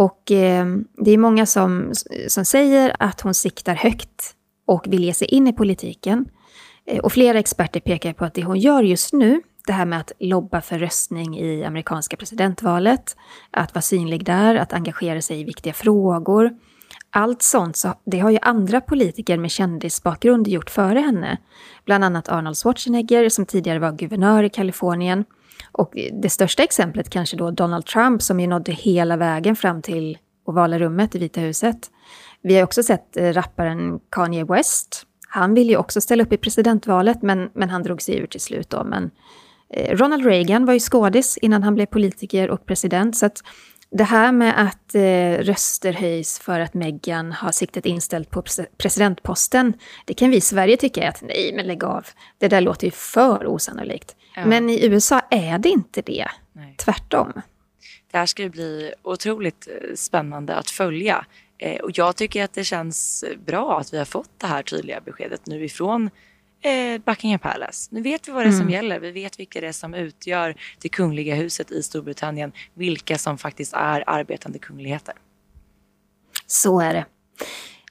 Och 0.00 0.30
eh, 0.30 0.66
det 0.96 1.10
är 1.10 1.18
många 1.18 1.46
som, 1.46 1.92
som 2.28 2.44
säger 2.44 2.96
att 2.98 3.20
hon 3.20 3.34
siktar 3.34 3.74
högt 3.74 4.34
och 4.66 4.86
vill 4.88 5.04
ge 5.04 5.14
sig 5.14 5.28
in 5.28 5.46
i 5.46 5.52
politiken. 5.52 6.28
Eh, 6.86 6.98
och 6.98 7.12
flera 7.12 7.38
experter 7.38 7.80
pekar 7.80 8.12
på 8.12 8.24
att 8.24 8.34
det 8.34 8.44
hon 8.44 8.58
gör 8.58 8.82
just 8.82 9.12
nu, 9.12 9.42
det 9.66 9.72
här 9.72 9.86
med 9.86 10.00
att 10.00 10.12
lobba 10.18 10.60
för 10.60 10.78
röstning 10.78 11.38
i 11.38 11.64
amerikanska 11.64 12.16
presidentvalet, 12.16 13.16
att 13.50 13.74
vara 13.74 13.82
synlig 13.82 14.24
där, 14.24 14.54
att 14.54 14.72
engagera 14.72 15.22
sig 15.22 15.40
i 15.40 15.44
viktiga 15.44 15.72
frågor, 15.72 16.50
allt 17.10 17.42
sånt, 17.42 17.76
så 17.76 17.94
det 18.04 18.18
har 18.18 18.30
ju 18.30 18.38
andra 18.42 18.80
politiker 18.80 19.38
med 19.38 19.50
kändisbakgrund 19.50 20.48
gjort 20.48 20.70
före 20.70 20.98
henne. 20.98 21.38
Bland 21.84 22.04
annat 22.04 22.28
Arnold 22.28 22.56
Schwarzenegger 22.56 23.28
som 23.28 23.46
tidigare 23.46 23.78
var 23.78 23.92
guvernör 23.92 24.42
i 24.42 24.50
Kalifornien. 24.50 25.24
Och 25.72 25.92
det 26.22 26.30
största 26.30 26.62
exemplet 26.62 27.10
kanske 27.10 27.36
då 27.36 27.50
Donald 27.50 27.86
Trump 27.86 28.22
som 28.22 28.40
ju 28.40 28.46
nådde 28.46 28.72
hela 28.72 29.16
vägen 29.16 29.56
fram 29.56 29.82
till 29.82 30.18
ovala 30.46 30.78
rummet 30.78 31.14
i 31.14 31.18
Vita 31.18 31.40
huset. 31.40 31.90
Vi 32.42 32.56
har 32.56 32.62
också 32.62 32.82
sett 32.82 33.16
eh, 33.16 33.32
rapparen 33.32 34.00
Kanye 34.10 34.44
West. 34.44 35.06
Han 35.28 35.54
ville 35.54 35.70
ju 35.70 35.76
också 35.76 36.00
ställa 36.00 36.22
upp 36.22 36.32
i 36.32 36.36
presidentvalet 36.36 37.22
men, 37.22 37.50
men 37.54 37.70
han 37.70 37.82
drog 37.82 38.02
sig 38.02 38.18
ur 38.18 38.26
till 38.26 38.40
slut 38.40 38.70
då. 38.70 38.84
Men 38.84 39.10
eh, 39.74 39.96
Ronald 39.96 40.24
Reagan 40.26 40.66
var 40.66 40.72
ju 40.72 40.80
skådis 40.80 41.38
innan 41.42 41.62
han 41.62 41.74
blev 41.74 41.86
politiker 41.86 42.50
och 42.50 42.66
president. 42.66 43.16
Så 43.16 43.26
att 43.26 43.42
det 43.90 44.04
här 44.04 44.32
med 44.32 44.60
att 44.66 44.94
eh, 44.94 45.44
röster 45.44 45.92
höjs 45.92 46.38
för 46.38 46.60
att 46.60 46.74
Meghan 46.74 47.32
har 47.32 47.52
siktet 47.52 47.86
inställt 47.86 48.30
på 48.30 48.42
presidentposten, 48.76 49.72
det 50.04 50.14
kan 50.14 50.30
vi 50.30 50.36
i 50.36 50.40
Sverige 50.40 50.76
tycka 50.76 51.02
är 51.02 51.08
att 51.08 51.22
nej, 51.22 51.52
men 51.56 51.66
lägg 51.66 51.84
av. 51.84 52.06
Det 52.38 52.48
där 52.48 52.60
låter 52.60 52.86
ju 52.86 52.90
för 52.90 53.46
osannolikt. 53.46 54.16
Ja. 54.36 54.46
Men 54.46 54.70
i 54.70 54.86
USA 54.86 55.20
är 55.30 55.58
det 55.58 55.68
inte 55.68 56.02
det. 56.02 56.28
Nej. 56.52 56.74
Tvärtom. 56.78 57.32
Det 58.10 58.18
här 58.18 58.26
ska 58.26 58.48
bli 58.48 58.92
otroligt 59.02 59.68
eh, 59.68 59.94
spännande 59.94 60.54
att 60.54 60.70
följa. 60.70 61.24
Eh, 61.58 61.80
och 61.80 61.90
jag 61.94 62.16
tycker 62.16 62.44
att 62.44 62.52
det 62.52 62.64
känns 62.64 63.24
bra 63.46 63.78
att 63.80 63.92
vi 63.92 63.98
har 63.98 64.04
fått 64.04 64.30
det 64.36 64.46
här 64.46 64.62
tydliga 64.62 65.00
beskedet 65.00 65.46
nu 65.46 65.64
ifrån 65.64 66.10
eh, 66.62 67.00
Buckingham 67.06 67.38
Palace. 67.38 67.88
Nu 67.92 68.02
vet 68.02 68.28
vi 68.28 68.32
vad 68.32 68.44
det 68.44 68.48
är 68.48 68.52
som 68.52 68.60
mm. 68.60 68.72
gäller. 68.72 69.00
Vi 69.00 69.10
vet 69.10 69.40
vilka 69.40 69.60
det 69.60 69.66
är 69.66 69.72
som 69.72 69.94
utgör 69.94 70.54
det 70.82 70.88
kungliga 70.88 71.34
huset 71.34 71.70
i 71.70 71.82
Storbritannien. 71.82 72.52
Vilka 72.74 73.18
som 73.18 73.38
faktiskt 73.38 73.72
är 73.72 74.04
arbetande 74.06 74.58
kungligheter. 74.58 75.14
Så 76.46 76.80
är 76.80 76.94
det. 76.94 77.04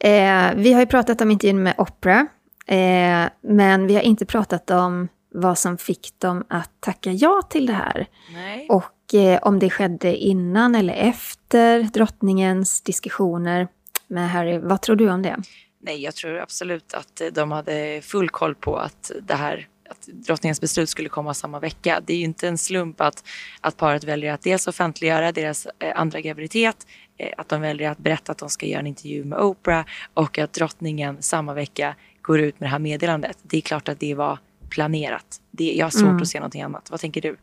Eh, 0.02 0.56
vi 0.56 0.74
har 0.74 0.80
ju 0.80 0.86
pratat 0.86 1.22
om 1.22 1.32
intervjun 1.32 1.64
med 1.64 1.74
Oprah. 1.78 2.24
Eh, 2.68 3.30
men 3.42 3.88
vi 3.88 3.96
har 3.96 4.02
inte 4.02 4.26
pratat 4.26 4.72
om 4.72 5.08
vad 5.32 5.58
som 5.58 5.78
fick 5.78 6.20
dem 6.20 6.46
att 6.50 6.72
tacka 6.80 7.12
ja 7.12 7.42
till 7.50 7.66
det 7.66 7.74
här. 7.74 8.08
Nej. 8.34 8.68
Och 8.70 9.14
eh, 9.14 9.40
om 9.42 9.60
det 9.60 9.70
skedde 9.70 10.18
innan 10.18 10.76
eller 10.76 10.94
efter 10.94 11.84
drottningens 11.84 12.82
diskussioner 12.82 13.68
med 14.08 14.30
Harry. 14.30 14.58
Vad 14.58 14.82
tror 14.82 14.96
du 14.96 15.10
om 15.10 15.22
det? 15.22 15.38
Nej, 15.82 16.02
jag 16.02 16.16
tror 16.16 16.40
absolut 16.40 16.94
att 16.94 17.22
de 17.32 17.52
hade 17.52 18.02
full 18.02 18.30
koll 18.30 18.56
på 18.56 18.78
att 18.78 19.12
det 19.22 19.36
här 19.36 19.68
att 19.90 20.08
drottningens 20.08 20.62
beslut 20.62 20.90
skulle 20.90 21.10
komma 21.10 21.34
samma 21.34 21.60
vecka. 21.60 22.02
Det 22.06 22.14
är 22.14 22.18
ju 22.18 22.24
inte 22.24 22.48
en 22.48 22.58
slump 22.58 23.02
att, 23.02 23.24
att 23.62 23.78
paret 23.78 24.04
väljer 24.04 24.34
att 24.34 24.42
dels 24.42 24.68
offentliggöra 24.68 25.32
deras 25.32 25.68
eh, 25.80 26.00
andra 26.00 26.22
graviditet, 26.22 26.88
eh, 27.18 27.34
att 27.38 27.50
de 27.50 27.62
väljer 27.62 27.92
att 27.92 27.98
berätta 27.98 28.32
att 28.32 28.38
de 28.38 28.50
ska 28.50 28.66
göra 28.66 28.80
en 28.80 28.88
intervju 28.88 29.24
med 29.24 29.40
Oprah 29.40 29.86
och 30.14 30.38
att 30.38 30.54
drottningen 30.54 31.22
samma 31.22 31.54
vecka 31.54 31.96
går 32.22 32.40
ut 32.40 32.60
med 32.60 32.68
det 32.68 32.72
här 32.72 32.80
meddelandet. 32.80 33.38
Det 33.42 33.58
är 33.58 33.62
klart 33.62 33.90
att 33.90 34.00
det 34.00 34.16
var 34.16 34.40
planerat. 34.70 35.42
Det, 35.52 35.74
jag 35.74 35.86
har 35.86 35.92
svårt 35.92 36.04
mm. 36.04 36.22
att 36.22 36.28
se 36.28 36.40
någonting 36.40 36.62
annat. 36.62 36.92
Vad 36.92 37.00
tänker 37.00 37.22
du? 37.22 37.38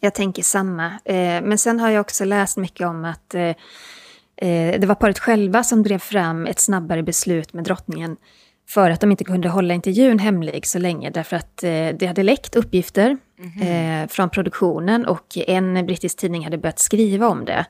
Jag 0.00 0.14
tänker 0.14 0.42
samma. 0.42 0.86
Eh, 1.04 1.42
men 1.42 1.58
sen 1.58 1.80
har 1.80 1.90
jag 1.90 2.00
också 2.00 2.24
läst 2.24 2.56
mycket 2.56 2.86
om 2.86 3.04
att 3.04 3.34
eh, 3.34 3.40
Eh, 3.40 3.56
det 4.40 4.86
var 4.86 4.94
paret 4.94 5.18
själva 5.18 5.64
som 5.64 5.82
drev 5.82 5.98
fram 5.98 6.46
ett 6.46 6.60
snabbare 6.60 7.02
beslut 7.02 7.52
med 7.52 7.64
drottningen 7.64 8.16
för 8.68 8.90
att 8.90 9.00
de 9.00 9.10
inte 9.10 9.24
kunde 9.24 9.48
hålla 9.48 9.74
intervjun 9.74 10.18
hemlig 10.18 10.66
så 10.66 10.78
länge 10.78 11.10
därför 11.10 11.36
att 11.36 11.62
eh, 11.62 11.88
det 11.98 12.06
hade 12.06 12.22
läckt 12.22 12.56
uppgifter 12.56 13.16
mm 13.38 13.50
-hmm. 13.50 14.02
eh, 14.02 14.08
från 14.08 14.30
produktionen 14.30 15.06
och 15.06 15.38
en 15.46 15.86
brittisk 15.86 16.18
tidning 16.18 16.44
hade 16.44 16.58
börjat 16.58 16.78
skriva 16.78 17.28
om 17.28 17.44
det. 17.44 17.66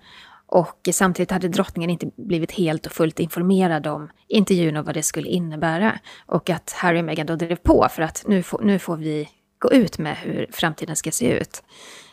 Och 0.48 0.88
samtidigt 0.92 1.30
hade 1.30 1.48
drottningen 1.48 1.90
inte 1.90 2.10
blivit 2.16 2.52
helt 2.52 2.86
och 2.86 2.92
fullt 2.92 3.20
informerad 3.20 3.86
om 3.86 4.10
intervjun 4.28 4.76
och 4.76 4.86
vad 4.86 4.94
det 4.94 5.02
skulle 5.02 5.28
innebära. 5.28 5.98
Och 6.26 6.50
att 6.50 6.72
Harry 6.72 7.00
och 7.00 7.04
Meghan 7.04 7.26
då 7.26 7.36
drev 7.36 7.56
på 7.56 7.86
för 7.90 8.02
att 8.02 8.24
nu 8.26 8.42
får, 8.42 8.60
nu 8.62 8.78
får 8.78 8.96
vi 8.96 9.28
gå 9.58 9.72
ut 9.72 9.98
med 9.98 10.16
hur 10.16 10.46
framtiden 10.52 10.96
ska 10.96 11.10
se 11.10 11.30
ut. 11.30 11.62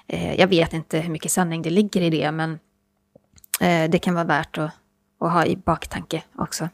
Eh, 0.07 0.39
jag 0.39 0.47
vet 0.47 0.73
inte 0.73 0.99
hur 0.99 1.11
mycket 1.11 1.31
sanning 1.31 1.61
det 1.61 1.69
ligger 1.69 2.01
i 2.01 2.09
det, 2.09 2.31
men 2.31 2.51
eh, 2.51 2.57
det 3.89 3.99
kan 4.03 4.13
vara 4.13 4.25
värt 4.25 4.57
att, 4.57 4.71
att 5.19 5.31
ha 5.31 5.45
i 5.45 5.55
baktanke 5.55 6.23
också. 6.37 6.69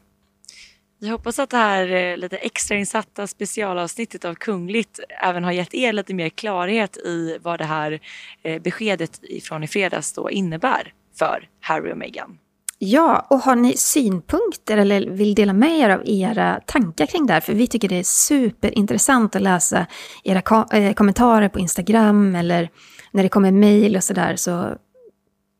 Vi 1.02 1.08
hoppas 1.08 1.38
att 1.38 1.50
det 1.50 1.56
här 1.56 1.92
eh, 1.92 2.16
lite 2.16 2.36
extrainsatta 2.36 3.26
specialavsnittet 3.26 4.24
av 4.24 4.34
Kungligt 4.34 5.00
även 5.22 5.44
har 5.44 5.52
gett 5.52 5.74
er 5.74 5.92
lite 5.92 6.14
mer 6.14 6.28
klarhet 6.28 6.96
i 6.96 7.38
vad 7.42 7.58
det 7.58 7.64
här 7.64 8.00
eh, 8.42 8.62
beskedet 8.62 9.20
ifrån 9.22 9.64
i 9.64 9.68
fredags 9.68 10.12
då 10.12 10.30
innebär 10.30 10.92
för 11.18 11.48
Harry 11.60 11.92
och 11.92 11.98
Meghan. 11.98 12.38
Ja, 12.78 13.26
och 13.30 13.38
har 13.38 13.56
ni 13.56 13.76
synpunkter 13.76 14.76
eller 14.76 15.10
vill 15.10 15.34
dela 15.34 15.52
med 15.52 15.78
er 15.78 15.90
av 15.90 16.02
era 16.04 16.60
tankar 16.66 17.06
kring 17.06 17.26
det 17.26 17.32
här? 17.32 17.40
För 17.40 17.54
vi 17.54 17.66
tycker 17.66 17.88
det 17.88 17.98
är 17.98 18.02
superintressant 18.02 19.36
att 19.36 19.42
läsa 19.42 19.86
era 20.24 20.42
ko 20.42 20.64
kommentarer 20.94 21.48
på 21.48 21.58
Instagram 21.58 22.34
eller 22.34 22.70
när 23.10 23.22
det 23.22 23.28
kommer 23.28 23.50
mejl 23.50 23.96
och 23.96 24.04
sådär. 24.04 24.36
Så 24.36 24.76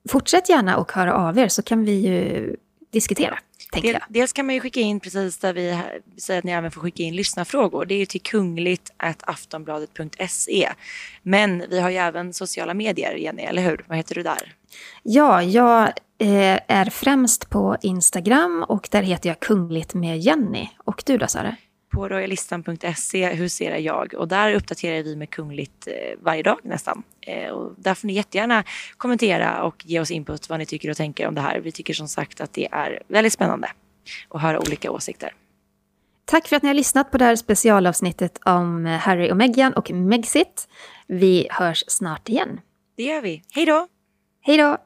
fortsätt 0.08 0.48
gärna 0.48 0.76
och 0.76 0.92
höra 0.92 1.14
av 1.14 1.38
er 1.38 1.48
så 1.48 1.62
kan 1.62 1.84
vi 1.84 1.92
ju 1.92 2.56
diskutera. 2.90 3.38
Del, 3.72 3.98
dels 4.08 4.32
kan 4.32 4.46
man 4.46 4.54
ju 4.54 4.60
skicka 4.60 4.80
in 4.80 5.00
precis 5.00 5.38
där 5.38 5.52
vi 5.52 5.78
säger 6.16 6.38
att 6.38 6.44
ni 6.44 6.52
även 6.52 6.70
får 6.70 6.80
skicka 6.80 7.02
in 7.02 7.16
lyssnarfrågor. 7.16 7.84
Det 7.84 7.94
är 7.94 7.98
ju 7.98 8.06
till 8.06 8.22
kungligt 8.22 8.90
aftonbladet.se. 9.20 10.68
Men 11.22 11.64
vi 11.70 11.80
har 11.80 11.90
ju 11.90 11.96
även 11.96 12.32
sociala 12.32 12.74
medier, 12.74 13.14
Jenny, 13.14 13.42
eller 13.42 13.62
hur? 13.62 13.84
Vad 13.88 13.96
heter 13.96 14.14
du 14.14 14.22
där? 14.22 14.54
Ja, 15.02 15.42
jag 15.42 15.82
eh, 16.18 16.60
är 16.68 16.90
främst 16.90 17.50
på 17.50 17.76
Instagram 17.82 18.64
och 18.68 18.88
där 18.90 19.02
heter 19.02 19.28
jag 19.28 19.40
Kungligt 19.40 19.94
med 19.94 20.18
Jenny. 20.18 20.68
Och 20.78 21.02
du 21.06 21.18
då 21.18 21.26
Sara? 21.26 21.56
På 21.90 22.08
royalistan.se 22.08 23.34
huserar 23.34 23.76
jag 23.76 24.14
och 24.14 24.28
där 24.28 24.54
uppdaterar 24.54 25.02
vi 25.02 25.16
med 25.16 25.30
Kungligt 25.30 25.86
eh, 25.86 26.18
varje 26.22 26.42
dag 26.42 26.58
nästan. 26.62 27.02
Eh, 27.20 27.50
och 27.50 27.74
där 27.78 27.94
får 27.94 28.06
ni 28.06 28.12
jättegärna 28.12 28.64
kommentera 28.96 29.62
och 29.62 29.84
ge 29.86 30.00
oss 30.00 30.10
input 30.10 30.48
vad 30.48 30.58
ni 30.58 30.66
tycker 30.66 30.90
och 30.90 30.96
tänker 30.96 31.28
om 31.28 31.34
det 31.34 31.40
här. 31.40 31.60
Vi 31.60 31.72
tycker 31.72 31.94
som 31.94 32.08
sagt 32.08 32.40
att 32.40 32.52
det 32.52 32.68
är 32.72 33.02
väldigt 33.08 33.32
spännande 33.32 33.70
att 34.28 34.42
höra 34.42 34.60
olika 34.60 34.90
åsikter. 34.90 35.34
Tack 36.24 36.48
för 36.48 36.56
att 36.56 36.62
ni 36.62 36.68
har 36.68 36.74
lyssnat 36.74 37.10
på 37.10 37.18
det 37.18 37.24
här 37.24 37.36
specialavsnittet 37.36 38.38
om 38.44 38.84
Harry 38.84 39.30
och 39.30 39.36
Meghan 39.36 39.72
och 39.72 39.90
Megxit. 39.90 40.68
Vi 41.06 41.46
hörs 41.50 41.84
snart 41.88 42.28
igen. 42.28 42.60
Det 42.96 43.02
gör 43.02 43.20
vi. 43.20 43.42
Hej 43.52 43.66
då! 43.66 43.88
Hej 44.40 44.56
då! 44.56 44.76